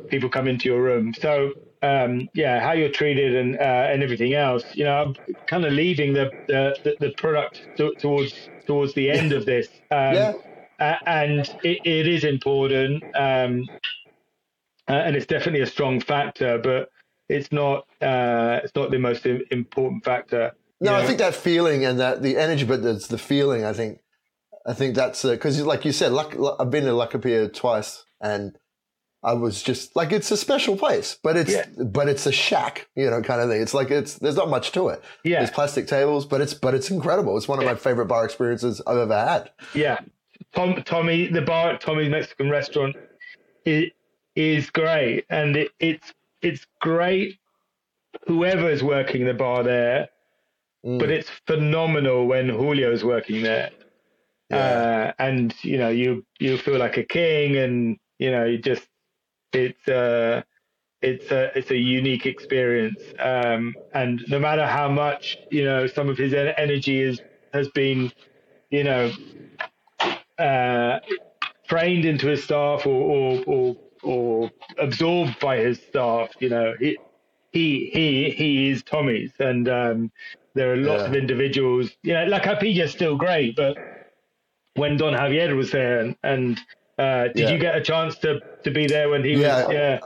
people 0.09 0.29
come 0.29 0.47
into 0.47 0.69
your 0.69 0.81
room. 0.81 1.13
So 1.13 1.53
um, 1.81 2.29
yeah, 2.33 2.59
how 2.59 2.73
you're 2.73 2.91
treated 2.91 3.35
and 3.35 3.57
uh, 3.59 3.87
and 3.91 4.03
everything 4.03 4.33
else. 4.33 4.65
You 4.73 4.85
know, 4.85 5.03
I'm 5.03 5.15
kind 5.47 5.65
of 5.65 5.73
leaving 5.73 6.13
the 6.13 6.31
the, 6.47 6.75
the 6.99 7.13
product 7.17 7.61
to, 7.77 7.95
towards 7.99 8.49
towards 8.67 8.93
the 8.93 9.09
end 9.11 9.33
of 9.33 9.45
this. 9.45 9.67
Um, 9.91 10.13
yeah. 10.15 10.33
Uh, 10.81 10.97
and 11.05 11.39
it, 11.63 11.79
it 11.85 12.07
is 12.07 12.23
important, 12.23 13.03
um, 13.15 13.69
and 14.87 15.15
it's 15.15 15.27
definitely 15.27 15.61
a 15.61 15.67
strong 15.67 15.99
factor, 15.99 16.57
but 16.57 16.89
it's 17.29 17.51
not 17.51 17.85
uh, 18.01 18.59
it's 18.63 18.73
not 18.73 18.89
the 18.89 18.97
most 18.97 19.27
important 19.27 20.03
factor. 20.03 20.53
No? 20.79 20.95
I 20.95 21.05
think 21.05 21.19
that 21.19 21.35
feeling 21.35 21.85
and 21.85 21.99
that 21.99 22.23
the 22.23 22.35
energy, 22.35 22.65
but 22.65 22.83
it's 22.83 23.07
the 23.07 23.19
feeling. 23.19 23.63
I 23.63 23.73
think 23.73 23.99
I 24.65 24.73
think 24.73 24.95
that's 24.95 25.21
because, 25.21 25.61
uh, 25.61 25.65
like 25.65 25.85
you 25.85 25.91
said, 25.91 26.13
luck, 26.13 26.35
I've 26.59 26.71
been 26.71 26.85
to 26.85 26.93
La 26.93 27.05
Capilla 27.05 27.47
twice, 27.47 28.03
and 28.19 28.57
I 29.23 29.33
was 29.33 29.61
just 29.61 29.95
like, 29.95 30.11
it's 30.11 30.31
a 30.31 30.37
special 30.37 30.75
place, 30.75 31.15
but 31.21 31.37
it's 31.37 31.51
yeah. 31.51 31.67
but 31.85 32.09
it's 32.09 32.25
a 32.25 32.31
shack, 32.31 32.89
you 32.95 33.07
know, 33.07 33.21
kind 33.21 33.39
of 33.39 33.49
thing. 33.49 33.61
It's 33.61 33.75
like 33.75 33.91
it's 33.91 34.15
there's 34.15 34.35
not 34.35 34.49
much 34.49 34.71
to 34.71 34.87
it. 34.87 35.03
Yeah, 35.23 35.41
there's 35.41 35.51
plastic 35.51 35.85
tables, 35.85 36.25
but 36.25 36.41
it's 36.41 36.55
but 36.55 36.73
it's 36.73 36.89
incredible. 36.89 37.37
It's 37.37 37.47
one 37.47 37.59
of 37.59 37.65
my 37.65 37.75
favorite 37.75 38.07
bar 38.07 38.25
experiences 38.25 38.81
I've 38.87 38.97
ever 38.97 39.25
had. 39.25 39.51
Yeah, 39.75 39.99
Tom, 40.53 40.81
Tommy, 40.83 41.27
the 41.27 41.41
bar 41.41 41.71
at 41.71 41.81
Tommy's 41.81 42.09
Mexican 42.09 42.49
restaurant, 42.49 42.95
it 43.65 43.93
is 44.35 44.69
great, 44.69 45.25
and 45.29 45.55
it, 45.55 45.71
it's 45.79 46.13
it's 46.41 46.65
great. 46.79 47.37
Whoever's 48.27 48.83
working 48.83 49.25
the 49.25 49.33
bar 49.33 49.63
there, 49.63 50.09
mm. 50.85 50.99
but 50.99 51.09
it's 51.09 51.29
phenomenal 51.47 52.27
when 52.27 52.47
Julio's 52.47 53.03
working 53.03 53.43
there. 53.43 53.71
Yeah. 54.49 54.57
Uh, 54.57 55.11
and 55.19 55.55
you 55.63 55.77
know 55.77 55.89
you 55.89 56.25
you 56.39 56.57
feel 56.57 56.77
like 56.77 56.97
a 56.97 57.03
king, 57.03 57.57
and 57.57 57.97
you 58.19 58.31
know 58.31 58.45
you 58.45 58.57
just 58.57 58.87
it's 59.53 59.87
a 59.87 60.43
it's 61.01 61.31
a 61.31 61.57
it's 61.57 61.71
a 61.71 61.77
unique 61.77 62.25
experience. 62.25 63.01
Um, 63.19 63.75
and 63.93 64.23
no 64.27 64.39
matter 64.39 64.65
how 64.65 64.89
much 64.89 65.37
you 65.49 65.63
know 65.63 65.87
some 65.87 66.09
of 66.09 66.17
his 66.17 66.33
energy 66.33 67.01
is 67.01 67.21
has 67.53 67.69
been, 67.69 68.11
you 68.69 68.83
know, 68.83 69.11
uh, 70.41 70.99
trained 71.67 72.05
into 72.05 72.27
his 72.27 72.43
staff 72.43 72.85
or, 72.85 72.89
or 72.89 73.43
or 73.45 73.77
or 74.03 74.51
absorbed 74.77 75.39
by 75.39 75.57
his 75.57 75.79
staff, 75.81 76.29
you 76.39 76.49
know, 76.49 76.73
he 76.79 76.97
he 77.51 77.89
he 77.93 78.31
he 78.31 78.69
is 78.69 78.83
Tommy's, 78.83 79.31
and 79.39 79.69
um, 79.69 80.11
there 80.53 80.73
are 80.73 80.77
lots 80.77 81.03
yeah. 81.03 81.09
of 81.09 81.15
individuals. 81.15 81.91
You 82.03 82.13
know, 82.13 82.25
like 82.25 82.45
is 82.63 82.91
still 82.91 83.15
great, 83.15 83.55
but 83.55 83.77
when 84.75 84.97
Don 84.97 85.13
Javier 85.13 85.55
was 85.55 85.71
there 85.71 85.99
and, 85.99 86.15
and 86.23 86.59
uh, 86.97 87.23
did 87.27 87.39
yeah. 87.39 87.49
you 87.51 87.57
get 87.57 87.75
a 87.75 87.81
chance 87.81 88.17
to, 88.19 88.39
to 88.63 88.71
be 88.71 88.87
there 88.87 89.09
when 89.09 89.23
he 89.23 89.33
yeah. 89.33 89.65
was? 89.65 89.73
Yeah. 89.73 89.99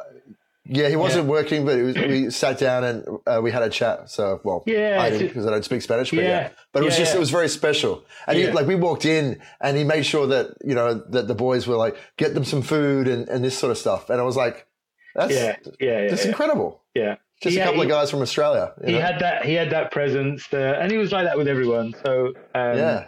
Yeah, 0.67 0.89
he 0.89 0.95
wasn't 0.95 1.25
yeah. 1.25 1.31
working, 1.31 1.65
but 1.65 1.77
was, 1.79 1.95
we 1.95 2.31
sat 2.31 2.57
down 2.57 2.83
and 2.83 3.07
uh, 3.27 3.39
we 3.41 3.51
had 3.51 3.61
a 3.61 3.69
chat. 3.69 4.09
So, 4.09 4.41
well, 4.43 4.63
yeah, 4.65 4.97
I 4.99 5.11
didn't 5.11 5.27
because 5.27 5.45
I 5.45 5.51
don't 5.51 5.63
speak 5.63 5.83
Spanish, 5.83 6.09
but 6.09 6.19
yeah, 6.19 6.23
yeah. 6.23 6.49
but 6.71 6.81
it 6.81 6.85
was 6.85 6.97
just 6.97 7.13
it 7.13 7.19
was 7.19 7.29
very 7.29 7.49
special. 7.49 8.03
And 8.25 8.37
he, 8.37 8.49
like 8.51 8.65
we 8.65 8.73
walked 8.73 9.05
in, 9.05 9.39
and 9.61 9.77
he 9.77 9.83
made 9.83 10.07
sure 10.07 10.25
that 10.27 10.55
you 10.65 10.73
know 10.73 10.95
that 11.09 11.27
the 11.27 11.35
boys 11.35 11.67
were 11.67 11.75
like 11.75 11.95
get 12.17 12.33
them 12.33 12.43
some 12.43 12.63
food 12.63 13.07
and, 13.07 13.29
and 13.29 13.43
this 13.43 13.57
sort 13.57 13.69
of 13.69 13.77
stuff. 13.77 14.09
And 14.09 14.19
I 14.19 14.23
was 14.23 14.35
like, 14.35 14.67
that's 15.13 15.33
yeah, 15.33 15.55
yeah, 15.79 16.07
that's 16.07 16.25
incredible. 16.25 16.81
Yeah, 16.95 17.17
just 17.43 17.57
a 17.57 17.59
couple 17.59 17.81
he, 17.81 17.83
of 17.83 17.89
guys 17.89 18.09
from 18.09 18.21
Australia. 18.21 18.73
he 18.83 18.93
know? 18.93 19.01
had 19.01 19.19
that 19.19 19.45
he 19.45 19.53
had 19.53 19.69
that 19.69 19.91
presence, 19.91 20.47
uh, 20.51 20.79
and 20.81 20.91
he 20.91 20.97
was 20.97 21.11
like 21.11 21.25
that 21.25 21.37
with 21.37 21.47
everyone. 21.47 21.93
So 22.03 22.29
um, 22.55 22.77
yeah, 22.77 23.07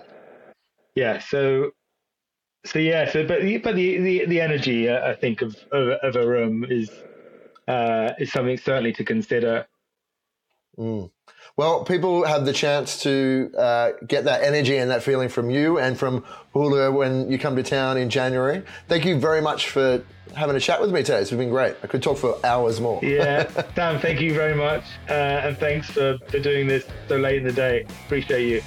yeah. 0.93 1.19
So 1.19 1.71
so 2.65 2.77
yeah, 2.77 3.11
so 3.11 3.25
but 3.25 3.39
but 3.63 3.75
the 3.75 3.97
the, 3.97 4.25
the 4.25 4.41
energy 4.41 4.89
uh, 4.89 5.09
I 5.09 5.15
think 5.15 5.41
of, 5.41 5.55
of, 5.71 5.89
of 6.03 6.15
a 6.15 6.27
room 6.27 6.63
is 6.69 6.91
uh, 7.67 8.13
is 8.17 8.31
something 8.31 8.57
certainly 8.57 8.93
to 8.93 9.03
consider. 9.03 9.67
Mm. 10.77 11.09
Well, 11.55 11.83
people 11.83 12.23
have 12.23 12.45
the 12.45 12.53
chance 12.53 13.01
to 13.01 13.51
uh, 13.57 13.91
get 14.07 14.25
that 14.25 14.43
energy 14.43 14.77
and 14.77 14.91
that 14.91 15.01
feeling 15.01 15.27
from 15.27 15.49
you 15.49 15.79
and 15.79 15.97
from 15.97 16.23
Julio 16.53 16.91
when 16.91 17.31
you 17.31 17.39
come 17.39 17.55
to 17.55 17.63
town 17.63 17.97
in 17.97 18.09
January. 18.11 18.63
Thank 18.87 19.05
you 19.05 19.19
very 19.19 19.41
much 19.41 19.69
for 19.69 20.03
having 20.35 20.55
a 20.55 20.59
chat 20.59 20.79
with 20.79 20.91
me 20.91 21.01
today. 21.01 21.19
It's 21.19 21.31
been 21.31 21.49
great. 21.49 21.75
I 21.81 21.87
could 21.87 22.03
talk 22.03 22.17
for 22.17 22.37
hours 22.45 22.79
more. 22.79 22.99
yeah, 23.03 23.43
Dan, 23.75 23.99
thank 23.99 24.21
you 24.21 24.33
very 24.35 24.53
much. 24.53 24.83
Uh, 25.09 25.13
and 25.13 25.57
thanks 25.57 25.89
for, 25.89 26.19
for 26.27 26.39
doing 26.39 26.67
this 26.67 26.85
so 27.07 27.17
late 27.17 27.37
in 27.37 27.43
the 27.43 27.53
day. 27.53 27.85
Appreciate 28.05 28.47
you. 28.47 28.61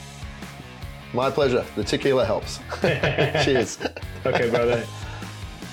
My 1.13 1.31
pleasure. 1.31 1.65
The 1.77 1.85
tequila 1.85 2.25
helps. 2.25 2.59
Cheers. 2.81 3.79
okay, 4.27 4.51
brother. 4.51 4.85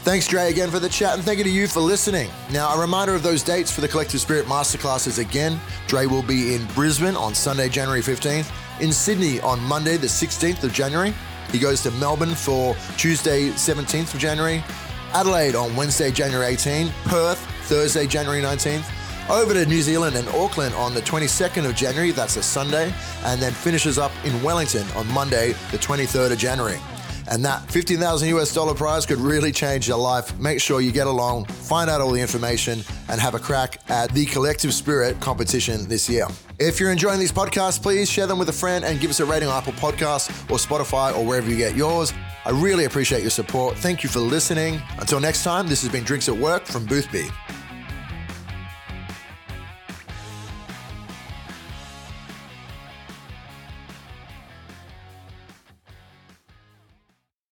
Thanks, 0.07 0.25
Dre, 0.25 0.49
again 0.49 0.71
for 0.71 0.79
the 0.79 0.87
chat, 0.87 1.15
and 1.15 1.21
thank 1.21 1.37
you 1.37 1.43
to 1.43 1.49
you 1.49 1.67
for 1.67 1.81
listening. 1.81 2.29
Now, 2.49 2.73
a 2.73 2.79
reminder 2.79 3.13
of 3.13 3.23
those 3.23 3.43
dates 3.43 3.69
for 3.69 3.81
the 3.81 3.89
Collective 3.89 4.21
Spirit 4.21 4.45
Masterclasses 4.45 5.19
again. 5.19 5.59
Dre 5.87 6.05
will 6.05 6.23
be 6.23 6.55
in 6.55 6.65
Brisbane 6.67 7.17
on 7.17 7.35
Sunday, 7.35 7.67
January 7.67 7.99
15th, 7.99 8.49
in 8.79 8.93
Sydney 8.93 9.41
on 9.41 9.59
Monday, 9.59 9.97
the 9.97 10.07
16th 10.07 10.63
of 10.63 10.71
January. 10.71 11.13
He 11.51 11.59
goes 11.59 11.83
to 11.83 11.91
Melbourne 11.91 12.35
for 12.35 12.73
Tuesday, 12.95 13.49
17th 13.49 14.13
of 14.13 14.19
January, 14.21 14.63
Adelaide 15.11 15.55
on 15.55 15.75
Wednesday, 15.75 16.09
January 16.09 16.55
18th, 16.55 16.93
Perth, 17.03 17.39
Thursday, 17.63 18.07
January 18.07 18.41
19th, 18.41 18.89
over 19.29 19.53
to 19.53 19.65
New 19.65 19.81
Zealand 19.81 20.15
and 20.15 20.29
Auckland 20.29 20.73
on 20.75 20.93
the 20.93 21.01
22nd 21.01 21.65
of 21.65 21.75
January, 21.75 22.11
that's 22.11 22.37
a 22.37 22.43
Sunday, 22.43 22.93
and 23.25 23.41
then 23.41 23.51
finishes 23.51 23.97
up 23.97 24.13
in 24.23 24.41
Wellington 24.41 24.87
on 24.95 25.05
Monday, 25.11 25.51
the 25.71 25.77
23rd 25.77 26.31
of 26.31 26.37
January. 26.37 26.79
And 27.27 27.43
that 27.45 27.69
15,000 27.71 28.29
US 28.29 28.53
dollar 28.53 28.73
prize 28.73 29.05
could 29.05 29.19
really 29.19 29.51
change 29.51 29.87
your 29.87 29.97
life. 29.97 30.37
Make 30.39 30.61
sure 30.61 30.81
you 30.81 30.91
get 30.91 31.07
along, 31.07 31.45
find 31.45 31.89
out 31.89 32.01
all 32.01 32.11
the 32.11 32.21
information, 32.21 32.83
and 33.09 33.19
have 33.19 33.35
a 33.35 33.39
crack 33.39 33.81
at 33.89 34.11
the 34.13 34.25
Collective 34.25 34.73
Spirit 34.73 35.19
competition 35.19 35.87
this 35.87 36.09
year. 36.09 36.27
If 36.59 36.79
you're 36.79 36.91
enjoying 36.91 37.19
these 37.19 37.31
podcasts, 37.31 37.81
please 37.81 38.09
share 38.09 38.27
them 38.27 38.39
with 38.39 38.49
a 38.49 38.53
friend 38.53 38.83
and 38.83 38.99
give 38.99 39.09
us 39.09 39.19
a 39.19 39.25
rating 39.25 39.49
on 39.49 39.55
Apple 39.55 39.73
Podcasts 39.73 40.29
or 40.49 40.57
Spotify 40.57 41.15
or 41.15 41.25
wherever 41.25 41.49
you 41.49 41.57
get 41.57 41.75
yours. 41.75 42.13
I 42.45 42.51
really 42.51 42.85
appreciate 42.85 43.21
your 43.21 43.29
support. 43.29 43.77
Thank 43.77 44.03
you 44.03 44.09
for 44.09 44.19
listening. 44.19 44.81
Until 44.99 45.19
next 45.19 45.43
time, 45.43 45.67
this 45.67 45.81
has 45.81 45.91
been 45.91 46.03
Drinks 46.03 46.29
at 46.29 46.35
Work 46.35 46.65
from 46.65 46.85
Boothby. 46.85 47.29